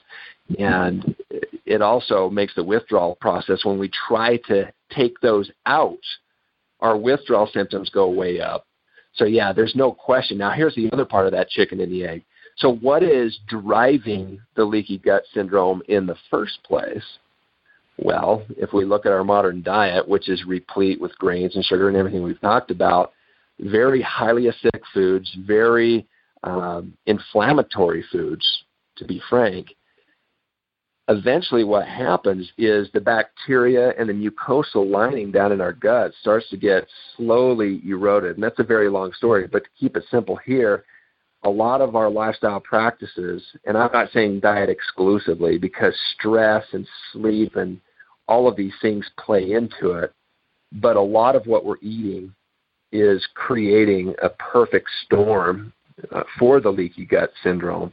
And 0.57 1.15
it 1.65 1.81
also 1.81 2.29
makes 2.29 2.55
the 2.55 2.63
withdrawal 2.63 3.15
process 3.15 3.65
when 3.65 3.79
we 3.79 3.89
try 4.07 4.37
to 4.47 4.71
take 4.91 5.19
those 5.21 5.51
out, 5.65 5.97
our 6.79 6.97
withdrawal 6.97 7.49
symptoms 7.53 7.89
go 7.89 8.09
way 8.09 8.41
up. 8.41 8.65
So 9.13 9.25
yeah, 9.25 9.53
there's 9.53 9.75
no 9.75 9.91
question. 9.91 10.37
Now 10.37 10.51
here's 10.51 10.75
the 10.75 10.89
other 10.91 11.05
part 11.05 11.27
of 11.27 11.31
that 11.33 11.49
chicken 11.49 11.79
and 11.79 11.91
the 11.91 12.05
egg 12.05 12.23
so, 12.57 12.75
what 12.75 13.03
is 13.03 13.39
driving 13.47 14.39
the 14.55 14.63
leaky 14.63 14.97
gut 14.97 15.23
syndrome 15.33 15.81
in 15.87 16.05
the 16.05 16.17
first 16.29 16.59
place? 16.63 17.03
Well, 17.97 18.43
if 18.57 18.73
we 18.73 18.85
look 18.85 19.05
at 19.05 19.11
our 19.11 19.23
modern 19.23 19.61
diet, 19.61 20.07
which 20.07 20.29
is 20.29 20.45
replete 20.45 20.99
with 20.99 21.17
grains 21.17 21.55
and 21.55 21.63
sugar 21.63 21.87
and 21.87 21.97
everything 21.97 22.23
we've 22.23 22.41
talked 22.41 22.71
about, 22.71 23.13
very 23.59 24.01
highly 24.01 24.43
acidic 24.43 24.81
foods, 24.93 25.31
very 25.45 26.07
um, 26.43 26.93
inflammatory 27.05 28.03
foods, 28.11 28.45
to 28.97 29.05
be 29.05 29.21
frank, 29.29 29.67
eventually 31.07 31.63
what 31.63 31.87
happens 31.87 32.49
is 32.57 32.87
the 32.93 33.01
bacteria 33.01 33.93
and 33.99 34.09
the 34.09 34.13
mucosal 34.13 34.89
lining 34.89 35.31
down 35.31 35.51
in 35.51 35.61
our 35.61 35.73
gut 35.73 36.11
starts 36.21 36.49
to 36.49 36.57
get 36.57 36.87
slowly 37.15 37.81
eroded. 37.85 38.35
And 38.35 38.43
that's 38.43 38.59
a 38.59 38.63
very 38.63 38.89
long 38.89 39.11
story, 39.13 39.47
but 39.47 39.63
to 39.63 39.69
keep 39.79 39.97
it 39.97 40.03
simple 40.09 40.37
here, 40.45 40.85
a 41.43 41.49
lot 41.49 41.81
of 41.81 41.95
our 41.95 42.09
lifestyle 42.09 42.59
practices, 42.59 43.43
and 43.65 43.77
I'm 43.77 43.91
not 43.91 44.11
saying 44.13 44.39
diet 44.39 44.69
exclusively 44.69 45.57
because 45.57 45.93
stress 46.17 46.65
and 46.71 46.87
sleep 47.11 47.55
and 47.55 47.79
all 48.27 48.47
of 48.47 48.55
these 48.55 48.73
things 48.81 49.05
play 49.17 49.51
into 49.51 49.91
it, 49.91 50.13
but 50.71 50.95
a 50.95 51.01
lot 51.01 51.35
of 51.35 51.45
what 51.45 51.65
we're 51.65 51.77
eating 51.81 52.33
is 52.91 53.27
creating 53.33 54.15
a 54.21 54.29
perfect 54.29 54.87
storm 55.05 55.73
uh, 56.11 56.23
for 56.39 56.61
the 56.61 56.69
leaky 56.69 57.05
gut 57.05 57.31
syndrome. 57.43 57.91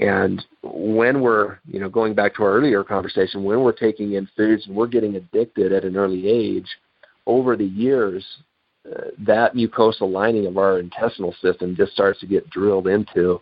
And 0.00 0.44
when 0.62 1.20
we're, 1.20 1.58
you 1.66 1.80
know, 1.80 1.88
going 1.88 2.14
back 2.14 2.36
to 2.36 2.44
our 2.44 2.52
earlier 2.52 2.84
conversation, 2.84 3.42
when 3.42 3.60
we're 3.60 3.72
taking 3.72 4.12
in 4.12 4.28
foods 4.36 4.66
and 4.66 4.76
we're 4.76 4.86
getting 4.86 5.16
addicted 5.16 5.72
at 5.72 5.84
an 5.84 5.96
early 5.96 6.28
age, 6.28 6.68
over 7.26 7.56
the 7.56 7.64
years, 7.64 8.24
that 9.18 9.54
mucosal 9.54 10.10
lining 10.10 10.46
of 10.46 10.58
our 10.58 10.78
intestinal 10.78 11.34
system 11.42 11.76
just 11.76 11.92
starts 11.92 12.20
to 12.20 12.26
get 12.26 12.48
drilled 12.50 12.86
into. 12.86 13.40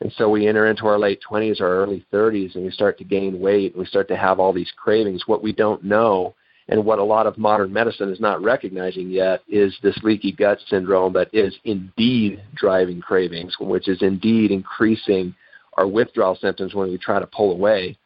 And 0.00 0.12
so 0.16 0.28
we 0.28 0.46
enter 0.46 0.66
into 0.66 0.86
our 0.86 0.98
late 0.98 1.20
20s 1.28 1.60
or 1.60 1.82
early 1.82 2.04
30s 2.12 2.54
and 2.54 2.64
we 2.64 2.70
start 2.70 2.98
to 2.98 3.04
gain 3.04 3.40
weight 3.40 3.72
and 3.72 3.80
we 3.80 3.86
start 3.86 4.08
to 4.08 4.16
have 4.16 4.38
all 4.38 4.52
these 4.52 4.72
cravings. 4.76 5.26
What 5.26 5.42
we 5.42 5.52
don't 5.52 5.82
know 5.84 6.34
and 6.68 6.84
what 6.84 6.98
a 6.98 7.04
lot 7.04 7.26
of 7.26 7.38
modern 7.38 7.72
medicine 7.72 8.10
is 8.10 8.20
not 8.20 8.42
recognizing 8.42 9.08
yet 9.08 9.42
is 9.48 9.74
this 9.82 9.96
leaky 10.02 10.32
gut 10.32 10.58
syndrome 10.68 11.12
that 11.14 11.32
is 11.32 11.56
indeed 11.64 12.42
driving 12.54 13.00
cravings, 13.00 13.56
which 13.58 13.88
is 13.88 14.02
indeed 14.02 14.50
increasing 14.50 15.34
our 15.74 15.86
withdrawal 15.86 16.36
symptoms 16.36 16.74
when 16.74 16.90
we 16.90 16.98
try 16.98 17.20
to 17.20 17.26
pull 17.26 17.52
away. 17.52 17.96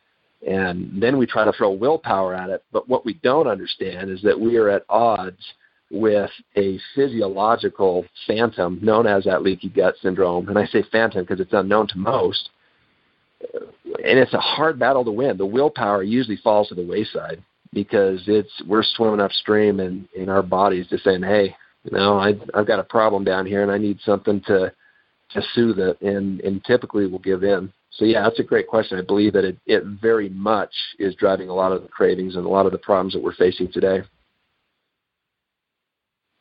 And 0.46 1.02
then 1.02 1.18
we 1.18 1.26
try 1.26 1.44
to 1.44 1.52
throw 1.52 1.70
willpower 1.70 2.34
at 2.34 2.50
it. 2.50 2.64
But 2.72 2.88
what 2.88 3.04
we 3.04 3.14
don't 3.14 3.46
understand 3.46 4.10
is 4.10 4.22
that 4.22 4.38
we 4.38 4.56
are 4.56 4.70
at 4.70 4.84
odds 4.88 5.42
with 5.90 6.30
a 6.56 6.78
physiological 6.94 8.04
phantom 8.26 8.78
known 8.82 9.06
as 9.06 9.24
that 9.24 9.42
leaky 9.42 9.68
gut 9.68 9.94
syndrome. 10.00 10.48
And 10.48 10.58
I 10.58 10.66
say 10.66 10.84
phantom 10.90 11.22
because 11.22 11.40
it's 11.40 11.52
unknown 11.52 11.88
to 11.88 11.98
most. 11.98 12.50
And 13.42 14.18
it's 14.18 14.34
a 14.34 14.40
hard 14.40 14.78
battle 14.78 15.04
to 15.04 15.10
win. 15.10 15.36
The 15.36 15.46
willpower 15.46 16.02
usually 16.02 16.36
falls 16.36 16.68
to 16.68 16.74
the 16.74 16.84
wayside 16.84 17.42
because 17.72 18.22
it's 18.26 18.50
we're 18.66 18.82
swimming 18.82 19.20
upstream 19.20 19.80
and 19.80 20.06
in 20.14 20.28
our 20.28 20.42
bodies 20.42 20.86
just 20.88 21.04
saying, 21.04 21.22
hey, 21.22 21.54
you 21.84 21.96
know, 21.96 22.18
I, 22.18 22.34
I've 22.54 22.66
got 22.66 22.78
a 22.78 22.84
problem 22.84 23.24
down 23.24 23.46
here 23.46 23.62
and 23.62 23.70
I 23.70 23.78
need 23.78 23.98
something 24.04 24.40
to 24.42 24.72
to 25.32 25.42
soothe 25.54 25.78
it, 25.78 26.00
and 26.00 26.40
and 26.40 26.62
typically 26.64 27.06
we'll 27.06 27.20
give 27.20 27.44
in. 27.44 27.72
So 27.92 28.04
yeah, 28.04 28.22
that's 28.22 28.40
a 28.40 28.44
great 28.44 28.66
question. 28.66 28.98
I 28.98 29.02
believe 29.02 29.32
that 29.34 29.44
it, 29.44 29.56
it 29.66 29.84
very 29.84 30.28
much 30.28 30.72
is 30.98 31.14
driving 31.14 31.48
a 31.48 31.54
lot 31.54 31.72
of 31.72 31.82
the 31.82 31.88
cravings 31.88 32.36
and 32.36 32.46
a 32.46 32.48
lot 32.48 32.66
of 32.66 32.72
the 32.72 32.78
problems 32.78 33.14
that 33.14 33.22
we're 33.22 33.34
facing 33.34 33.70
today. 33.72 34.02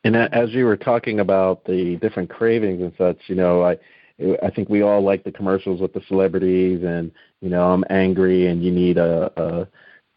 And 0.04 0.16
as 0.16 0.52
you 0.52 0.66
were 0.66 0.78
talking 0.78 1.20
about 1.20 1.66
the 1.66 1.97
different 1.97 2.30
cravings 2.30 2.82
and 2.82 2.93
such, 2.97 3.18
you 3.28 3.36
know, 3.36 3.64
I 3.64 3.78
I 4.43 4.50
think 4.50 4.70
we 4.70 4.82
all 4.82 5.02
like 5.02 5.24
the 5.24 5.32
commercials 5.32 5.82
with 5.82 5.93
the 5.93 6.02
celebrities 6.08 6.84
and 6.84 7.12
you 7.41 7.50
know 7.50 7.72
I'm 7.72 7.84
angry 7.89 8.47
and 8.47 8.64
you 8.64 8.72
need 8.72 8.97
a, 8.97 9.32
a 9.41 9.68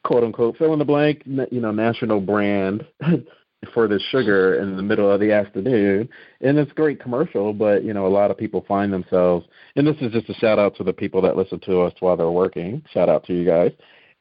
quote 0.05 0.25
unquote 0.25 0.57
fill 0.57 0.73
in 0.73 0.79
the 0.79 0.85
blank 0.85 1.23
you 1.25 1.61
know 1.61 1.71
national 1.71 2.21
brand 2.21 2.85
for 3.73 3.87
the 3.87 4.01
sugar 4.11 4.57
in 4.61 4.77
the 4.77 4.83
middle 4.83 5.09
of 5.09 5.21
the 5.21 5.31
afternoon. 5.31 6.09
And 6.41 6.59
it's 6.59 6.73
a 6.73 6.75
great 6.75 7.01
commercial 7.01 7.53
but 7.53 7.85
you 7.85 7.93
know 7.93 8.07
a 8.07 8.09
lot 8.09 8.31
of 8.31 8.39
people 8.39 8.65
find 8.67 8.93
themselves 8.93 9.47
and 9.77 9.87
this 9.87 9.97
is 10.01 10.13
just 10.13 10.29
a 10.31 10.35
shout 10.35 10.59
out 10.59 10.77
to 10.77 10.85
the 10.85 10.93
people 10.93 11.23
that 11.23 11.37
listen 11.37 11.61
to 11.61 11.83
us 11.83 11.95
while 12.01 12.17
they're 12.17 12.31
working. 12.31 12.83
Shout 12.93 13.09
out 13.09 13.25
to 13.27 13.35
you 13.35 13.45
guys. 13.45 13.73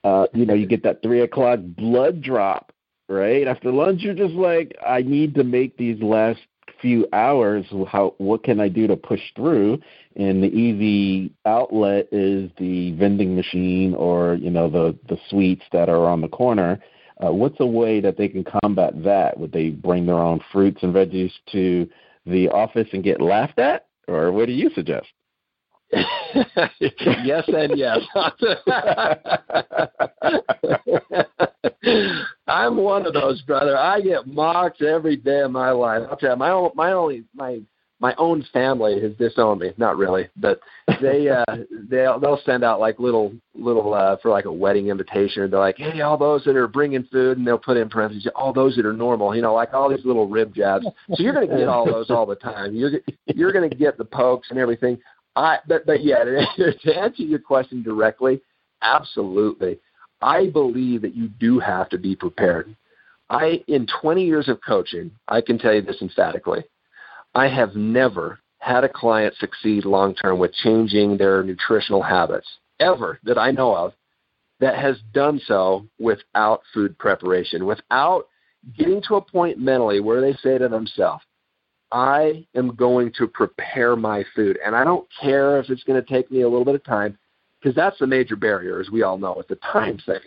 Uh 0.03 0.27
you 0.33 0.45
know 0.45 0.53
you 0.53 0.67
get 0.67 0.83
that 0.83 1.01
three 1.01 1.21
o'clock 1.21 1.59
blood 1.59 2.21
drop 2.21 2.71
right? 3.11 3.47
After 3.47 3.71
lunch, 3.71 4.01
you're 4.01 4.13
just 4.13 4.33
like, 4.33 4.75
I 4.87 5.01
need 5.01 5.35
to 5.35 5.43
make 5.43 5.77
these 5.77 6.01
last 6.01 6.39
few 6.81 7.07
hours. 7.13 7.65
How 7.87 8.15
what 8.17 8.43
can 8.43 8.59
I 8.59 8.69
do 8.69 8.87
to 8.87 8.95
push 8.95 9.21
through? 9.35 9.79
And 10.15 10.41
the 10.41 10.47
easy 10.47 11.31
outlet 11.45 12.07
is 12.11 12.49
the 12.57 12.93
vending 12.93 13.35
machine 13.35 13.93
or 13.93 14.35
you 14.35 14.49
know 14.49 14.69
the 14.69 14.97
the 15.07 15.17
sweets 15.29 15.63
that 15.73 15.89
are 15.89 16.07
on 16.07 16.21
the 16.21 16.27
corner. 16.27 16.79
Uh, 17.23 17.31
what's 17.31 17.59
a 17.59 17.65
way 17.65 18.01
that 18.01 18.17
they 18.17 18.27
can 18.27 18.43
combat 18.63 19.03
that? 19.03 19.39
Would 19.39 19.51
they 19.51 19.69
bring 19.69 20.07
their 20.07 20.15
own 20.15 20.39
fruits 20.51 20.81
and 20.81 20.93
veggies 20.93 21.31
to 21.51 21.87
the 22.25 22.49
office 22.49 22.87
and 22.93 23.03
get 23.03 23.21
laughed 23.21 23.59
at, 23.59 23.85
or 24.07 24.31
what 24.31 24.47
do 24.47 24.53
you 24.53 24.71
suggest? 24.73 25.07
yes 25.91 27.43
and 27.47 27.77
yes. 27.77 27.99
I'm 32.47 32.77
one 32.77 33.05
of 33.05 33.13
those, 33.13 33.41
brother. 33.41 33.77
I 33.77 34.01
get 34.01 34.27
mocked 34.27 34.81
every 34.81 35.15
day 35.15 35.41
of 35.41 35.51
my 35.51 35.71
life. 35.71 36.03
I'll 36.09 36.17
tell 36.17 36.31
you, 36.31 36.35
my 36.37 36.49
own, 36.49 36.71
my 36.75 36.91
only, 36.93 37.23
my 37.35 37.61
my 38.01 38.15
own 38.17 38.43
family 38.51 38.99
has 38.99 39.13
disowned 39.13 39.61
me. 39.61 39.71
Not 39.77 39.95
really, 39.95 40.27
but 40.35 40.59
they 40.99 41.29
uh 41.47 41.55
they'll 41.87 42.19
they'll 42.19 42.41
send 42.45 42.63
out 42.63 42.79
like 42.79 42.99
little 42.99 43.31
little 43.53 43.93
uh 43.93 44.17
for 44.21 44.31
like 44.31 44.45
a 44.45 44.51
wedding 44.51 44.87
invitation. 44.87 45.49
They're 45.49 45.59
like, 45.59 45.77
hey, 45.77 46.01
all 46.01 46.17
those 46.17 46.43
that 46.45 46.55
are 46.55 46.67
bringing 46.67 47.03
food, 47.11 47.37
and 47.37 47.45
they'll 47.45 47.59
put 47.59 47.77
in 47.77 47.89
parentheses, 47.89 48.29
all 48.35 48.51
those 48.51 48.75
that 48.75 48.85
are 48.85 48.93
normal. 48.93 49.35
You 49.35 49.43
know, 49.43 49.53
like 49.53 49.73
all 49.73 49.89
these 49.89 50.03
little 50.03 50.27
rib 50.27 50.53
jabs. 50.53 50.85
So 51.13 51.23
you're 51.23 51.33
going 51.33 51.47
to 51.47 51.57
get 51.57 51.67
all 51.67 51.85
those 51.85 52.09
all 52.09 52.25
the 52.25 52.35
time. 52.35 52.75
You're 52.75 52.91
you're 53.27 53.53
going 53.53 53.69
to 53.69 53.75
get 53.75 53.97
the 53.97 54.05
pokes 54.05 54.47
and 54.49 54.57
everything. 54.57 54.97
I 55.35 55.59
but 55.67 55.85
but 55.85 56.03
yeah, 56.03 56.23
to 56.23 56.95
answer 56.97 57.23
your 57.23 57.39
question 57.39 57.83
directly, 57.83 58.41
absolutely. 58.81 59.79
I 60.21 60.47
believe 60.47 61.01
that 61.01 61.15
you 61.15 61.27
do 61.27 61.59
have 61.59 61.89
to 61.89 61.97
be 61.97 62.15
prepared. 62.15 62.75
I 63.29 63.63
in 63.67 63.87
20 64.01 64.23
years 64.23 64.49
of 64.49 64.59
coaching, 64.65 65.11
I 65.27 65.41
can 65.41 65.57
tell 65.57 65.73
you 65.73 65.81
this 65.81 66.01
emphatically. 66.01 66.63
I 67.33 67.47
have 67.47 67.75
never 67.75 68.39
had 68.59 68.83
a 68.83 68.89
client 68.89 69.33
succeed 69.39 69.85
long 69.85 70.13
term 70.15 70.37
with 70.37 70.53
changing 70.53 71.17
their 71.17 71.43
nutritional 71.43 72.03
habits 72.03 72.47
ever 72.79 73.19
that 73.23 73.37
I 73.37 73.51
know 73.51 73.75
of 73.75 73.93
that 74.59 74.75
has 74.75 74.97
done 75.13 75.41
so 75.45 75.87
without 75.99 76.61
food 76.73 76.97
preparation, 76.99 77.65
without 77.65 78.27
getting 78.77 79.01
to 79.07 79.15
a 79.15 79.21
point 79.21 79.59
mentally 79.59 79.99
where 79.99 80.21
they 80.21 80.33
say 80.33 80.57
to 80.57 80.67
themselves, 80.67 81.23
I 81.91 82.45
am 82.55 82.75
going 82.75 83.11
to 83.17 83.27
prepare 83.27 83.95
my 83.95 84.23
food. 84.35 84.59
And 84.63 84.75
I 84.75 84.83
don't 84.83 85.07
care 85.19 85.59
if 85.59 85.69
it's 85.69 85.83
going 85.83 86.01
to 86.01 86.07
take 86.07 86.31
me 86.31 86.41
a 86.41 86.47
little 86.49 86.63
bit 86.63 86.75
of 86.75 86.83
time, 86.83 87.17
because 87.61 87.75
that's 87.75 87.99
the 87.99 88.07
major 88.07 88.35
barrier, 88.35 88.79
as 88.79 88.89
we 88.89 89.03
all 89.03 89.17
know. 89.17 89.35
It's 89.39 89.51
a 89.51 89.71
time 89.71 89.99
thing. 90.05 90.21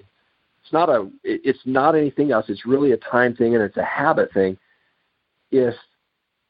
It's 0.62 0.72
not 0.72 0.88
a. 0.88 1.10
It's 1.24 1.60
not 1.64 1.94
anything 1.94 2.32
else. 2.32 2.46
It's 2.48 2.66
really 2.66 2.92
a 2.92 2.96
time 2.96 3.34
thing, 3.34 3.54
and 3.54 3.62
it's 3.62 3.76
a 3.76 3.84
habit 3.84 4.32
thing. 4.32 4.56
If 5.50 5.74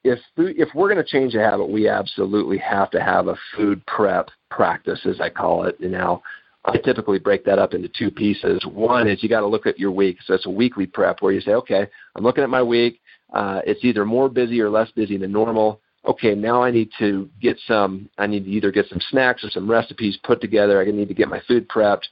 if 0.04 0.18
if 0.36 0.68
we're 0.74 0.92
going 0.92 1.04
to 1.04 1.10
change 1.10 1.34
a 1.34 1.40
habit, 1.40 1.66
we 1.66 1.88
absolutely 1.88 2.58
have 2.58 2.90
to 2.92 3.02
have 3.02 3.26
a 3.28 3.36
food 3.56 3.84
prep 3.86 4.28
practice, 4.50 5.00
as 5.04 5.20
I 5.20 5.30
call 5.30 5.64
it. 5.64 5.76
You 5.80 5.88
now, 5.88 6.22
I 6.66 6.76
typically 6.78 7.18
break 7.18 7.44
that 7.46 7.58
up 7.58 7.74
into 7.74 7.88
two 7.88 8.10
pieces. 8.10 8.64
One 8.66 9.08
is 9.08 9.22
you 9.22 9.28
got 9.28 9.40
to 9.40 9.46
look 9.46 9.66
at 9.66 9.78
your 9.78 9.90
week. 9.90 10.18
So 10.24 10.34
it's 10.34 10.46
a 10.46 10.50
weekly 10.50 10.86
prep 10.86 11.20
where 11.20 11.32
you 11.32 11.40
say, 11.40 11.52
okay, 11.52 11.86
I'm 12.14 12.22
looking 12.22 12.44
at 12.44 12.50
my 12.50 12.62
week. 12.62 13.00
Uh, 13.32 13.60
it's 13.66 13.84
either 13.84 14.04
more 14.04 14.28
busy 14.28 14.60
or 14.60 14.70
less 14.70 14.90
busy 14.92 15.16
than 15.16 15.32
normal. 15.32 15.80
Okay, 16.06 16.34
now 16.34 16.62
I 16.62 16.70
need 16.70 16.90
to 16.98 17.30
get 17.40 17.58
some. 17.66 18.10
I 18.18 18.26
need 18.26 18.44
to 18.44 18.50
either 18.50 18.70
get 18.70 18.88
some 18.88 19.00
snacks 19.10 19.42
or 19.42 19.50
some 19.50 19.70
recipes 19.70 20.18
put 20.22 20.40
together. 20.40 20.80
I 20.80 20.84
need 20.90 21.08
to 21.08 21.14
get 21.14 21.28
my 21.28 21.40
food 21.48 21.68
prepped, 21.68 22.04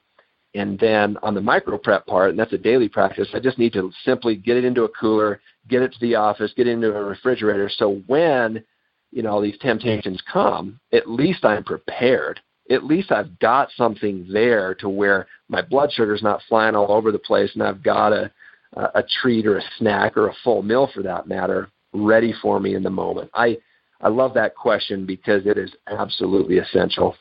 and 0.55 0.78
then 0.78 1.18
on 1.22 1.34
the 1.34 1.40
micro 1.40 1.76
prep 1.76 2.07
part, 2.07 2.30
and 2.30 2.38
that's 2.38 2.55
a 2.55 2.59
daily 2.59 2.88
practice. 2.88 3.28
I 3.34 3.40
just 3.40 3.59
need 3.59 3.74
to 3.74 3.93
simply 4.05 4.36
get 4.36 4.57
it 4.57 4.64
into 4.64 4.84
a 4.84 4.88
cooler, 4.88 5.40
get 5.68 5.82
it 5.82 5.93
to 5.93 6.01
the 6.01 6.14
office, 6.14 6.53
get 6.57 6.66
it 6.66 6.72
into 6.72 6.95
a 6.95 7.05
refrigerator. 7.05 7.68
So 7.68 8.03
when 8.07 8.64
you 9.11 9.22
know 9.22 9.30
all 9.30 9.43
these 9.43 9.59
temptations 9.59 10.22
come, 10.30 10.80
at 10.93 11.09
least 11.09 11.45
I'm 11.45 11.64
prepared. 11.64 12.40
At 12.70 12.84
least 12.84 13.12
I've 13.12 13.38
got 13.40 13.68
something 13.76 14.26
there 14.32 14.74
to 14.76 14.88
where 14.88 15.26
my 15.49 15.61
blood 15.61 15.93
sugar's 15.93 16.22
not 16.22 16.40
flying 16.49 16.74
all 16.74 16.93
over 16.93 17.12
the 17.12 17.18
place, 17.18 17.51
and 17.53 17.62
I've 17.62 17.82
got 17.82 18.12
a 18.12 18.30
a 18.74 19.05
treat 19.20 19.47
or 19.47 19.59
a 19.59 19.62
snack 19.76 20.16
or 20.16 20.28
a 20.28 20.34
full 20.43 20.62
meal 20.62 20.90
for 20.95 21.03
that 21.03 21.28
matter 21.28 21.68
ready 21.93 22.32
for 22.40 22.61
me 22.61 22.74
in 22.74 22.82
the 22.82 22.90
moment? 22.90 23.30
I 23.34 23.59
I 24.03 24.09
love 24.09 24.34
that 24.34 24.55
question 24.57 25.07
because 25.07 25.46
it 25.46 25.57
is 25.57 25.72
absolutely 25.86 26.59
essential. 26.59 27.14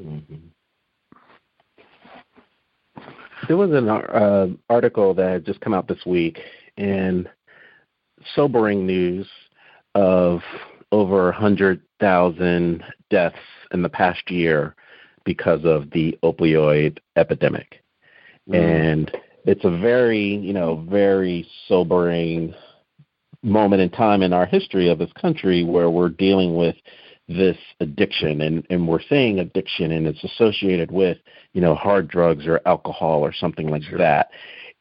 Mm-hmm. 0.00 0.34
There 3.46 3.56
was 3.56 3.70
an 3.70 3.88
uh, 3.88 4.48
article 4.70 5.14
that 5.14 5.30
had 5.30 5.46
just 5.46 5.60
come 5.60 5.74
out 5.74 5.86
this 5.86 6.04
week, 6.06 6.38
and 6.78 7.28
sobering 8.34 8.86
news 8.86 9.28
of 9.94 10.40
over 10.92 11.24
100,000 11.24 12.84
deaths 13.10 13.36
in 13.72 13.82
the 13.82 13.88
past 13.88 14.30
year 14.30 14.74
because 15.24 15.60
of 15.64 15.90
the 15.90 16.18
opioid 16.22 16.98
epidemic. 17.16 17.82
Mm. 18.48 18.56
And 18.56 19.10
it's 19.44 19.64
a 19.64 19.70
very, 19.70 20.36
you 20.36 20.52
know, 20.52 20.86
very 20.88 21.46
sobering 21.68 22.54
moment 23.42 23.82
in 23.82 23.90
time 23.90 24.22
in 24.22 24.32
our 24.32 24.46
history 24.46 24.88
of 24.88 24.98
this 24.98 25.12
country 25.20 25.64
where 25.64 25.90
we're 25.90 26.08
dealing 26.08 26.56
with 26.56 26.76
this 27.28 27.56
addiction 27.80 28.40
and, 28.40 28.66
and 28.70 28.86
we're 28.86 29.02
saying 29.02 29.40
addiction 29.40 29.90
and 29.92 30.06
it's 30.06 30.22
associated 30.22 30.90
with, 30.90 31.18
you 31.52 31.60
know, 31.60 31.74
hard 31.74 32.08
drugs 32.08 32.46
or 32.46 32.60
alcohol 32.66 33.20
or 33.20 33.32
something 33.32 33.68
like 33.68 33.82
sure. 33.82 33.98
that. 33.98 34.30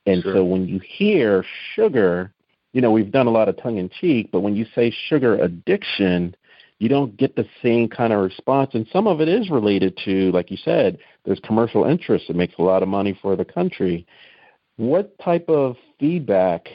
And 0.06 0.22
sure. 0.22 0.36
so 0.36 0.44
when 0.44 0.68
you 0.68 0.80
hear 0.80 1.44
sugar, 1.76 2.32
you 2.74 2.82
know, 2.82 2.92
we've 2.92 3.12
done 3.12 3.28
a 3.28 3.32
lot 3.32 3.50
of 3.50 3.58
tongue 3.58 3.78
in 3.78 3.90
cheek, 3.90 4.30
but 4.32 4.42
when 4.42 4.56
you 4.56 4.66
say 4.76 4.94
sugar 5.08 5.36
addiction, 5.42 6.36
you 6.80 6.90
don't 6.90 7.16
get 7.18 7.36
the 7.36 7.48
same 7.64 7.88
kind 7.88 8.14
of 8.14 8.22
response. 8.22 8.72
And 8.74 8.86
some 8.92 9.08
of 9.08 9.22
it 9.22 9.30
is 9.30 9.50
related 9.50 9.98
to, 10.06 10.32
like 10.32 10.52
you 10.52 10.58
said, 10.58 11.00
there's 11.24 11.40
commercial 11.40 11.86
interest. 11.86 12.30
It 12.30 12.36
makes 12.36 12.56
a 12.60 12.62
lot 12.62 12.84
of 12.84 12.90
money 12.90 13.18
for 13.22 13.36
the 13.36 13.46
country. 13.46 14.06
What 14.76 15.18
type 15.20 15.48
of 15.48 15.78
feedback 16.00 16.68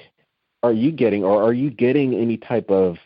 are 0.63 0.73
you 0.73 0.93
getting, 0.93 1.25
or 1.25 1.43
are 1.43 1.53
you 1.53 1.71
getting 1.71 2.15
any 2.15 2.37
type 2.37 2.71
of 2.71 2.97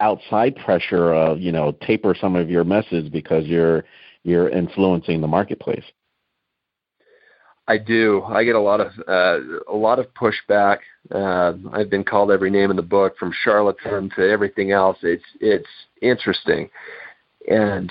outside 0.00 0.56
pressure 0.56 1.12
of 1.12 1.40
you 1.40 1.52
know 1.52 1.72
taper 1.86 2.14
some 2.18 2.36
of 2.36 2.50
your 2.50 2.64
message 2.64 3.10
because 3.10 3.46
you're 3.46 3.84
you're 4.22 4.48
influencing 4.48 5.20
the 5.20 5.26
marketplace? 5.26 5.84
I 7.66 7.78
do. 7.78 8.22
I 8.24 8.44
get 8.44 8.56
a 8.56 8.60
lot 8.60 8.80
of 8.80 8.92
uh, 9.08 9.72
a 9.72 9.76
lot 9.76 9.98
of 9.98 10.06
pushback. 10.14 10.78
Uh, 11.10 11.54
I've 11.72 11.88
been 11.88 12.04
called 12.04 12.30
every 12.30 12.50
name 12.50 12.70
in 12.70 12.76
the 12.76 12.82
book, 12.82 13.16
from 13.18 13.32
charlatan 13.42 14.10
to 14.16 14.28
everything 14.28 14.72
else. 14.72 14.98
It's 15.02 15.24
it's 15.40 15.68
interesting, 16.02 16.68
and 17.50 17.90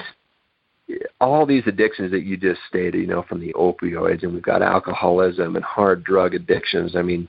all 1.19 1.45
these 1.45 1.63
addictions 1.65 2.11
that 2.11 2.23
you 2.23 2.37
just 2.37 2.59
stated, 2.67 2.99
you 2.99 3.07
know, 3.07 3.23
from 3.23 3.39
the 3.39 3.53
opioids, 3.53 4.21
and 4.21 4.33
we've 4.33 4.43
got 4.43 4.61
alcoholism 4.61 5.55
and 5.55 5.65
hard 5.65 6.03
drug 6.03 6.35
addictions. 6.35 6.95
I 6.95 7.01
mean, 7.01 7.27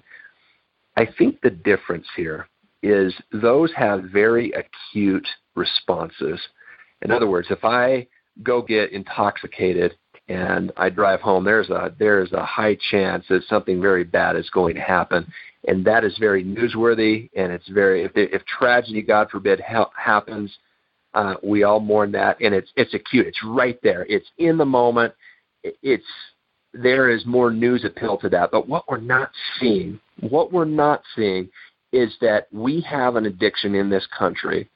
I 0.96 1.06
think 1.18 1.40
the 1.40 1.50
difference 1.50 2.06
here 2.16 2.48
is 2.82 3.14
those 3.32 3.72
have 3.74 4.04
very 4.04 4.52
acute 4.52 5.26
responses. 5.56 6.38
In 7.02 7.10
other 7.10 7.28
words, 7.28 7.48
if 7.50 7.64
I 7.64 8.06
go 8.42 8.62
get 8.62 8.92
intoxicated 8.92 9.96
and 10.28 10.72
I 10.76 10.90
drive 10.90 11.20
home, 11.20 11.44
there's 11.44 11.70
a 11.70 11.94
there's 11.98 12.32
a 12.32 12.44
high 12.44 12.76
chance 12.90 13.24
that 13.28 13.42
something 13.48 13.80
very 13.80 14.04
bad 14.04 14.36
is 14.36 14.48
going 14.50 14.74
to 14.74 14.80
happen, 14.80 15.30
and 15.68 15.84
that 15.84 16.04
is 16.04 16.16
very 16.18 16.44
newsworthy. 16.44 17.28
And 17.36 17.52
it's 17.52 17.68
very 17.68 18.04
if 18.04 18.12
if 18.14 18.44
tragedy, 18.46 19.02
God 19.02 19.30
forbid, 19.30 19.60
ha- 19.60 19.90
happens, 19.96 20.56
uh, 21.14 21.34
we 21.42 21.62
all 21.62 21.80
mourn 21.80 22.12
that, 22.12 22.40
and 22.40 22.54
it's 22.54 22.70
it's 22.76 22.94
acute. 22.94 23.26
It's 23.26 23.42
right 23.44 23.78
there. 23.82 24.06
It's 24.08 24.28
in 24.38 24.56
the 24.56 24.64
moment. 24.64 25.12
It's 25.62 26.04
there 26.74 27.08
is 27.08 27.24
more 27.24 27.50
news 27.50 27.84
appeal 27.84 28.18
to 28.18 28.28
that. 28.30 28.50
But 28.50 28.68
what 28.68 28.88
we're 28.88 28.98
not 28.98 29.30
seeing, 29.60 30.00
what 30.20 30.52
we're 30.52 30.64
not 30.64 31.02
seeing, 31.16 31.48
is 31.92 32.14
that 32.20 32.48
we 32.52 32.80
have 32.82 33.16
an 33.16 33.26
addiction 33.26 33.74
in 33.74 33.88
this 33.88 34.06
country 34.16 34.68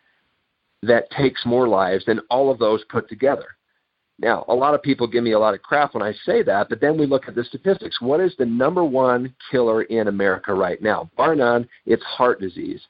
that 0.83 1.11
takes 1.11 1.45
more 1.45 1.67
lives 1.67 2.05
than 2.05 2.21
all 2.31 2.51
of 2.51 2.59
those 2.59 2.85
put 2.85 3.09
together. 3.09 3.57
Now, 4.21 4.45
a 4.49 4.55
lot 4.55 4.75
of 4.75 4.83
people 4.83 5.07
give 5.07 5.23
me 5.23 5.33
a 5.33 5.39
lot 5.39 5.55
of 5.55 5.63
crap 5.63 5.95
when 5.95 6.03
I 6.03 6.13
say 6.25 6.43
that, 6.43 6.69
but 6.69 6.81
then 6.81 6.99
we 6.99 7.07
look 7.07 7.29
at 7.29 7.35
the 7.35 7.45
statistics. 7.45 8.01
What 8.01 8.21
is 8.21 8.35
the 8.37 8.47
number 8.47 8.85
one 8.85 9.35
killer 9.51 9.83
in 9.83 10.09
America 10.09 10.55
right 10.55 10.81
now? 10.83 11.11
Bar 11.17 11.37
none, 11.37 11.69
it's 11.87 12.03
heart 12.03 12.41
disease. 12.41 12.81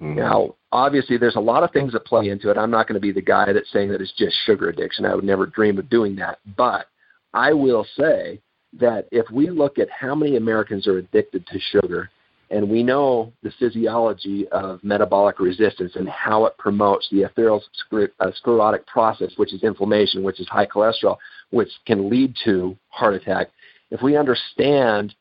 Mm-hmm. 0.00 0.18
Now, 0.18 0.54
obviously, 0.72 1.18
there's 1.18 1.36
a 1.36 1.40
lot 1.40 1.62
of 1.62 1.72
things 1.72 1.92
that 1.92 2.06
play 2.06 2.28
into 2.28 2.50
it. 2.50 2.56
I'm 2.56 2.70
not 2.70 2.88
going 2.88 2.94
to 2.94 3.00
be 3.00 3.12
the 3.12 3.22
guy 3.22 3.52
that's 3.52 3.70
saying 3.70 3.90
that 3.90 4.00
it's 4.00 4.14
just 4.16 4.34
sugar 4.46 4.68
addiction. 4.68 5.04
I 5.04 5.14
would 5.14 5.24
never 5.24 5.46
dream 5.46 5.78
of 5.78 5.90
doing 5.90 6.16
that. 6.16 6.38
But 6.56 6.86
I 7.34 7.52
will 7.52 7.86
say 7.96 8.40
that 8.78 9.08
if 9.10 9.30
we 9.30 9.50
look 9.50 9.78
at 9.78 9.88
how 9.90 10.14
many 10.14 10.36
Americans 10.36 10.86
are 10.86 10.98
addicted 10.98 11.46
to 11.46 11.58
sugar, 11.58 12.10
and 12.50 12.68
we 12.68 12.82
know 12.82 13.32
the 13.42 13.52
physiology 13.58 14.46
of 14.48 14.84
metabolic 14.84 15.40
resistance 15.40 15.92
and 15.94 16.08
how 16.08 16.44
it 16.44 16.56
promotes 16.58 17.08
the 17.10 17.22
atherosclerotic 17.22 18.10
uh, 18.20 18.92
process, 18.92 19.32
which 19.36 19.54
is 19.54 19.62
inflammation, 19.62 20.22
which 20.22 20.38
is 20.38 20.48
high 20.48 20.66
cholesterol, 20.66 21.16
which 21.50 21.70
can 21.86 22.10
lead 22.10 22.34
to 22.44 22.76
heart 22.90 23.14
attack. 23.14 23.48
If 23.90 24.02
we 24.02 24.16
understand 24.16 25.14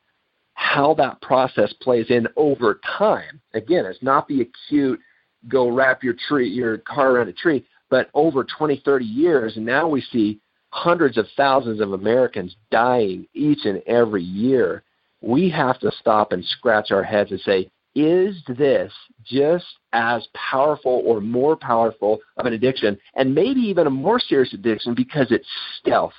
how 0.53 0.93
that 0.93 1.21
process 1.21 1.73
plays 1.81 2.05
in 2.09 2.27
over 2.35 2.79
time. 2.97 3.41
Again, 3.53 3.85
it's 3.85 4.03
not 4.03 4.27
the 4.27 4.41
acute 4.41 4.99
go 5.47 5.69
wrap 5.69 6.03
your 6.03 6.13
tree 6.27 6.47
your 6.47 6.77
car 6.79 7.11
around 7.11 7.29
a 7.29 7.33
tree, 7.33 7.65
but 7.89 8.09
over 8.13 8.43
20, 8.43 8.81
30 8.85 9.05
years, 9.05 9.57
and 9.57 9.65
now 9.65 9.87
we 9.87 10.01
see 10.01 10.39
hundreds 10.71 11.17
of 11.17 11.27
thousands 11.37 11.79
of 11.79 11.93
Americans 11.93 12.55
dying 12.71 13.27
each 13.33 13.65
and 13.65 13.81
every 13.87 14.23
year. 14.23 14.83
We 15.21 15.49
have 15.49 15.79
to 15.79 15.91
stop 15.99 16.31
and 16.31 16.43
scratch 16.43 16.91
our 16.91 17.03
heads 17.03 17.31
and 17.31 17.39
say, 17.41 17.69
is 17.93 18.41
this 18.47 18.91
just 19.25 19.65
as 19.91 20.25
powerful 20.33 21.03
or 21.05 21.19
more 21.19 21.57
powerful 21.57 22.19
of 22.37 22.45
an 22.45 22.53
addiction, 22.53 22.97
and 23.15 23.35
maybe 23.35 23.59
even 23.59 23.85
a 23.85 23.89
more 23.89 24.19
serious 24.19 24.53
addiction 24.53 24.95
because 24.95 25.27
it's 25.29 25.47
stealth? 25.79 26.13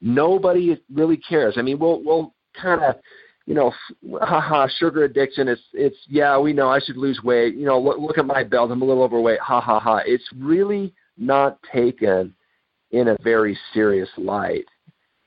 Nobody 0.00 0.76
really 0.92 1.16
cares. 1.16 1.54
I 1.56 1.62
mean, 1.62 1.78
we'll 1.78 2.02
we'll 2.02 2.34
kind 2.60 2.82
of 2.82 2.96
you 3.46 3.54
know, 3.54 3.72
haha, 4.22 4.66
sugar 4.78 5.04
addiction. 5.04 5.46
It's 5.46 5.62
it's 5.72 5.96
yeah, 6.08 6.38
we 6.38 6.52
know 6.52 6.68
I 6.68 6.80
should 6.80 6.96
lose 6.96 7.20
weight. 7.22 7.54
You 7.54 7.66
know, 7.66 7.78
look, 7.78 7.98
look 7.98 8.18
at 8.18 8.26
my 8.26 8.42
belt. 8.42 8.72
I'm 8.72 8.82
a 8.82 8.84
little 8.84 9.04
overweight. 9.04 9.40
Ha 9.40 9.60
ha 9.60 9.78
ha. 9.78 10.00
It's 10.04 10.28
really 10.36 10.92
not 11.16 11.58
taken 11.72 12.34
in 12.94 13.08
a 13.08 13.16
very 13.22 13.58
serious 13.72 14.08
light. 14.16 14.66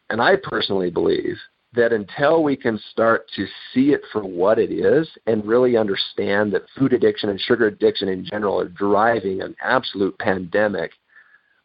And 0.10 0.22
I 0.22 0.38
personally 0.42 0.90
believe 0.90 1.36
that 1.74 1.92
until 1.92 2.44
we 2.44 2.56
can 2.56 2.80
start 2.92 3.28
to 3.36 3.46
see 3.74 3.92
it 3.92 4.02
for 4.12 4.24
what 4.24 4.58
it 4.58 4.72
is 4.72 5.08
and 5.28 5.46
really 5.46 5.76
understand 5.76 6.54
that 6.54 6.64
food 6.78 6.94
addiction 6.94 7.30
and 7.30 7.40
sugar 7.40 7.68
addiction 7.68 8.08
in 8.08 8.26
general 8.26 8.60
are 8.60 8.70
driving 8.70 9.42
an 9.42 9.54
absolute 9.62 10.18
pandemic 10.18 10.92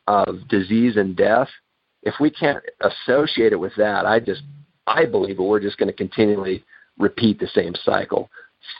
of 0.09 0.49
disease 0.49 0.97
and 0.97 1.17
death, 1.17 1.49
if 2.03 2.15
we 2.21 2.31
can't 2.31 2.63
associate 2.81 3.53
it 3.53 3.61
with 3.61 3.73
that, 3.77 4.05
I 4.05 4.19
just 4.19 4.43
I 4.89 5.07
believe 5.07 5.39
we're 5.39 5.61
just 5.61 5.79
going 5.79 5.91
to 5.91 5.97
continually 5.97 6.65
repeat 6.99 7.39
the 7.39 7.47
same 7.47 7.75
cycle. 7.85 8.29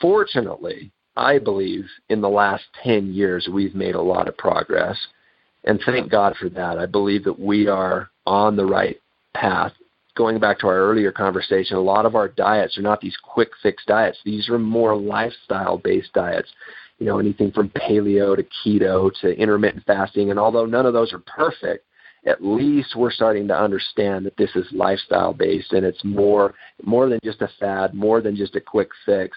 Fortunately, 0.01 0.91
I 1.17 1.39
believe 1.39 1.85
in 2.09 2.21
the 2.21 2.29
last 2.29 2.65
10 2.83 3.13
years 3.13 3.49
we've 3.51 3.75
made 3.75 3.95
a 3.95 4.03
lot 4.03 4.29
of 4.29 4.37
progress. 4.37 4.99
And 5.65 5.81
thank 5.85 6.11
God 6.11 6.37
for 6.39 6.49
that. 6.51 6.79
I 6.79 6.87
believe 6.87 7.25
that 7.25 7.39
we 7.39 7.69
are 7.69 8.11
on 8.27 8.57
the 8.57 8.67
right 8.67 9.01
path. 9.35 9.73
Going 10.15 10.39
back 10.39 10.59
to 10.59 10.67
our 10.67 10.77
earlier 10.77 11.13
conversation, 11.13 11.77
a 11.77 11.81
lot 11.81 12.05
of 12.05 12.15
our 12.15 12.29
diets 12.29 12.77
are 12.77 12.83
not 12.83 13.01
these 13.01 13.17
quick 13.23 13.51
fix 13.63 13.83
diets. 13.87 14.19
These 14.25 14.49
are 14.49 14.59
more 14.59 14.97
lifestyle 14.97 15.79
based 15.79 16.13
diets. 16.13 16.49
You 16.99 17.07
know, 17.07 17.19
anything 17.19 17.51
from 17.51 17.71
paleo 17.71 18.37
to 18.37 18.45
keto 18.45 19.11
to 19.21 19.37
intermittent 19.37 19.85
fasting. 19.87 20.31
And 20.31 20.39
although 20.39 20.67
none 20.67 20.87
of 20.87 20.93
those 20.93 21.13
are 21.13 21.19
perfect, 21.21 21.87
at 22.27 22.45
least 22.45 22.95
we're 22.95 23.11
starting 23.11 23.49
to 23.49 23.59
understand 23.59 24.27
that 24.27 24.37
this 24.37 24.55
is 24.55 24.67
lifestyle 24.73 25.33
based 25.33 25.73
and 25.73 25.85
it's 25.85 26.05
more 26.05 26.55
more 26.85 27.09
than 27.09 27.19
just 27.25 27.43
a 27.43 27.51
fad, 27.59 27.95
more 27.95 28.21
than 28.21 28.37
just 28.37 28.55
a 28.55 28.61
quick 28.61 28.91
fix. 29.05 29.37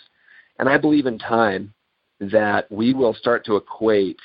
And 0.59 0.69
I 0.69 0.77
believe 0.77 1.05
in 1.05 1.17
time 1.17 1.73
that 2.19 2.71
we 2.71 2.93
will 2.93 3.13
start 3.13 3.45
to 3.45 3.55
equate, 3.55 4.19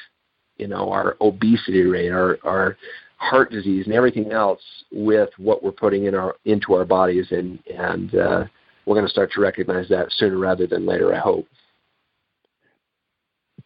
you 0.61 0.68
know, 0.68 0.92
our 0.92 1.16
obesity 1.20 1.82
rate, 1.82 2.11
our 2.11 2.38
our 2.44 2.76
heart 3.16 3.50
disease 3.50 3.86
and 3.86 3.94
everything 3.94 4.32
else 4.32 4.61
with 4.92 5.30
what 5.38 5.62
we're 5.62 5.72
putting 5.72 6.04
in 6.04 6.14
our 6.14 6.36
into 6.44 6.74
our 6.74 6.84
bodies 6.84 7.26
and 7.30 7.58
and 7.66 8.14
uh, 8.14 8.44
we're 8.86 8.94
going 8.94 9.06
to 9.06 9.11
start 9.11 9.30
to 9.32 9.40
recognize 9.40 9.88
that 9.88 10.11
sooner 10.12 10.38
rather 10.38 10.66
than 10.66 10.86
later, 10.86 11.14
I 11.14 11.18
hope. 11.18 11.46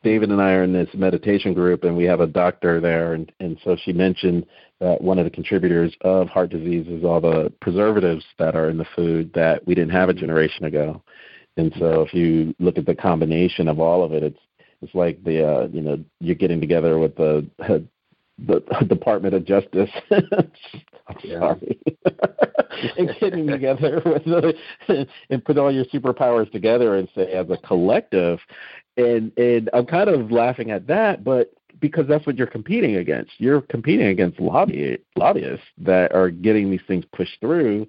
David 0.03 0.30
and 0.30 0.40
I 0.40 0.53
are 0.53 0.64
in 0.64 0.72
this 0.72 0.88
meditation 0.92 1.55
group, 1.55 1.84
and 1.84 1.97
we 1.97 2.05
have 2.05 2.20
a 2.20 2.26
doctor 2.26 2.78
there, 2.78 3.14
and, 3.14 3.32
and 3.40 3.59
so 3.64 3.74
she 3.84 3.92
mentioned 3.92 4.45
that 4.80 5.01
one 5.01 5.18
of 5.18 5.24
the 5.24 5.30
contributors 5.30 5.95
of 6.03 6.28
heart 6.28 6.51
disease 6.51 6.86
is 6.88 7.05
all 7.05 7.22
the 7.22 7.51
preservatives 7.62 8.22
that 8.38 8.55
are 8.55 8.68
in 8.68 8.76
the 8.76 8.84
food 8.95 9.32
that 9.34 9.66
we 9.66 9.74
didn't 9.74 9.92
have 9.92 10.11
a 10.11 10.14
generation 10.14 10.66
ago. 10.66 11.03
And 11.57 11.72
so, 11.78 12.03
if 12.03 12.12
you 12.12 12.55
look 12.59 12.76
at 12.76 12.84
the 12.84 12.95
combination 12.95 13.66
of 13.66 13.80
all 13.80 14.05
of 14.05 14.12
it, 14.12 14.22
it's 14.22 14.38
it's 14.85 14.95
like 14.95 15.22
the 15.24 15.47
uh, 15.47 15.68
you 15.72 15.80
know 15.80 16.03
you're 16.20 16.35
getting 16.35 16.61
together 16.61 16.99
with 16.99 17.16
the 17.16 17.47
the 17.59 18.61
Department 18.89 19.35
of 19.35 19.45
Justice. 19.45 19.91
I'm 20.11 21.16
sorry. 21.28 21.78
and 22.99 23.11
getting 23.20 23.47
together 23.47 24.03
with 24.05 24.24
the, 24.24 25.07
and 25.30 25.45
put 25.45 25.59
all 25.59 25.72
your 25.72 25.85
superpowers 25.87 26.51
together 26.51 26.97
and 26.97 27.09
say 27.14 27.32
as 27.32 27.49
a 27.51 27.57
collective 27.59 28.39
and 28.97 29.37
and 29.39 29.70
I'm 29.72 29.87
kind 29.87 30.09
of 30.09 30.30
laughing 30.30 30.70
at 30.70 30.87
that, 30.87 31.24
but 31.24 31.53
because 31.80 32.07
that's 32.07 32.26
what 32.26 32.37
you're 32.37 32.47
competing 32.47 32.97
against. 32.97 33.32
You're 33.39 33.61
competing 33.62 34.07
against 34.07 34.41
lobby 34.41 34.99
lobbyists 35.16 35.66
that 35.78 36.14
are 36.14 36.30
getting 36.30 36.70
these 36.70 36.80
things 36.87 37.05
pushed 37.12 37.41
through. 37.41 37.87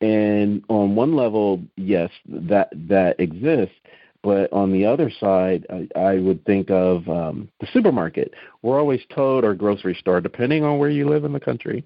And 0.00 0.64
on 0.68 0.96
one 0.96 1.14
level, 1.14 1.62
yes, 1.76 2.10
that 2.28 2.70
that 2.88 3.18
exists. 3.20 3.74
But 4.22 4.52
on 4.52 4.70
the 4.70 4.84
other 4.84 5.10
side, 5.10 5.66
I, 5.68 5.88
I 5.98 6.18
would 6.18 6.44
think 6.44 6.70
of 6.70 7.08
um, 7.08 7.48
the 7.60 7.66
supermarket. 7.72 8.34
We're 8.62 8.78
always 8.78 9.00
told, 9.12 9.44
or 9.44 9.54
grocery 9.54 9.94
store, 9.94 10.20
depending 10.20 10.62
on 10.62 10.78
where 10.78 10.90
you 10.90 11.08
live 11.08 11.24
in 11.24 11.32
the 11.32 11.40
country. 11.40 11.84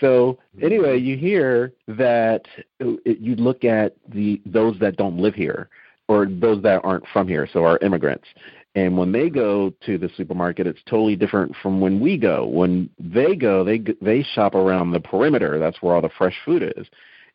So 0.00 0.38
anyway, 0.62 0.98
you 0.98 1.16
hear 1.16 1.74
that 1.88 2.46
it, 2.80 3.18
you 3.18 3.36
look 3.36 3.64
at 3.64 3.96
the 4.08 4.40
those 4.46 4.78
that 4.78 4.96
don't 4.96 5.18
live 5.18 5.34
here 5.34 5.68
or 6.08 6.26
those 6.26 6.62
that 6.62 6.84
aren't 6.84 7.06
from 7.12 7.28
here, 7.28 7.48
so 7.52 7.64
our 7.64 7.78
immigrants. 7.78 8.26
And 8.74 8.98
when 8.98 9.12
they 9.12 9.30
go 9.30 9.72
to 9.86 9.98
the 9.98 10.10
supermarket, 10.16 10.66
it's 10.66 10.82
totally 10.88 11.16
different 11.16 11.54
from 11.62 11.80
when 11.80 12.00
we 12.00 12.18
go. 12.18 12.46
When 12.46 12.90
they 12.98 13.36
go, 13.36 13.62
they 13.62 13.82
they 14.00 14.22
shop 14.22 14.54
around 14.54 14.90
the 14.90 15.00
perimeter. 15.00 15.58
That's 15.58 15.80
where 15.80 15.94
all 15.94 16.02
the 16.02 16.08
fresh 16.16 16.36
food 16.44 16.62
is. 16.76 16.86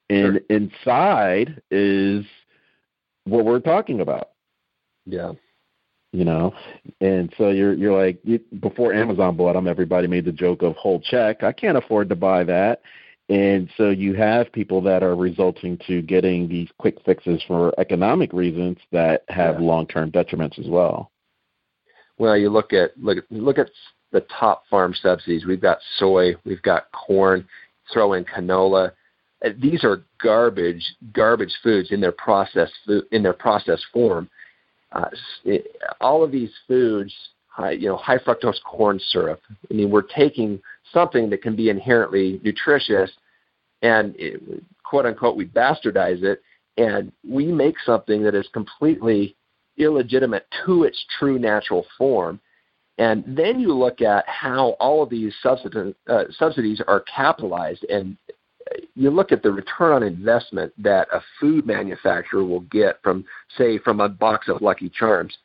And 0.09 0.41
sure. 0.49 0.57
inside 0.57 1.61
is 1.69 2.25
what 3.25 3.45
we're 3.45 3.59
talking 3.59 4.01
about. 4.01 4.29
Yeah. 5.09 5.33
You 6.11 6.25
know, 6.25 6.53
and 7.01 7.31
so 7.37 7.49
you're 7.49 7.73
you're 7.73 7.95
like 7.95 8.19
before 8.59 8.93
Amazon 8.93 9.37
bought 9.37 9.53
them, 9.53 9.67
everybody 9.67 10.07
made 10.07 10.25
the 10.25 10.31
joke 10.31 10.63
of 10.63 10.75
whole 10.75 10.99
check. 10.99 11.43
I 11.43 11.51
can't 11.51 11.77
afford 11.77 12.09
to 12.09 12.15
buy 12.15 12.43
that, 12.45 12.81
and 13.29 13.69
so 13.77 13.91
you 13.91 14.15
have 14.15 14.51
people 14.51 14.81
that 14.81 15.03
are 15.03 15.15
resulting 15.15 15.77
to 15.85 16.01
getting 16.01 16.49
these 16.49 16.67
quick 16.79 16.97
fixes 17.05 17.43
for 17.47 17.79
economic 17.79 18.33
reasons 18.33 18.79
that 18.91 19.23
have 19.29 19.59
yeah. 19.59 19.67
long-term 19.67 20.11
detriments 20.11 20.57
as 20.57 20.67
well. 20.67 21.11
Well, 22.17 22.35
you 22.35 22.49
look 22.49 22.73
at 22.73 22.97
look 22.97 23.19
look 23.29 23.59
at 23.59 23.69
the 24.11 24.25
top 24.39 24.63
farm 24.67 24.95
subsidies. 24.99 25.45
We've 25.45 25.61
got 25.61 25.77
soy, 25.97 26.33
we've 26.43 26.61
got 26.63 26.91
corn, 26.91 27.47
throw 27.93 28.13
in 28.13 28.25
canola. 28.25 28.93
These 29.61 29.83
are 29.83 30.03
garbage 30.21 30.83
garbage 31.13 31.53
foods 31.61 31.91
in 31.91 32.01
their 32.01 32.11
processed 32.11 32.73
food 32.85 33.03
in 33.11 33.21
their 33.21 33.33
processed 33.33 33.85
form. 33.93 34.27
Uh, 34.91 35.09
it, 35.45 35.75
all 36.01 36.23
of 36.23 36.31
these 36.31 36.51
foods, 36.67 37.13
high, 37.47 37.71
you 37.71 37.87
know, 37.87 37.97
high 37.97 38.17
fructose 38.17 38.61
corn 38.63 38.99
syrup. 39.09 39.41
I 39.69 39.73
mean, 39.73 39.89
we're 39.91 40.01
taking 40.01 40.61
something 40.91 41.29
that 41.29 41.41
can 41.41 41.55
be 41.55 41.69
inherently 41.69 42.39
nutritious 42.43 43.11
and 43.81 44.15
it, 44.17 44.41
quote 44.83 45.05
unquote 45.05 45.35
we 45.35 45.45
bastardize 45.45 46.23
it 46.23 46.41
and 46.77 47.11
we 47.27 47.45
make 47.45 47.75
something 47.85 48.23
that 48.23 48.35
is 48.35 48.47
completely 48.53 49.35
illegitimate 49.77 50.45
to 50.65 50.83
its 50.83 51.05
true 51.17 51.39
natural 51.39 51.85
form 51.97 52.39
and 52.97 53.23
then 53.25 53.59
you 53.59 53.73
look 53.73 54.01
at 54.01 54.27
how 54.27 54.75
all 54.79 55.01
of 55.01 55.09
these 55.09 55.33
subsidi- 55.43 55.95
uh, 56.07 56.25
subsidies 56.31 56.81
are 56.85 57.01
capitalized 57.01 57.85
and 57.85 58.17
you 58.95 59.09
look 59.09 59.31
at 59.31 59.43
the 59.43 59.51
return 59.51 59.93
on 59.93 60.03
investment 60.03 60.73
that 60.77 61.07
a 61.13 61.21
food 61.39 61.65
manufacturer 61.65 62.43
will 62.43 62.61
get 62.61 63.01
from 63.03 63.25
say 63.57 63.77
from 63.79 63.99
a 63.99 64.09
box 64.09 64.47
of 64.47 64.61
lucky 64.61 64.89
charms 64.89 65.37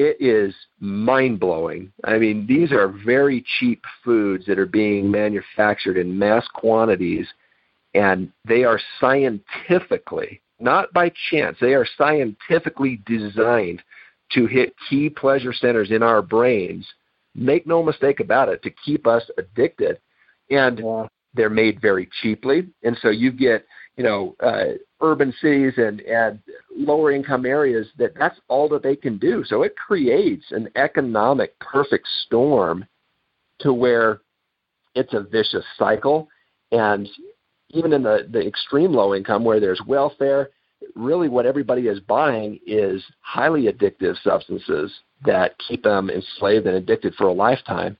it 0.00 0.16
is 0.18 0.54
mind 0.80 1.38
blowing. 1.38 1.92
I 2.04 2.16
mean, 2.16 2.46
these 2.46 2.72
are 2.72 2.88
very 2.88 3.44
cheap 3.58 3.84
foods 4.02 4.46
that 4.46 4.58
are 4.58 4.64
being 4.64 5.10
manufactured 5.10 5.98
in 5.98 6.18
mass 6.18 6.46
quantities, 6.54 7.26
and 7.94 8.32
they 8.48 8.64
are 8.64 8.80
scientifically, 8.98 10.40
not 10.58 10.90
by 10.94 11.12
chance, 11.30 11.58
they 11.60 11.74
are 11.74 11.86
scientifically 11.98 13.02
designed 13.04 13.82
to 14.32 14.46
hit 14.46 14.74
key 14.88 15.10
pleasure 15.10 15.52
centers 15.52 15.90
in 15.90 16.02
our 16.02 16.22
brains. 16.22 16.86
Make 17.34 17.66
no 17.66 17.82
mistake 17.82 18.20
about 18.20 18.48
it, 18.48 18.62
to 18.62 18.70
keep 18.70 19.06
us 19.06 19.28
addicted. 19.36 19.98
And 20.50 20.78
yeah. 20.78 21.08
They're 21.34 21.50
made 21.50 21.80
very 21.80 22.08
cheaply. 22.22 22.68
And 22.82 22.98
so 23.02 23.10
you 23.10 23.32
get 23.32 23.64
you 23.96 24.04
know 24.04 24.36
uh, 24.40 24.74
urban 25.00 25.32
cities 25.40 25.74
and 25.76 26.00
and 26.02 26.40
lower 26.74 27.12
income 27.12 27.46
areas 27.46 27.86
that 27.98 28.14
that's 28.18 28.38
all 28.48 28.68
that 28.70 28.82
they 28.82 28.96
can 28.96 29.18
do. 29.18 29.44
So 29.44 29.62
it 29.62 29.76
creates 29.76 30.46
an 30.50 30.68
economic 30.76 31.58
perfect 31.58 32.06
storm 32.26 32.86
to 33.60 33.72
where 33.72 34.20
it's 34.94 35.14
a 35.14 35.20
vicious 35.20 35.64
cycle. 35.78 36.28
And 36.72 37.08
even 37.70 37.92
in 37.92 38.02
the, 38.02 38.26
the 38.30 38.46
extreme 38.46 38.92
low 38.92 39.14
income 39.14 39.44
where 39.44 39.60
there's 39.60 39.80
welfare, 39.86 40.50
really 40.94 41.28
what 41.28 41.46
everybody 41.46 41.88
is 41.88 42.00
buying 42.00 42.58
is 42.66 43.02
highly 43.20 43.64
addictive 43.64 44.16
substances 44.22 44.92
that 45.24 45.54
keep 45.66 45.82
them 45.82 46.10
enslaved 46.10 46.66
and 46.66 46.76
addicted 46.76 47.14
for 47.14 47.26
a 47.26 47.32
lifetime. 47.32 47.96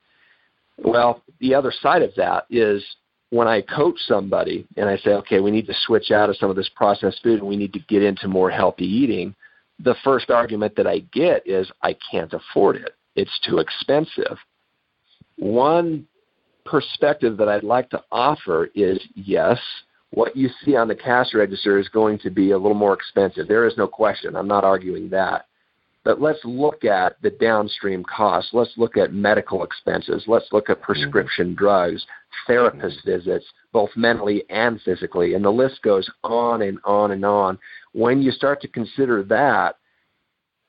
Well, 0.77 1.21
the 1.39 1.53
other 1.53 1.71
side 1.81 2.01
of 2.01 2.11
that 2.15 2.45
is 2.49 2.83
when 3.31 3.47
I 3.47 3.61
coach 3.61 3.97
somebody 4.07 4.67
and 4.77 4.89
I 4.89 4.97
say, 4.97 5.11
okay, 5.11 5.39
we 5.39 5.51
need 5.51 5.65
to 5.67 5.73
switch 5.85 6.11
out 6.11 6.29
of 6.29 6.37
some 6.37 6.49
of 6.49 6.57
this 6.57 6.69
processed 6.75 7.23
food 7.23 7.39
and 7.39 7.47
we 7.47 7.55
need 7.55 7.73
to 7.73 7.79
get 7.79 8.03
into 8.03 8.27
more 8.27 8.51
healthy 8.51 8.85
eating, 8.85 9.33
the 9.79 9.95
first 10.03 10.29
argument 10.29 10.75
that 10.75 10.85
I 10.85 10.99
get 11.13 11.47
is 11.47 11.71
I 11.81 11.95
can't 12.11 12.33
afford 12.33 12.75
it. 12.75 12.91
It's 13.15 13.39
too 13.47 13.59
expensive. 13.59 14.37
One 15.37 16.05
perspective 16.65 17.37
that 17.37 17.47
I'd 17.47 17.63
like 17.63 17.89
to 17.91 18.03
offer 18.11 18.69
is 18.75 18.99
yes, 19.15 19.57
what 20.11 20.35
you 20.35 20.49
see 20.63 20.75
on 20.75 20.89
the 20.89 20.95
cash 20.95 21.33
register 21.33 21.79
is 21.79 21.87
going 21.87 22.19
to 22.19 22.29
be 22.29 22.51
a 22.51 22.57
little 22.57 22.75
more 22.75 22.93
expensive. 22.93 23.47
There 23.47 23.65
is 23.65 23.77
no 23.77 23.87
question. 23.87 24.35
I'm 24.35 24.47
not 24.47 24.65
arguing 24.65 25.09
that. 25.09 25.45
But 26.03 26.19
let's 26.19 26.39
look 26.43 26.83
at 26.83 27.21
the 27.21 27.29
downstream 27.29 28.03
costs. 28.03 28.51
Let's 28.53 28.73
look 28.75 28.97
at 28.97 29.13
medical 29.13 29.63
expenses. 29.63 30.23
Let's 30.25 30.47
look 30.51 30.69
at 30.69 30.81
prescription 30.81 31.49
mm-hmm. 31.49 31.55
drugs, 31.63 32.05
therapist 32.47 32.99
mm-hmm. 32.99 33.11
visits, 33.11 33.45
both 33.71 33.91
mentally 33.95 34.43
and 34.49 34.81
physically. 34.81 35.35
And 35.35 35.45
the 35.45 35.51
list 35.51 35.81
goes 35.83 36.09
on 36.23 36.63
and 36.63 36.79
on 36.85 37.11
and 37.11 37.23
on. 37.23 37.59
When 37.93 38.21
you 38.21 38.31
start 38.31 38.61
to 38.61 38.67
consider 38.67 39.23
that, 39.25 39.75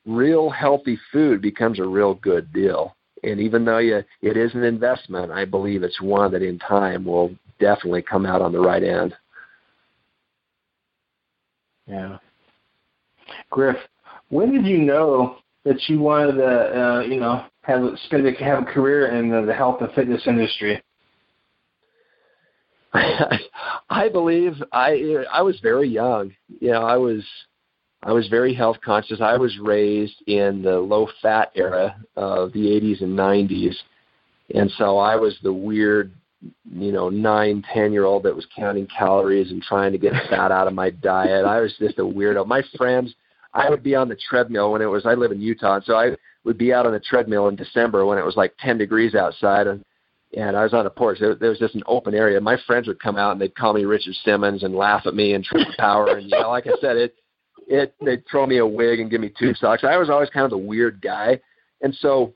real 0.04 0.50
healthy 0.50 0.98
food 1.10 1.40
becomes 1.40 1.78
a 1.78 1.84
real 1.84 2.14
good 2.14 2.52
deal. 2.52 2.94
And 3.22 3.40
even 3.40 3.64
though 3.64 3.78
you, 3.78 4.02
it 4.20 4.36
is 4.36 4.52
an 4.54 4.64
investment, 4.64 5.30
I 5.30 5.44
believe 5.44 5.82
it's 5.82 6.00
one 6.00 6.32
that 6.32 6.42
in 6.42 6.58
time 6.58 7.04
will 7.04 7.34
definitely 7.58 8.02
come 8.02 8.26
out 8.26 8.42
on 8.42 8.52
the 8.52 8.60
right 8.60 8.82
end. 8.82 9.14
Yeah. 11.86 12.18
Griff, 13.50 13.76
when 14.32 14.50
did 14.50 14.64
you 14.64 14.78
know 14.78 15.36
that 15.66 15.76
you 15.88 16.00
wanted 16.00 16.32
to, 16.38 16.46
uh, 16.46 17.00
you 17.00 17.20
know, 17.20 17.44
have 17.64 17.82
spend 18.06 18.26
a, 18.26 18.32
have 18.42 18.62
a 18.62 18.64
career 18.64 19.14
in 19.14 19.28
the, 19.28 19.42
the 19.42 19.52
health 19.52 19.82
and 19.82 19.92
fitness 19.92 20.22
industry? 20.26 20.82
I 22.94 24.08
believe 24.10 24.54
I 24.72 25.24
I 25.30 25.42
was 25.42 25.60
very 25.60 25.88
young. 25.88 26.32
You 26.60 26.70
know, 26.70 26.82
I 26.82 26.96
was 26.96 27.22
I 28.02 28.12
was 28.12 28.26
very 28.28 28.54
health 28.54 28.78
conscious. 28.82 29.20
I 29.20 29.36
was 29.36 29.56
raised 29.58 30.16
in 30.26 30.62
the 30.62 30.78
low 30.78 31.08
fat 31.20 31.52
era 31.54 31.94
of 32.16 32.52
the 32.52 32.60
80s 32.60 33.02
and 33.02 33.16
90s, 33.16 33.74
and 34.54 34.70
so 34.78 34.96
I 34.96 35.16
was 35.16 35.36
the 35.42 35.52
weird, 35.52 36.12
you 36.70 36.90
know, 36.90 37.10
nine, 37.10 37.62
ten 37.72 37.92
year 37.92 38.04
old 38.04 38.22
that 38.22 38.34
was 38.34 38.46
counting 38.56 38.86
calories 38.86 39.50
and 39.50 39.62
trying 39.62 39.92
to 39.92 39.98
get 39.98 40.14
fat 40.30 40.50
out 40.50 40.68
of 40.68 40.72
my 40.72 40.88
diet. 40.88 41.44
I 41.44 41.60
was 41.60 41.74
just 41.78 41.98
a 41.98 42.02
weirdo. 42.02 42.46
My 42.46 42.62
friends, 42.76 43.14
I 43.54 43.68
would 43.68 43.82
be 43.82 43.94
on 43.94 44.08
the 44.08 44.16
treadmill 44.16 44.72
when 44.72 44.82
it 44.82 44.86
was. 44.86 45.06
I 45.06 45.14
live 45.14 45.32
in 45.32 45.40
Utah, 45.40 45.80
so 45.84 45.94
I 45.94 46.16
would 46.44 46.58
be 46.58 46.72
out 46.72 46.86
on 46.86 46.92
the 46.92 47.00
treadmill 47.00 47.48
in 47.48 47.56
December 47.56 48.04
when 48.06 48.18
it 48.18 48.24
was 48.24 48.36
like 48.36 48.54
10 48.60 48.78
degrees 48.78 49.14
outside, 49.14 49.66
and 49.66 49.84
and 50.34 50.56
I 50.56 50.62
was 50.62 50.72
on 50.72 50.86
a 50.86 50.90
porch. 50.90 51.18
There, 51.20 51.34
there 51.34 51.50
was 51.50 51.58
just 51.58 51.74
an 51.74 51.82
open 51.86 52.14
area. 52.14 52.40
My 52.40 52.56
friends 52.66 52.86
would 52.86 53.02
come 53.02 53.18
out 53.18 53.32
and 53.32 53.40
they'd 53.40 53.54
call 53.54 53.74
me 53.74 53.84
Richard 53.84 54.14
Simmons 54.24 54.62
and 54.62 54.74
laugh 54.74 55.06
at 55.06 55.14
me 55.14 55.34
and 55.34 55.44
True 55.44 55.64
Power, 55.78 56.16
and 56.16 56.30
you 56.30 56.38
know, 56.38 56.48
like 56.48 56.66
I 56.66 56.72
said, 56.80 56.96
it 56.96 57.14
it 57.68 57.94
they'd 58.04 58.24
throw 58.30 58.46
me 58.46 58.58
a 58.58 58.66
wig 58.66 59.00
and 59.00 59.10
give 59.10 59.20
me 59.20 59.32
tube 59.38 59.56
socks. 59.56 59.84
I 59.84 59.96
was 59.96 60.10
always 60.10 60.30
kind 60.30 60.44
of 60.44 60.50
the 60.50 60.58
weird 60.58 61.00
guy, 61.02 61.40
and 61.82 61.94
so 61.96 62.32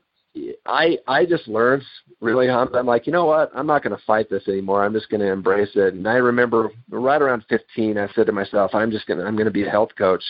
I 0.65 0.97
I 1.07 1.25
just 1.25 1.47
learned 1.47 1.83
really. 2.21 2.49
I'm 2.49 2.85
like, 2.85 3.07
you 3.07 3.13
know 3.13 3.25
what? 3.25 3.51
I'm 3.55 3.67
not 3.67 3.83
going 3.83 3.95
to 3.95 4.03
fight 4.05 4.29
this 4.29 4.47
anymore. 4.47 4.83
I'm 4.83 4.93
just 4.93 5.09
going 5.09 5.21
to 5.21 5.31
embrace 5.31 5.71
it. 5.75 5.93
And 5.93 6.07
I 6.07 6.15
remember 6.15 6.69
right 6.89 7.21
around 7.21 7.45
15, 7.49 7.97
I 7.97 8.07
said 8.13 8.27
to 8.27 8.31
myself, 8.31 8.73
I'm 8.73 8.91
just 8.91 9.07
going 9.07 9.19
to 9.19 9.25
I'm 9.25 9.35
going 9.35 9.45
to 9.45 9.51
be 9.51 9.65
a 9.65 9.69
health 9.69 9.91
coach. 9.97 10.23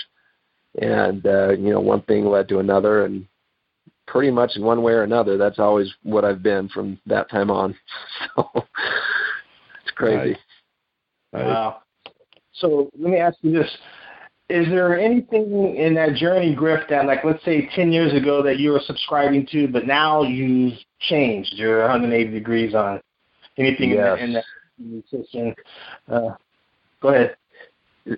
And 0.81 1.25
uh, 1.25 1.49
you 1.51 1.71
know, 1.71 1.79
one 1.79 2.01
thing 2.03 2.25
led 2.25 2.47
to 2.49 2.59
another, 2.59 3.05
and 3.05 3.27
pretty 4.05 4.31
much 4.31 4.51
in 4.55 4.63
one 4.63 4.83
way 4.83 4.93
or 4.93 5.03
another, 5.03 5.37
that's 5.37 5.59
always 5.59 5.91
what 6.03 6.23
I've 6.23 6.43
been 6.43 6.69
from 6.69 6.99
that 7.05 7.29
time 7.29 7.51
on. 7.51 7.75
So 8.35 8.49
it's 9.83 9.95
crazy. 9.95 10.37
Nice. 11.33 11.45
Wow. 11.45 11.81
So 12.53 12.89
let 12.97 13.11
me 13.11 13.17
ask 13.17 13.37
you 13.41 13.51
this: 13.51 13.69
is 14.49 14.67
there 14.69 14.99
anything 14.99 15.75
in 15.75 15.93
that 15.95 16.15
journey, 16.15 16.55
Griff, 16.55 16.87
that 16.89 17.05
like 17.05 17.23
let's 17.23 17.43
say 17.43 17.69
ten 17.75 17.91
years 17.91 18.13
ago 18.13 18.41
that 18.43 18.59
you 18.59 18.71
were 18.71 18.81
subscribing 18.85 19.47
to, 19.51 19.67
but 19.67 19.85
now 19.85 20.23
you've 20.23 20.73
changed? 20.99 21.53
You're 21.55 21.81
180 21.81 22.31
degrees 22.31 22.73
on 22.73 23.01
anything 23.57 23.91
yes. 23.91 24.17
in, 24.21 24.33
that, 24.33 24.43
in 24.79 24.93
that 24.93 25.03
nutrition. 25.13 25.55
Uh, 26.07 26.35
go 27.01 27.09
ahead. 27.09 27.35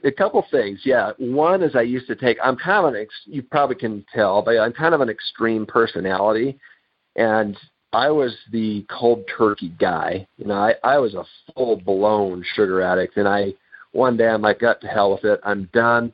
A 0.03 0.11
couple 0.11 0.45
things, 0.51 0.81
yeah. 0.83 1.11
One 1.17 1.63
is 1.63 1.75
I 1.75 1.81
used 1.81 2.07
to 2.07 2.15
take. 2.15 2.37
I'm 2.43 2.55
kind 2.55 2.85
of 2.85 2.93
an. 2.93 3.01
Ex, 3.01 3.13
you 3.25 3.41
probably 3.41 3.75
can 3.75 4.05
tell, 4.13 4.41
but 4.41 4.57
I'm 4.59 4.73
kind 4.73 4.93
of 4.93 5.01
an 5.01 5.09
extreme 5.09 5.65
personality, 5.65 6.59
and 7.15 7.57
I 7.91 8.09
was 8.09 8.35
the 8.51 8.85
cold 8.89 9.23
turkey 9.35 9.73
guy. 9.79 10.27
You 10.37 10.45
know, 10.45 10.55
I 10.55 10.75
I 10.83 10.97
was 10.99 11.15
a 11.15 11.25
full 11.53 11.77
blown 11.77 12.43
sugar 12.55 12.81
addict, 12.81 13.17
and 13.17 13.27
I 13.27 13.53
one 13.91 14.17
day 14.17 14.27
I'm 14.27 14.41
like, 14.41 14.59
got 14.59 14.81
to 14.81 14.87
hell 14.87 15.11
with 15.11 15.25
it. 15.25 15.39
I'm 15.43 15.69
done. 15.73 16.13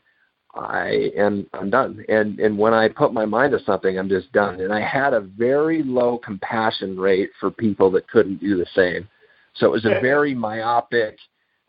I 0.54 1.12
am 1.18 1.48
I'm 1.54 1.70
done. 1.70 2.06
And 2.08 2.40
and 2.40 2.58
when 2.58 2.74
I 2.74 2.88
put 2.88 3.14
my 3.14 3.26
mind 3.26 3.52
to 3.52 3.64
something, 3.66 4.00
I'm 4.00 4.10
just 4.10 4.32
done. 4.32 4.62
And 4.62 4.74
I 4.74 4.80
had 4.80 5.14
a 5.14 5.20
very 5.20 5.84
low 5.84 6.18
compassion 6.18 6.98
rate 6.98 7.32
for 7.40 7.52
people 7.52 7.92
that 7.92 8.10
couldn't 8.10 8.40
do 8.40 8.58
the 8.58 8.68
same. 8.74 9.08
So 9.56 9.68
it 9.68 9.72
was 9.72 9.86
a 9.86 10.02
very 10.02 10.34
myopic, 10.34 11.18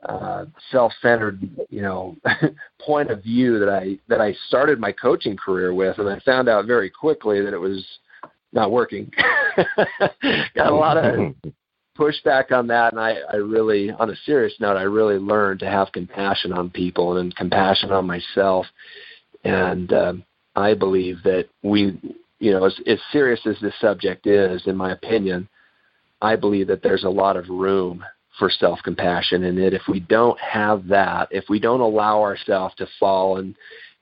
uh, 0.09 0.47
self-centered, 0.71 1.67
you 1.69 1.83
know, 1.83 2.17
point 2.81 3.11
of 3.11 3.23
view 3.23 3.59
that 3.59 3.69
I 3.69 3.99
that 4.09 4.21
I 4.21 4.35
started 4.49 4.79
my 4.79 4.93
coaching 4.93 5.37
career 5.37 5.75
with, 5.75 5.99
and 5.99 6.09
I 6.09 6.21
found 6.21 6.49
out 6.49 6.67
very 6.67 6.91
quickly 6.91 7.41
that 7.43 7.53
it 7.53 7.59
was 7.59 7.85
not 8.53 8.71
working. 8.71 9.11
Got 10.55 10.73
a 10.73 10.75
lot 10.75 10.97
of 10.97 11.35
pushback 11.99 12.53
on 12.53 12.67
that, 12.69 12.93
and 12.93 13.01
I, 13.01 13.17
I 13.33 13.37
really, 13.37 13.91
on 13.91 14.11
a 14.11 14.17
serious 14.25 14.55
note, 14.61 14.77
I 14.77 14.83
really 14.83 15.19
learned 15.19 15.61
to 15.61 15.71
have 15.71 15.93
compassion 15.93 16.53
on 16.53 16.71
people 16.71 17.17
and 17.19 17.35
compassion 17.35 17.91
on 17.91 18.07
myself. 18.07 18.67
And 19.45 19.93
um, 19.93 20.25
I 20.55 20.75
believe 20.75 21.23
that 21.25 21.49
we, 21.63 21.99
you 22.39 22.53
know, 22.53 22.65
as, 22.65 22.79
as 22.87 22.99
serious 23.13 23.41
as 23.47 23.57
this 23.61 23.75
subject 23.81 24.27
is, 24.27 24.63
in 24.67 24.77
my 24.77 24.93
opinion, 24.93 25.49
I 26.21 26.37
believe 26.37 26.67
that 26.69 26.83
there's 26.83 27.05
a 27.05 27.11
lot 27.11 27.37
of 27.37 27.49
room 27.49 28.05
for 28.39 28.51
self 28.51 28.79
compassion, 28.83 29.45
and 29.45 29.59
that 29.59 29.75
if 29.75 29.83
we 29.89 30.01
don't 30.01 30.39
have 30.41 30.87
that, 30.89 31.29
if 31.31 31.45
we 31.49 31.59
don't 31.59 31.81
allow 31.81 32.21
ourselves 32.21 32.75
to 32.77 32.87
fall 32.99 33.39
and 33.39 33.55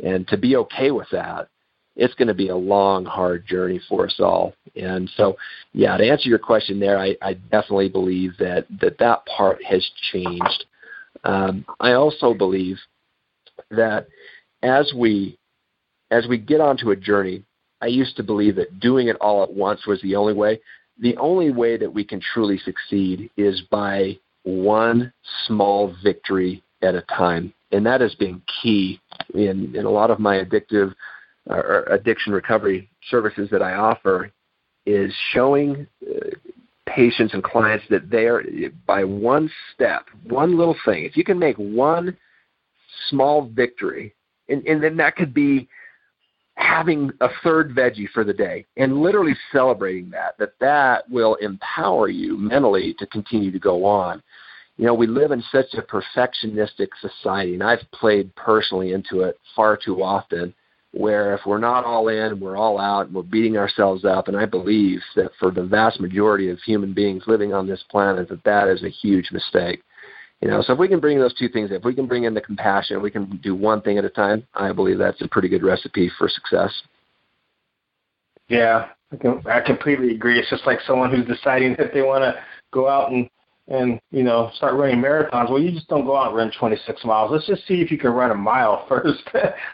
and 0.02 0.26
to 0.28 0.36
be 0.36 0.56
okay 0.56 0.90
with 0.90 1.08
that, 1.12 1.48
it's 1.96 2.14
going 2.14 2.28
to 2.28 2.34
be 2.34 2.48
a 2.48 2.56
long, 2.56 3.04
hard 3.04 3.46
journey 3.46 3.80
for 3.88 4.06
us 4.06 4.16
all. 4.18 4.54
And 4.74 5.10
so, 5.16 5.36
yeah, 5.72 5.96
to 5.96 6.08
answer 6.08 6.28
your 6.28 6.38
question 6.38 6.80
there, 6.80 6.98
I, 6.98 7.16
I 7.22 7.34
definitely 7.34 7.88
believe 7.88 8.32
that, 8.38 8.66
that 8.80 8.98
that 8.98 9.24
part 9.26 9.62
has 9.64 9.88
changed. 10.12 10.64
Um, 11.22 11.64
I 11.78 11.92
also 11.92 12.34
believe 12.34 12.76
that 13.70 14.08
as 14.62 14.92
we 14.96 15.38
as 16.10 16.26
we 16.28 16.38
get 16.38 16.60
onto 16.60 16.90
a 16.90 16.96
journey, 16.96 17.44
I 17.80 17.86
used 17.86 18.16
to 18.16 18.22
believe 18.22 18.56
that 18.56 18.78
doing 18.78 19.08
it 19.08 19.16
all 19.16 19.42
at 19.42 19.52
once 19.52 19.86
was 19.86 20.00
the 20.02 20.16
only 20.16 20.34
way. 20.34 20.60
The 21.00 21.16
only 21.16 21.50
way 21.50 21.76
that 21.76 21.92
we 21.92 22.04
can 22.04 22.20
truly 22.20 22.58
succeed 22.58 23.30
is 23.36 23.62
by 23.70 24.18
one 24.44 25.12
small 25.46 25.94
victory 26.02 26.62
at 26.82 26.94
a 26.94 27.02
time. 27.02 27.52
And 27.72 27.84
that 27.86 28.00
has 28.00 28.14
been 28.14 28.40
key 28.62 29.00
in, 29.34 29.74
in 29.74 29.84
a 29.84 29.90
lot 29.90 30.10
of 30.10 30.20
my 30.20 30.36
addictive 30.36 30.94
or 31.46 31.84
addiction 31.90 32.32
recovery 32.32 32.88
services 33.10 33.48
that 33.50 33.62
I 33.62 33.74
offer 33.74 34.30
is 34.86 35.12
showing 35.32 35.86
uh, 36.06 36.30
patients 36.86 37.34
and 37.34 37.42
clients 37.42 37.84
that 37.90 38.10
they 38.10 38.26
are 38.26 38.42
by 38.86 39.04
one 39.04 39.50
step, 39.74 40.06
one 40.24 40.56
little 40.56 40.76
thing. 40.84 41.04
If 41.04 41.16
you 41.16 41.24
can 41.24 41.38
make 41.38 41.56
one 41.56 42.16
small 43.10 43.48
victory, 43.48 44.14
and, 44.48 44.66
and 44.66 44.82
then 44.82 44.96
that 44.98 45.16
could 45.16 45.34
be 45.34 45.68
having 46.56 47.10
a 47.20 47.28
third 47.42 47.74
veggie 47.74 48.08
for 48.10 48.24
the 48.24 48.32
day 48.32 48.64
and 48.76 49.00
literally 49.00 49.34
celebrating 49.52 50.10
that, 50.10 50.36
that 50.38 50.52
that 50.60 51.08
will 51.10 51.34
empower 51.36 52.08
you 52.08 52.36
mentally 52.36 52.94
to 52.98 53.06
continue 53.06 53.50
to 53.50 53.58
go 53.58 53.84
on. 53.84 54.22
You 54.76 54.86
know, 54.86 54.94
we 54.94 55.06
live 55.06 55.30
in 55.30 55.42
such 55.52 55.74
a 55.74 55.82
perfectionistic 55.82 56.88
society, 57.00 57.54
and 57.54 57.62
I've 57.62 57.84
played 57.92 58.34
personally 58.34 58.92
into 58.92 59.20
it 59.20 59.38
far 59.54 59.76
too 59.76 60.02
often 60.02 60.52
where 60.94 61.34
if 61.34 61.40
we're 61.44 61.58
not 61.58 61.84
all 61.84 62.08
in, 62.08 62.38
we're 62.38 62.56
all 62.56 62.78
out, 62.78 63.06
and 63.06 63.14
we're 63.14 63.22
beating 63.22 63.56
ourselves 63.56 64.04
up. 64.04 64.28
And 64.28 64.36
I 64.36 64.46
believe 64.46 65.00
that 65.16 65.32
for 65.40 65.50
the 65.50 65.64
vast 65.64 66.00
majority 66.00 66.50
of 66.50 66.58
human 66.60 66.94
beings 66.94 67.24
living 67.26 67.52
on 67.52 67.66
this 67.66 67.84
planet, 67.90 68.28
that 68.28 68.44
that 68.44 68.68
is 68.68 68.84
a 68.84 68.88
huge 68.88 69.30
mistake. 69.32 69.82
You 70.44 70.50
know, 70.50 70.60
so 70.60 70.74
if 70.74 70.78
we 70.78 70.88
can 70.88 71.00
bring 71.00 71.18
those 71.18 71.32
two 71.32 71.48
things, 71.48 71.70
if 71.72 71.84
we 71.84 71.94
can 71.94 72.06
bring 72.06 72.24
in 72.24 72.34
the 72.34 72.40
compassion, 72.42 73.00
we 73.00 73.10
can 73.10 73.38
do 73.42 73.54
one 73.54 73.80
thing 73.80 73.96
at 73.96 74.04
a 74.04 74.10
time. 74.10 74.46
I 74.52 74.72
believe 74.72 74.98
that's 74.98 75.22
a 75.22 75.28
pretty 75.28 75.48
good 75.48 75.62
recipe 75.62 76.10
for 76.18 76.28
success. 76.28 76.70
Yeah, 78.48 78.88
I, 79.10 79.16
can, 79.16 79.42
I 79.46 79.62
completely 79.62 80.10
agree. 80.14 80.38
It's 80.38 80.50
just 80.50 80.66
like 80.66 80.80
someone 80.86 81.10
who's 81.10 81.24
deciding 81.24 81.76
that 81.78 81.94
they 81.94 82.02
want 82.02 82.24
to 82.24 82.34
go 82.74 82.90
out 82.90 83.10
and 83.10 83.30
and 83.68 83.98
you 84.10 84.22
know 84.22 84.50
start 84.56 84.74
running 84.74 84.98
marathons. 84.98 85.48
Well, 85.48 85.62
you 85.62 85.72
just 85.72 85.88
don't 85.88 86.04
go 86.04 86.14
out 86.14 86.26
and 86.26 86.36
run 86.36 86.52
26 86.58 87.02
miles. 87.06 87.30
Let's 87.32 87.46
just 87.46 87.66
see 87.66 87.80
if 87.80 87.90
you 87.90 87.96
can 87.96 88.10
run 88.10 88.30
a 88.30 88.34
mile 88.34 88.84
first. 88.88 89.22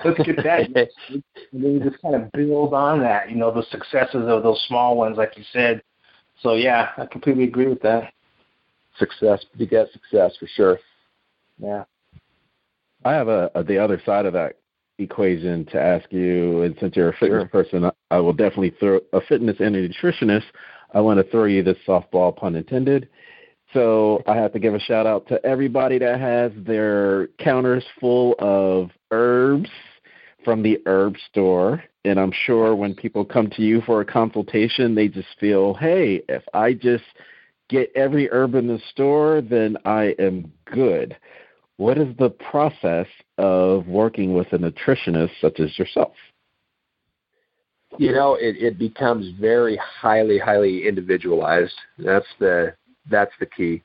Let's 0.04 0.22
get 0.22 0.36
that. 0.36 0.60
and 1.08 1.24
then 1.52 1.72
you 1.74 1.80
just 1.80 2.00
kind 2.00 2.14
of 2.14 2.30
build 2.30 2.74
on 2.74 3.00
that. 3.00 3.28
You 3.28 3.34
know 3.34 3.52
the 3.52 3.64
successes 3.72 4.28
of 4.28 4.44
those 4.44 4.64
small 4.68 4.96
ones, 4.96 5.16
like 5.16 5.36
you 5.36 5.42
said. 5.52 5.82
So 6.44 6.54
yeah, 6.54 6.90
I 6.96 7.06
completely 7.06 7.42
agree 7.42 7.66
with 7.66 7.82
that. 7.82 8.12
Success 9.00 9.44
beget 9.58 9.88
success 9.92 10.36
for 10.38 10.46
sure. 10.54 10.78
Yeah. 11.58 11.84
I 13.04 13.12
have 13.12 13.26
a, 13.28 13.50
a 13.56 13.64
the 13.64 13.78
other 13.78 14.00
side 14.06 14.26
of 14.26 14.32
that 14.34 14.58
equation 14.98 15.64
to 15.66 15.80
ask 15.80 16.12
you, 16.12 16.62
and 16.62 16.76
since 16.78 16.94
you're 16.94 17.08
a 17.08 17.16
fitness 17.16 17.48
sure. 17.50 17.64
person, 17.64 17.90
I 18.10 18.18
will 18.20 18.32
definitely 18.32 18.74
throw 18.78 19.00
a 19.12 19.20
fitness 19.22 19.56
and 19.58 19.74
a 19.74 19.88
nutritionist. 19.88 20.44
I 20.92 21.00
want 21.00 21.18
to 21.18 21.30
throw 21.30 21.44
you 21.44 21.62
this 21.62 21.78
softball, 21.86 22.36
pun 22.36 22.54
intended. 22.54 23.08
So 23.72 24.22
I 24.26 24.36
have 24.36 24.52
to 24.52 24.58
give 24.58 24.74
a 24.74 24.80
shout 24.80 25.06
out 25.06 25.28
to 25.28 25.44
everybody 25.46 25.98
that 25.98 26.20
has 26.20 26.52
their 26.56 27.28
counters 27.38 27.84
full 28.00 28.34
of 28.38 28.90
herbs 29.10 29.70
from 30.44 30.62
the 30.62 30.80
herb 30.86 31.14
store. 31.30 31.82
And 32.04 32.18
I'm 32.18 32.32
sure 32.46 32.74
when 32.74 32.94
people 32.94 33.24
come 33.24 33.48
to 33.50 33.62
you 33.62 33.82
for 33.82 34.00
a 34.00 34.04
consultation, 34.04 34.94
they 34.94 35.06
just 35.06 35.28
feel, 35.38 35.74
hey, 35.74 36.22
if 36.28 36.42
I 36.54 36.72
just 36.72 37.04
get 37.70 37.90
every 37.94 38.28
herb 38.30 38.54
in 38.54 38.66
the 38.66 38.80
store, 38.90 39.40
then 39.40 39.76
I 39.84 40.14
am 40.18 40.52
good. 40.66 41.16
What 41.76 41.96
is 41.96 42.14
the 42.18 42.30
process 42.30 43.06
of 43.38 43.86
working 43.86 44.34
with 44.34 44.52
a 44.52 44.58
nutritionist 44.58 45.30
such 45.40 45.60
as 45.60 45.78
yourself? 45.78 46.12
You 47.98 48.12
know, 48.12 48.34
it, 48.34 48.56
it 48.56 48.78
becomes 48.78 49.32
very 49.40 49.78
highly, 49.82 50.38
highly 50.38 50.86
individualized. 50.86 51.74
That's 51.98 52.26
the 52.38 52.74
that's 53.10 53.32
the 53.40 53.46
key. 53.46 53.82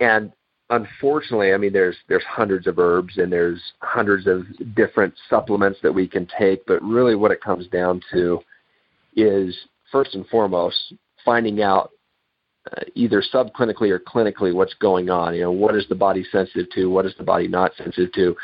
And 0.00 0.32
unfortunately, 0.70 1.52
I 1.52 1.56
mean, 1.58 1.72
there's 1.72 1.96
there's 2.08 2.24
hundreds 2.24 2.66
of 2.66 2.78
herbs 2.78 3.18
and 3.18 3.30
there's 3.30 3.60
hundreds 3.80 4.26
of 4.26 4.44
different 4.74 5.14
supplements 5.28 5.78
that 5.82 5.92
we 5.92 6.08
can 6.08 6.26
take. 6.38 6.64
But 6.66 6.82
really, 6.82 7.14
what 7.14 7.30
it 7.30 7.42
comes 7.42 7.66
down 7.68 8.00
to 8.12 8.40
is 9.16 9.54
first 9.90 10.14
and 10.14 10.26
foremost 10.28 10.94
finding 11.24 11.62
out 11.62 11.90
uh, 12.70 12.82
either 12.94 13.22
subclinically 13.34 13.90
or 13.90 13.98
clinically 13.98 14.54
what's 14.54 14.74
going 14.74 15.10
on. 15.10 15.34
You 15.34 15.42
know, 15.42 15.52
what 15.52 15.74
is 15.74 15.84
the 15.88 15.94
body 15.94 16.24
sensitive 16.30 16.70
to? 16.74 16.86
What 16.86 17.06
is 17.06 17.14
the 17.18 17.24
body 17.24 17.48
not 17.48 17.72
sensitive 17.76 18.12
to? 18.12 18.36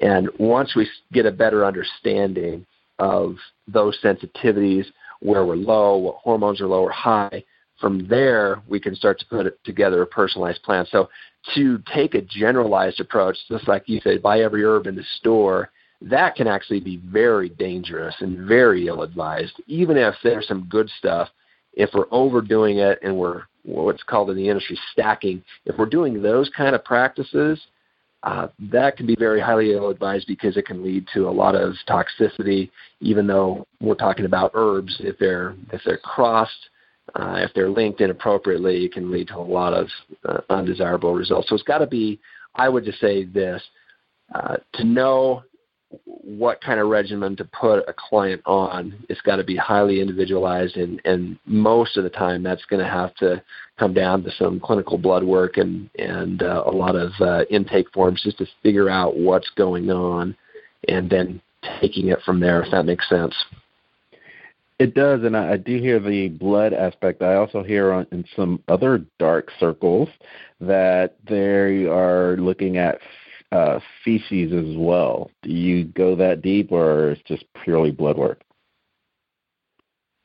And 0.00 0.28
once 0.38 0.74
we 0.74 0.88
get 1.12 1.26
a 1.26 1.30
better 1.30 1.64
understanding 1.64 2.66
of 2.98 3.36
those 3.68 3.98
sensitivities, 4.02 4.86
where 5.20 5.44
we're 5.44 5.56
low, 5.56 5.96
what 5.96 6.16
hormones 6.16 6.60
are 6.60 6.66
low 6.66 6.82
or 6.82 6.90
high, 6.90 7.42
from 7.80 8.06
there 8.08 8.62
we 8.68 8.78
can 8.78 8.94
start 8.94 9.18
to 9.18 9.26
put 9.26 9.64
together 9.64 10.02
a 10.02 10.06
personalized 10.06 10.62
plan. 10.62 10.86
So 10.90 11.08
to 11.54 11.82
take 11.94 12.14
a 12.14 12.22
generalized 12.22 13.00
approach, 13.00 13.36
just 13.48 13.66
like 13.68 13.84
you 13.88 14.00
said, 14.02 14.22
buy 14.22 14.40
every 14.40 14.64
herb 14.64 14.86
in 14.86 14.94
the 14.94 15.04
store, 15.18 15.70
that 16.02 16.34
can 16.34 16.46
actually 16.46 16.80
be 16.80 16.98
very 16.98 17.48
dangerous 17.48 18.14
and 18.20 18.46
very 18.46 18.86
ill 18.86 19.02
advised. 19.02 19.60
Even 19.66 19.96
if 19.96 20.14
there's 20.22 20.46
some 20.46 20.66
good 20.68 20.90
stuff, 20.98 21.28
if 21.76 21.90
we're 21.94 22.06
overdoing 22.10 22.78
it 22.78 22.98
and 23.02 23.16
we're 23.16 23.42
what's 23.64 24.02
called 24.02 24.30
in 24.30 24.36
the 24.36 24.48
industry 24.48 24.78
stacking, 24.92 25.42
if 25.64 25.76
we're 25.78 25.86
doing 25.86 26.22
those 26.22 26.50
kind 26.56 26.74
of 26.74 26.84
practices, 26.84 27.58
uh, 28.22 28.48
that 28.58 28.96
can 28.96 29.06
be 29.06 29.16
very 29.18 29.40
highly 29.40 29.72
ill 29.72 29.90
advised 29.90 30.26
because 30.26 30.56
it 30.56 30.66
can 30.66 30.82
lead 30.82 31.06
to 31.12 31.28
a 31.28 31.30
lot 31.30 31.54
of 31.54 31.74
toxicity. 31.88 32.70
Even 33.00 33.26
though 33.26 33.66
we're 33.80 33.94
talking 33.94 34.24
about 34.24 34.50
herbs, 34.54 34.96
if 35.00 35.18
they're 35.18 35.54
if 35.72 35.80
they're 35.84 35.98
crossed 35.98 36.68
uh, 37.14 37.36
if 37.38 37.52
they're 37.54 37.68
linked 37.68 38.00
inappropriately, 38.00 38.84
it 38.84 38.92
can 38.92 39.10
lead 39.10 39.28
to 39.28 39.36
a 39.36 39.38
lot 39.38 39.72
of 39.72 39.88
uh, 40.28 40.40
undesirable 40.50 41.14
results. 41.14 41.48
So 41.48 41.54
it's 41.54 41.64
got 41.64 41.78
to 41.78 41.86
be, 41.86 42.18
I 42.54 42.68
would 42.68 42.84
just 42.84 43.00
say 43.00 43.24
this, 43.24 43.62
uh, 44.34 44.56
to 44.74 44.84
know 44.84 45.42
what 46.04 46.60
kind 46.60 46.80
of 46.80 46.88
regimen 46.88 47.36
to 47.36 47.44
put 47.44 47.88
a 47.88 47.94
client 47.96 48.42
on, 48.46 48.94
it's 49.08 49.20
got 49.20 49.36
to 49.36 49.44
be 49.44 49.56
highly 49.56 50.00
individualized, 50.00 50.76
and, 50.76 51.00
and 51.04 51.38
most 51.46 51.96
of 51.96 52.04
the 52.04 52.10
time 52.10 52.42
that's 52.42 52.64
going 52.66 52.82
to 52.82 52.90
have 52.90 53.14
to 53.16 53.42
come 53.78 53.92
down 53.92 54.22
to 54.22 54.30
some 54.38 54.60
clinical 54.60 54.98
blood 54.98 55.24
work 55.24 55.56
and, 55.56 55.90
and 55.98 56.42
uh, 56.42 56.64
a 56.66 56.70
lot 56.70 56.96
of 56.96 57.12
uh, 57.20 57.44
intake 57.50 57.90
forms 57.92 58.22
just 58.22 58.38
to 58.38 58.46
figure 58.62 58.88
out 58.88 59.16
what's 59.16 59.50
going 59.56 59.90
on 59.90 60.36
and 60.88 61.10
then 61.10 61.40
taking 61.80 62.08
it 62.08 62.18
from 62.24 62.40
there, 62.40 62.62
if 62.62 62.70
that 62.70 62.84
makes 62.84 63.08
sense. 63.08 63.34
It 64.78 64.94
does, 64.94 65.22
and 65.22 65.36
I, 65.36 65.52
I 65.52 65.56
do 65.56 65.78
hear 65.78 66.00
the 66.00 66.28
blood 66.28 66.72
aspect. 66.72 67.22
I 67.22 67.34
also 67.34 67.62
hear 67.62 67.92
on, 67.92 68.06
in 68.10 68.24
some 68.34 68.62
other 68.68 69.04
dark 69.18 69.50
circles 69.60 70.08
that 70.60 71.14
they 71.28 71.86
are 71.86 72.36
looking 72.36 72.76
at 72.76 72.98
uh, 73.54 73.78
feces 74.04 74.52
as 74.52 74.76
well. 74.76 75.30
Do 75.42 75.50
you 75.50 75.84
go 75.84 76.16
that 76.16 76.42
deep, 76.42 76.72
or 76.72 77.12
is 77.12 77.18
just 77.26 77.44
purely 77.62 77.92
blood 77.92 78.18
work? 78.18 78.42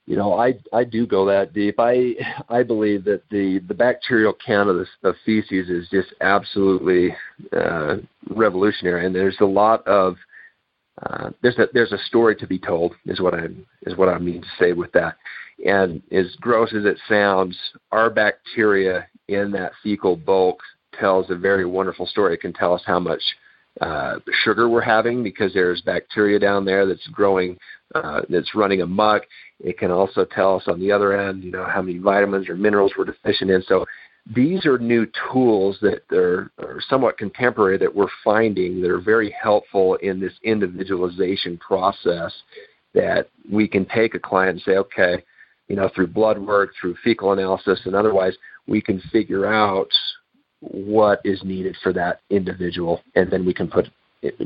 You 0.08 0.16
know, 0.16 0.34
I 0.34 0.56
I 0.74 0.84
do 0.84 1.06
go 1.06 1.26
that 1.28 1.54
deep. 1.54 1.76
I 1.78 2.16
I 2.50 2.64
believe 2.64 3.04
that 3.04 3.22
the 3.30 3.60
the 3.68 3.76
bacterial 3.76 4.36
count 4.44 4.70
of 4.70 4.78
the 4.78 5.08
of 5.08 5.16
feces 5.26 5.70
is 5.70 5.88
just 5.90 6.14
absolutely 6.22 7.16
uh, 7.56 7.98
revolutionary, 8.32 9.06
and 9.06 9.14
there's 9.14 9.38
a 9.40 9.46
lot 9.46 9.86
of 9.88 10.16
uh, 11.04 11.30
there's 11.44 11.60
a 11.60 11.68
there's 11.74 11.92
a 11.92 12.04
story 12.08 12.36
to 12.38 12.48
be 12.48 12.58
told 12.58 12.96
is 13.06 13.22
what 13.22 13.36
I 13.36 13.46
is 13.84 13.96
what 13.96 14.10
I 14.10 14.18
mean 14.18 14.42
to 14.42 14.48
say 14.60 14.74
with 14.74 14.92
that. 14.94 15.18
And 15.64 16.02
as 16.12 16.36
gross 16.40 16.74
as 16.74 16.86
it 16.86 16.98
sounds, 17.08 17.56
our 17.92 18.10
bacteria 18.10 19.08
in 19.28 19.52
that 19.52 19.74
fecal 19.84 20.16
bulk 20.16 20.60
tells 21.00 21.30
a 21.30 21.36
very 21.36 21.66
wonderful 21.66 22.06
story. 22.06 22.34
It 22.34 22.41
can 22.41 22.54
tell 22.54 22.74
us 22.74 22.82
how 22.86 23.00
much 23.00 23.22
uh, 23.82 24.16
sugar 24.43 24.68
we're 24.68 24.82
having 24.82 25.24
because 25.24 25.54
there's 25.54 25.82
bacteria 25.82 26.39
down 26.39 26.66
there 26.66 26.86
that's 26.86 27.08
growing, 27.08 27.58
uh, 27.95 28.22
that's 28.30 28.56
running 28.56 28.82
amok. 28.82 29.24
It 29.60 29.78
can 29.78 29.91
also 29.91 30.26
tell 30.26 30.58
us 30.58 30.64
on 30.68 30.80
the 30.80 30.91
other 30.91 31.20
end, 31.20 31.43
you 31.43 31.52
know, 31.52 31.66
how 31.66 31.82
many 31.82 32.00
vitamins 32.00 32.50
or 32.50 32.56
minerals 32.56 32.91
we're 32.97 33.06
deficient 33.06 33.52
in. 33.52 33.62
So 33.64 33.86
these 34.36 34.66
are 34.66 34.78
new 34.78 35.08
tools 35.32 35.78
that 35.82 36.02
are, 36.12 36.52
are, 36.60 36.80
somewhat 36.88 37.18
contemporary 37.18 37.78
that 37.78 37.93
we're 37.93 38.08
finding 38.24 38.82
that 38.82 38.91
are 38.91 39.00
very 39.00 39.32
helpful 39.41 39.95
in 39.95 40.20
this 40.20 40.34
individualization 40.43 41.58
process 41.58 42.34
that 42.93 43.30
we 43.52 43.68
can 43.68 43.86
take 43.86 44.14
a 44.14 44.20
client 44.20 44.52
and 44.52 44.62
say, 44.62 44.78
okay, 44.78 45.24
you 45.68 45.76
know, 45.76 45.89
through 45.95 46.08
blood 46.08 46.38
work, 46.38 46.72
through 46.80 46.95
fecal 47.04 47.32
analysis, 47.32 47.80
and 47.86 47.95
otherwise, 47.95 48.34
we 48.68 48.82
can 48.82 49.00
figure 49.12 49.45
out 49.45 49.89
what 50.62 51.22
is 51.24 51.43
needed 51.43 51.76
for 51.82 51.93
that 51.93 52.22
individual, 52.30 53.01
and 53.16 53.32
then 53.32 53.45
we 53.45 53.53
can 53.53 53.68
put 53.68 53.89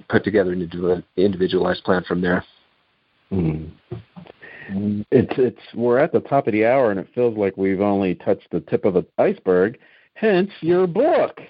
put 0.10 0.24
together 0.24 0.54
an 0.54 1.04
individualized 1.18 1.84
plan 1.84 2.04
from 2.08 2.22
there. 2.22 2.44
Mm. 3.32 3.72
It's 5.12 5.34
it's 5.38 5.62
we're 5.74 5.98
at 5.98 6.12
the 6.12 6.20
top 6.22 6.48
of 6.48 6.54
the 6.54 6.66
hour 6.66 6.92
and 6.92 7.00
it 7.00 7.08
feels 7.14 7.38
like 7.38 7.58
we've 7.58 7.82
only 7.82 8.16
touched 8.16 8.50
the 8.52 8.62
tip 8.62 8.86
of 8.86 8.94
the 8.94 9.06
iceberg. 9.18 9.80
Hence 10.14 10.52
your 10.62 10.88
book. 10.88 11.42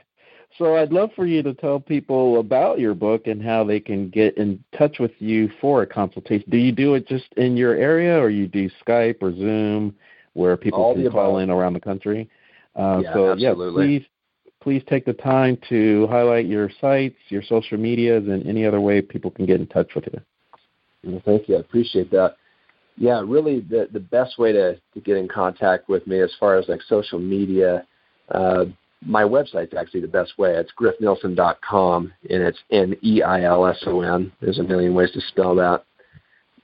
So 0.57 0.77
I'd 0.77 0.91
love 0.91 1.09
for 1.15 1.25
you 1.25 1.41
to 1.43 1.53
tell 1.53 1.79
people 1.79 2.39
about 2.39 2.79
your 2.79 2.93
book 2.93 3.27
and 3.27 3.41
how 3.41 3.63
they 3.63 3.79
can 3.79 4.09
get 4.09 4.37
in 4.37 4.63
touch 4.77 4.99
with 4.99 5.11
you 5.19 5.49
for 5.59 5.81
a 5.81 5.87
consultation. 5.87 6.47
Do 6.49 6.57
you 6.57 6.71
do 6.71 6.93
it 6.93 7.07
just 7.07 7.25
in 7.37 7.57
your 7.57 7.75
area, 7.75 8.19
or 8.19 8.29
you 8.29 8.47
do 8.47 8.69
Skype 8.85 9.17
or 9.21 9.35
Zoom, 9.35 9.95
where 10.33 10.55
people 10.55 10.79
All 10.79 10.93
can 10.93 11.09
call 11.09 11.39
in 11.39 11.49
around 11.49 11.73
the 11.73 11.79
country? 11.79 12.29
Uh, 12.75 13.01
yeah, 13.03 13.13
so 13.13 13.31
absolutely. 13.31 13.83
yeah, 13.83 13.99
please 13.99 14.07
please 14.63 14.81
take 14.87 15.05
the 15.05 15.13
time 15.13 15.57
to 15.69 16.07
highlight 16.07 16.45
your 16.45 16.69
sites, 16.79 17.17
your 17.29 17.43
social 17.43 17.77
medias, 17.77 18.27
and 18.27 18.47
any 18.47 18.65
other 18.65 18.81
way 18.81 19.01
people 19.01 19.29
can 19.29 19.45
get 19.45 19.59
in 19.59 19.67
touch 19.67 19.91
with 19.93 20.05
you. 20.11 20.21
Well, 21.03 21.21
thank 21.25 21.49
you. 21.49 21.57
I 21.57 21.59
appreciate 21.59 22.09
that 22.11 22.37
yeah, 22.97 23.23
really 23.25 23.61
the 23.61 23.87
the 23.91 23.99
best 23.99 24.37
way 24.37 24.51
to, 24.51 24.75
to 24.75 25.01
get 25.01 25.17
in 25.17 25.27
contact 25.27 25.89
with 25.89 26.05
me 26.05 26.19
as 26.19 26.31
far 26.39 26.57
as 26.57 26.67
like 26.67 26.81
social 26.83 27.19
media, 27.19 27.85
uh, 28.29 28.65
my 29.05 29.23
website's 29.23 29.73
actually 29.73 30.01
the 30.01 30.07
best 30.07 30.37
way. 30.37 30.55
It's 30.55 30.71
griffneilson.com 30.79 32.13
and 32.29 32.43
it's 32.43 32.59
N 32.71 32.95
E 33.03 33.21
I 33.21 33.43
L 33.43 33.65
S 33.65 33.83
O 33.87 34.01
N. 34.01 34.31
There's 34.41 34.59
a 34.59 34.63
million 34.63 34.93
ways 34.93 35.11
to 35.11 35.21
spell 35.21 35.55
that, 35.55 35.83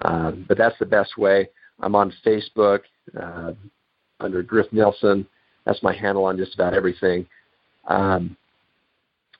um, 0.01 0.45
but 0.47 0.57
that's 0.57 0.77
the 0.79 0.85
best 0.85 1.17
way. 1.17 1.49
I'm 1.79 1.95
on 1.95 2.13
Facebook 2.25 2.81
uh, 3.19 3.53
under 4.19 4.43
Griff 4.43 4.67
Neilson. 4.71 5.25
That's 5.65 5.81
my 5.81 5.93
handle 5.93 6.25
on 6.25 6.37
just 6.37 6.53
about 6.53 6.73
everything. 6.73 7.25
Um, 7.89 8.37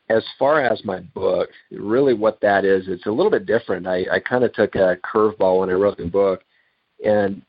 as 0.10 0.24
far 0.38 0.62
as 0.62 0.84
my 0.84 1.00
book, 1.00 1.50
really 1.72 2.14
what 2.14 2.42
that 2.42 2.66
is, 2.66 2.88
it's 2.88 3.06
a 3.06 3.12
little 3.12 3.32
bit 3.32 3.46
different. 3.46 3.88
I, 3.88 4.06
I 4.12 4.20
kind 4.20 4.44
of 4.44 4.52
took 4.54 4.76
a 4.76 4.98
curveball 5.04 5.60
when 5.60 5.70
I 5.70 5.74
wrote 5.74 5.98
the 5.98 6.06
book 6.06 6.42
and 7.06 7.42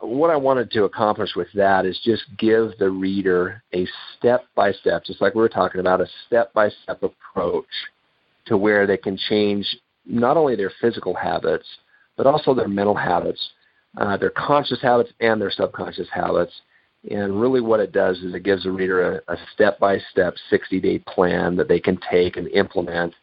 what 0.00 0.30
I 0.30 0.36
wanted 0.36 0.70
to 0.72 0.84
accomplish 0.84 1.30
with 1.34 1.48
that 1.54 1.86
is 1.86 1.98
just 2.04 2.24
give 2.38 2.72
the 2.78 2.90
reader 2.90 3.62
a 3.72 3.86
step 4.16 4.44
by 4.54 4.72
step, 4.72 5.04
just 5.04 5.20
like 5.20 5.34
we 5.34 5.40
were 5.40 5.48
talking 5.48 5.80
about, 5.80 6.00
a 6.00 6.06
step 6.26 6.52
by 6.52 6.68
step 6.82 7.02
approach 7.02 7.66
to 8.46 8.56
where 8.56 8.86
they 8.86 8.96
can 8.96 9.16
change 9.28 9.66
not 10.06 10.36
only 10.36 10.56
their 10.56 10.72
physical 10.80 11.14
habits, 11.14 11.66
but 12.16 12.26
also 12.26 12.54
their 12.54 12.68
mental 12.68 12.94
habits, 12.94 13.40
uh, 13.96 14.16
their 14.16 14.30
conscious 14.30 14.80
habits, 14.82 15.10
and 15.20 15.40
their 15.40 15.50
subconscious 15.50 16.08
habits. 16.12 16.52
And 17.10 17.38
really, 17.38 17.60
what 17.60 17.80
it 17.80 17.92
does 17.92 18.18
is 18.18 18.34
it 18.34 18.44
gives 18.44 18.64
the 18.64 18.70
reader 18.70 19.22
a 19.28 19.36
step 19.52 19.78
by 19.78 19.98
step 20.10 20.34
60 20.48 20.80
day 20.80 20.98
plan 21.00 21.54
that 21.56 21.68
they 21.68 21.80
can 21.80 21.98
take 22.10 22.36
and 22.36 22.48
implement 22.48 23.14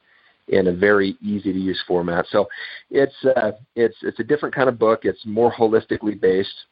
in 0.49 0.67
a 0.67 0.73
very 0.73 1.17
easy 1.21 1.51
to 1.51 1.59
use 1.59 1.81
format. 1.87 2.25
So 2.29 2.47
it's 2.91 3.15
uh, 3.35 3.53
it's 3.75 3.95
it's 4.01 4.19
a 4.19 4.23
different 4.23 4.53
kind 4.53 4.69
of 4.69 4.77
book. 4.77 5.01
It's 5.03 5.25
more 5.25 5.51
holistically 5.51 6.19
based, 6.19 6.65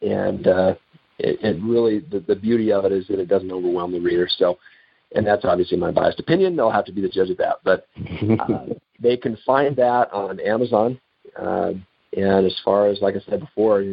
and 0.00 0.46
uh, 0.46 0.74
it, 1.18 1.38
it 1.42 1.62
really 1.62 2.00
the, 2.00 2.20
the 2.20 2.36
beauty 2.36 2.72
of 2.72 2.84
it 2.84 2.92
is 2.92 3.06
that 3.08 3.18
it 3.18 3.28
doesn't 3.28 3.52
overwhelm 3.52 3.92
the 3.92 4.00
reader. 4.00 4.28
So, 4.38 4.58
and 5.14 5.26
that's 5.26 5.44
obviously 5.44 5.76
my 5.76 5.90
biased 5.90 6.20
opinion. 6.20 6.56
They'll 6.56 6.70
have 6.70 6.86
to 6.86 6.92
be 6.92 7.02
the 7.02 7.08
judge 7.08 7.30
of 7.30 7.36
that, 7.38 7.56
but 7.64 7.86
uh, 8.40 8.66
they 9.00 9.16
can 9.16 9.36
find 9.44 9.76
that 9.76 10.12
on 10.12 10.40
Amazon. 10.40 10.98
Uh, 11.38 11.72
and 12.16 12.46
as 12.46 12.58
far 12.64 12.86
as 12.86 13.00
like 13.00 13.16
I 13.16 13.30
said 13.30 13.40
before, 13.40 13.84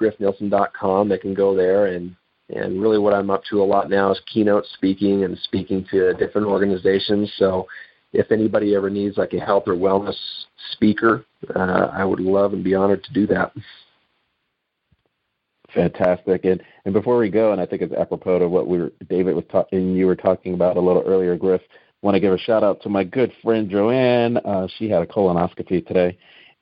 griffneilson.com, 0.00 1.08
they 1.08 1.18
can 1.18 1.34
go 1.34 1.54
there 1.54 1.86
and 1.86 2.16
and 2.54 2.82
really 2.82 2.98
what 2.98 3.14
I'm 3.14 3.30
up 3.30 3.42
to 3.50 3.62
a 3.62 3.64
lot 3.64 3.90
now 3.90 4.10
is 4.10 4.20
keynote 4.26 4.64
speaking 4.74 5.24
and 5.24 5.38
speaking 5.44 5.86
to 5.90 6.14
different 6.14 6.48
organizations. 6.48 7.32
So 7.36 7.68
if 8.12 8.32
anybody 8.32 8.74
ever 8.74 8.90
needs 8.90 9.16
like 9.16 9.32
a 9.34 9.40
health 9.40 9.64
or 9.66 9.74
wellness 9.74 10.16
speaker, 10.72 11.24
uh, 11.54 11.90
I 11.92 12.04
would 12.04 12.20
love 12.20 12.52
and 12.52 12.64
be 12.64 12.74
honored 12.74 13.04
to 13.04 13.12
do 13.12 13.26
that. 13.28 13.52
Fantastic. 15.74 16.44
And 16.44 16.62
and 16.84 16.92
before 16.92 17.18
we 17.18 17.30
go, 17.30 17.52
and 17.52 17.60
I 17.60 17.66
think 17.66 17.82
it's 17.82 17.94
apropos 17.94 18.40
to 18.40 18.48
what 18.48 18.66
we 18.66 18.78
were, 18.78 18.92
David 19.08 19.36
was 19.36 19.44
talking, 19.50 19.78
and 19.78 19.96
you 19.96 20.06
were 20.06 20.16
talking 20.16 20.54
about 20.54 20.76
a 20.76 20.80
little 20.80 21.04
earlier, 21.06 21.36
Griff. 21.36 21.62
Want 22.02 22.14
to 22.14 22.20
give 22.20 22.32
a 22.32 22.38
shout 22.38 22.64
out 22.64 22.82
to 22.82 22.88
my 22.88 23.04
good 23.04 23.30
friend 23.42 23.70
Joanne. 23.70 24.38
Uh, 24.38 24.66
she 24.78 24.88
had 24.88 25.02
a 25.02 25.06
colonoscopy 25.06 25.86
today, 25.86 26.18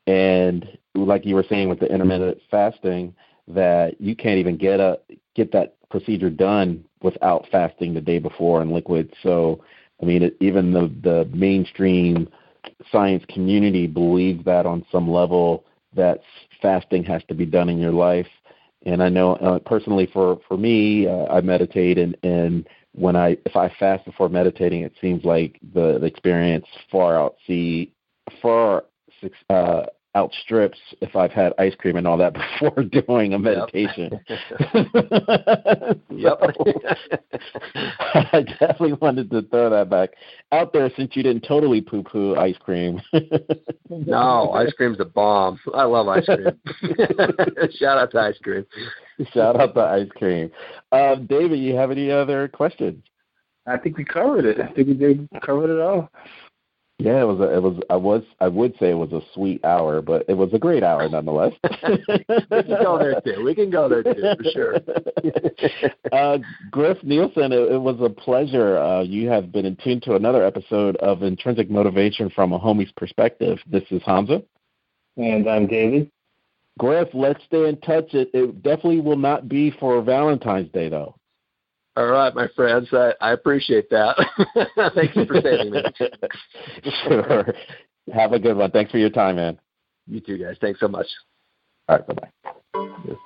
and 0.06 0.66
like 0.94 1.24
you 1.24 1.36
were 1.36 1.46
saying 1.48 1.68
with 1.68 1.78
the 1.78 1.86
intermittent 1.86 2.38
fasting, 2.50 3.14
that 3.48 4.00
you 4.00 4.14
can't 4.14 4.38
even 4.38 4.56
get 4.56 4.80
a 4.80 4.98
get 5.34 5.52
that 5.52 5.76
procedure 5.90 6.30
done 6.30 6.84
without 7.02 7.46
fasting 7.50 7.94
the 7.94 8.00
day 8.00 8.18
before 8.18 8.60
and 8.60 8.72
liquid. 8.72 9.12
So, 9.22 9.62
I 10.02 10.06
mean, 10.06 10.22
it, 10.22 10.36
even 10.40 10.72
the 10.72 10.92
the 11.02 11.28
mainstream 11.36 12.28
science 12.90 13.24
community 13.28 13.86
believes 13.86 14.44
that 14.44 14.66
on 14.66 14.84
some 14.92 15.10
level 15.10 15.64
that 15.94 16.20
fasting 16.60 17.02
has 17.04 17.22
to 17.28 17.34
be 17.34 17.46
done 17.46 17.68
in 17.68 17.78
your 17.78 17.92
life 17.92 18.26
and 18.86 19.02
I 19.02 19.08
know 19.08 19.34
uh, 19.36 19.58
personally 19.58 20.08
for 20.12 20.38
for 20.46 20.56
me, 20.56 21.06
uh, 21.06 21.26
I 21.26 21.40
meditate, 21.40 21.98
and 21.98 22.16
and 22.22 22.66
when 22.94 23.16
I 23.16 23.36
if 23.44 23.56
I 23.56 23.72
fast 23.78 24.04
before 24.04 24.28
meditating, 24.28 24.82
it 24.82 24.92
seems 25.00 25.24
like 25.24 25.58
the, 25.74 25.98
the 25.98 26.06
experience 26.06 26.66
far 26.90 27.14
outsee 27.14 27.90
far 28.40 28.84
uh, 29.50 29.82
outstrips 30.18 30.78
if 31.00 31.14
I've 31.14 31.30
had 31.30 31.52
ice 31.58 31.74
cream 31.78 31.96
and 31.96 32.06
all 32.06 32.18
that 32.18 32.34
before 32.60 32.82
doing 32.84 33.34
a 33.34 33.38
meditation. 33.38 34.20
Yep. 36.10 36.40
I 38.14 38.44
definitely 38.58 38.94
wanted 38.94 39.30
to 39.30 39.42
throw 39.42 39.70
that 39.70 39.88
back 39.88 40.10
out 40.50 40.72
there 40.72 40.90
since 40.96 41.14
you 41.14 41.22
didn't 41.22 41.44
totally 41.46 41.80
poo 41.80 42.02
poo 42.02 42.34
ice 42.34 42.56
cream. 42.58 43.00
no, 43.88 44.50
ice 44.50 44.72
cream's 44.72 44.98
a 44.98 45.04
bomb. 45.04 45.60
I 45.74 45.84
love 45.84 46.08
ice 46.08 46.26
cream. 46.26 46.48
Shout 47.78 47.98
out 47.98 48.10
to 48.12 48.18
ice 48.18 48.38
cream. 48.42 48.66
Shout 49.32 49.60
out 49.60 49.74
to 49.74 49.80
ice 49.80 50.08
cream. 50.16 50.50
Um, 50.90 51.26
David, 51.26 51.60
you 51.60 51.76
have 51.76 51.92
any 51.92 52.10
other 52.10 52.48
questions? 52.48 53.02
I 53.66 53.76
think 53.76 53.96
we 53.96 54.04
covered 54.04 54.44
it. 54.44 54.60
I 54.60 54.72
think 54.72 54.88
we 54.88 54.94
did 54.94 55.28
covered 55.44 55.70
it 55.70 55.80
all. 55.80 56.10
Yeah, 57.00 57.20
it 57.20 57.26
was. 57.26 57.38
A, 57.38 57.54
it 57.54 57.62
was. 57.62 57.80
I 57.90 57.96
was. 57.96 58.24
I 58.40 58.48
would 58.48 58.72
say 58.80 58.90
it 58.90 58.94
was 58.94 59.12
a 59.12 59.20
sweet 59.32 59.64
hour, 59.64 60.02
but 60.02 60.24
it 60.28 60.34
was 60.34 60.52
a 60.52 60.58
great 60.58 60.82
hour 60.82 61.08
nonetheless. 61.08 61.52
we 61.88 62.02
can 62.04 62.82
go 62.82 62.98
there 62.98 63.20
too. 63.20 63.44
We 63.44 63.54
can 63.54 63.70
go 63.70 63.88
there 63.88 64.02
too 64.02 64.20
for 64.36 64.50
sure. 64.52 64.74
uh, 66.12 66.38
Griff 66.72 66.98
Neilson, 67.02 67.52
it, 67.52 67.72
it, 67.72 67.80
was 67.80 68.00
a 68.00 68.10
pleasure. 68.10 68.78
Uh, 68.78 69.02
you 69.02 69.28
have 69.28 69.52
been 69.52 69.64
in 69.64 69.76
tune 69.76 70.00
to 70.02 70.16
another 70.16 70.44
episode 70.44 70.96
of 70.96 71.22
Intrinsic 71.22 71.70
Motivation 71.70 72.30
from 72.30 72.52
a 72.52 72.58
Homie's 72.58 72.92
Perspective. 72.96 73.58
This 73.64 73.84
is 73.92 74.02
Hamza, 74.04 74.42
and 75.16 75.48
I'm 75.48 75.68
David. 75.68 76.10
Griff, 76.80 77.08
let's 77.14 77.42
stay 77.44 77.68
in 77.68 77.76
touch. 77.80 78.12
It, 78.12 78.30
it 78.34 78.62
definitely 78.64 79.00
will 79.00 79.16
not 79.16 79.48
be 79.48 79.70
for 79.70 80.02
Valentine's 80.02 80.70
Day, 80.72 80.88
though. 80.88 81.17
All 81.98 82.06
right, 82.06 82.32
my 82.32 82.46
friends. 82.54 82.86
I, 82.92 83.12
I 83.20 83.32
appreciate 83.32 83.90
that. 83.90 84.14
Thank 84.94 85.16
you 85.16 85.26
for 85.26 85.40
saving 85.42 85.72
me. 85.72 85.82
sure. 87.02 87.44
Have 88.14 88.32
a 88.32 88.38
good 88.38 88.56
one. 88.56 88.70
Thanks 88.70 88.92
for 88.92 88.98
your 88.98 89.10
time, 89.10 89.34
man. 89.34 89.58
You 90.06 90.20
too, 90.20 90.38
guys. 90.38 90.56
Thanks 90.60 90.78
so 90.78 90.86
much. 90.86 91.08
All 91.88 91.96
right. 91.96 92.06
Bye 92.06 92.30
bye. 92.74 93.16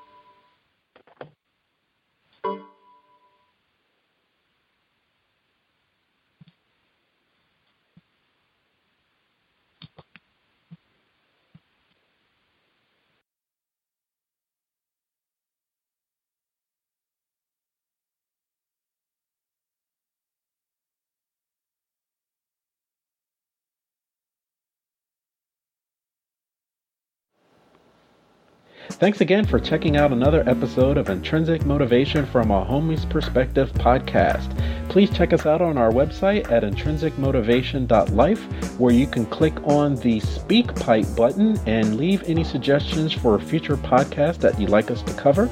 Thanks 29.02 29.20
again 29.20 29.44
for 29.44 29.58
checking 29.58 29.96
out 29.96 30.12
another 30.12 30.48
episode 30.48 30.96
of 30.96 31.10
Intrinsic 31.10 31.66
Motivation 31.66 32.24
from 32.24 32.52
a 32.52 32.64
Homie's 32.64 33.04
Perspective 33.04 33.72
podcast. 33.72 34.56
Please 34.88 35.10
check 35.10 35.32
us 35.32 35.44
out 35.44 35.60
on 35.60 35.76
our 35.76 35.90
website 35.90 36.48
at 36.52 36.62
intrinsicmotivation.life, 36.62 38.78
where 38.78 38.94
you 38.94 39.08
can 39.08 39.26
click 39.26 39.54
on 39.64 39.96
the 39.96 40.20
Speak 40.20 40.72
Pipe 40.76 41.06
button 41.16 41.58
and 41.66 41.96
leave 41.96 42.22
any 42.28 42.44
suggestions 42.44 43.12
for 43.12 43.34
a 43.34 43.40
future 43.40 43.76
podcasts 43.76 44.38
that 44.38 44.60
you'd 44.60 44.70
like 44.70 44.88
us 44.88 45.02
to 45.02 45.12
cover. 45.14 45.50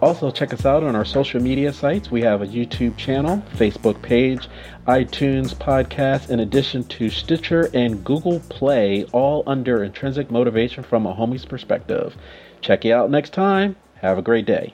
Also, 0.00 0.30
check 0.30 0.54
us 0.54 0.64
out 0.64 0.84
on 0.84 0.94
our 0.94 1.04
social 1.04 1.42
media 1.42 1.72
sites. 1.72 2.12
We 2.12 2.22
have 2.22 2.42
a 2.42 2.46
YouTube 2.46 2.96
channel, 2.96 3.42
Facebook 3.56 4.00
page, 4.02 4.48
iTunes 4.86 5.52
podcast, 5.52 6.30
in 6.30 6.38
addition 6.38 6.84
to 6.84 7.10
Stitcher 7.10 7.70
and 7.74 8.04
Google 8.04 8.38
Play, 8.50 9.02
all 9.10 9.42
under 9.48 9.82
Intrinsic 9.82 10.30
Motivation 10.30 10.84
from 10.84 11.06
a 11.06 11.14
Homie's 11.14 11.44
Perspective. 11.44 12.16
Check 12.64 12.86
you 12.86 12.94
out 12.94 13.10
next 13.10 13.34
time. 13.34 13.76
Have 13.96 14.16
a 14.16 14.22
great 14.22 14.46
day. 14.46 14.72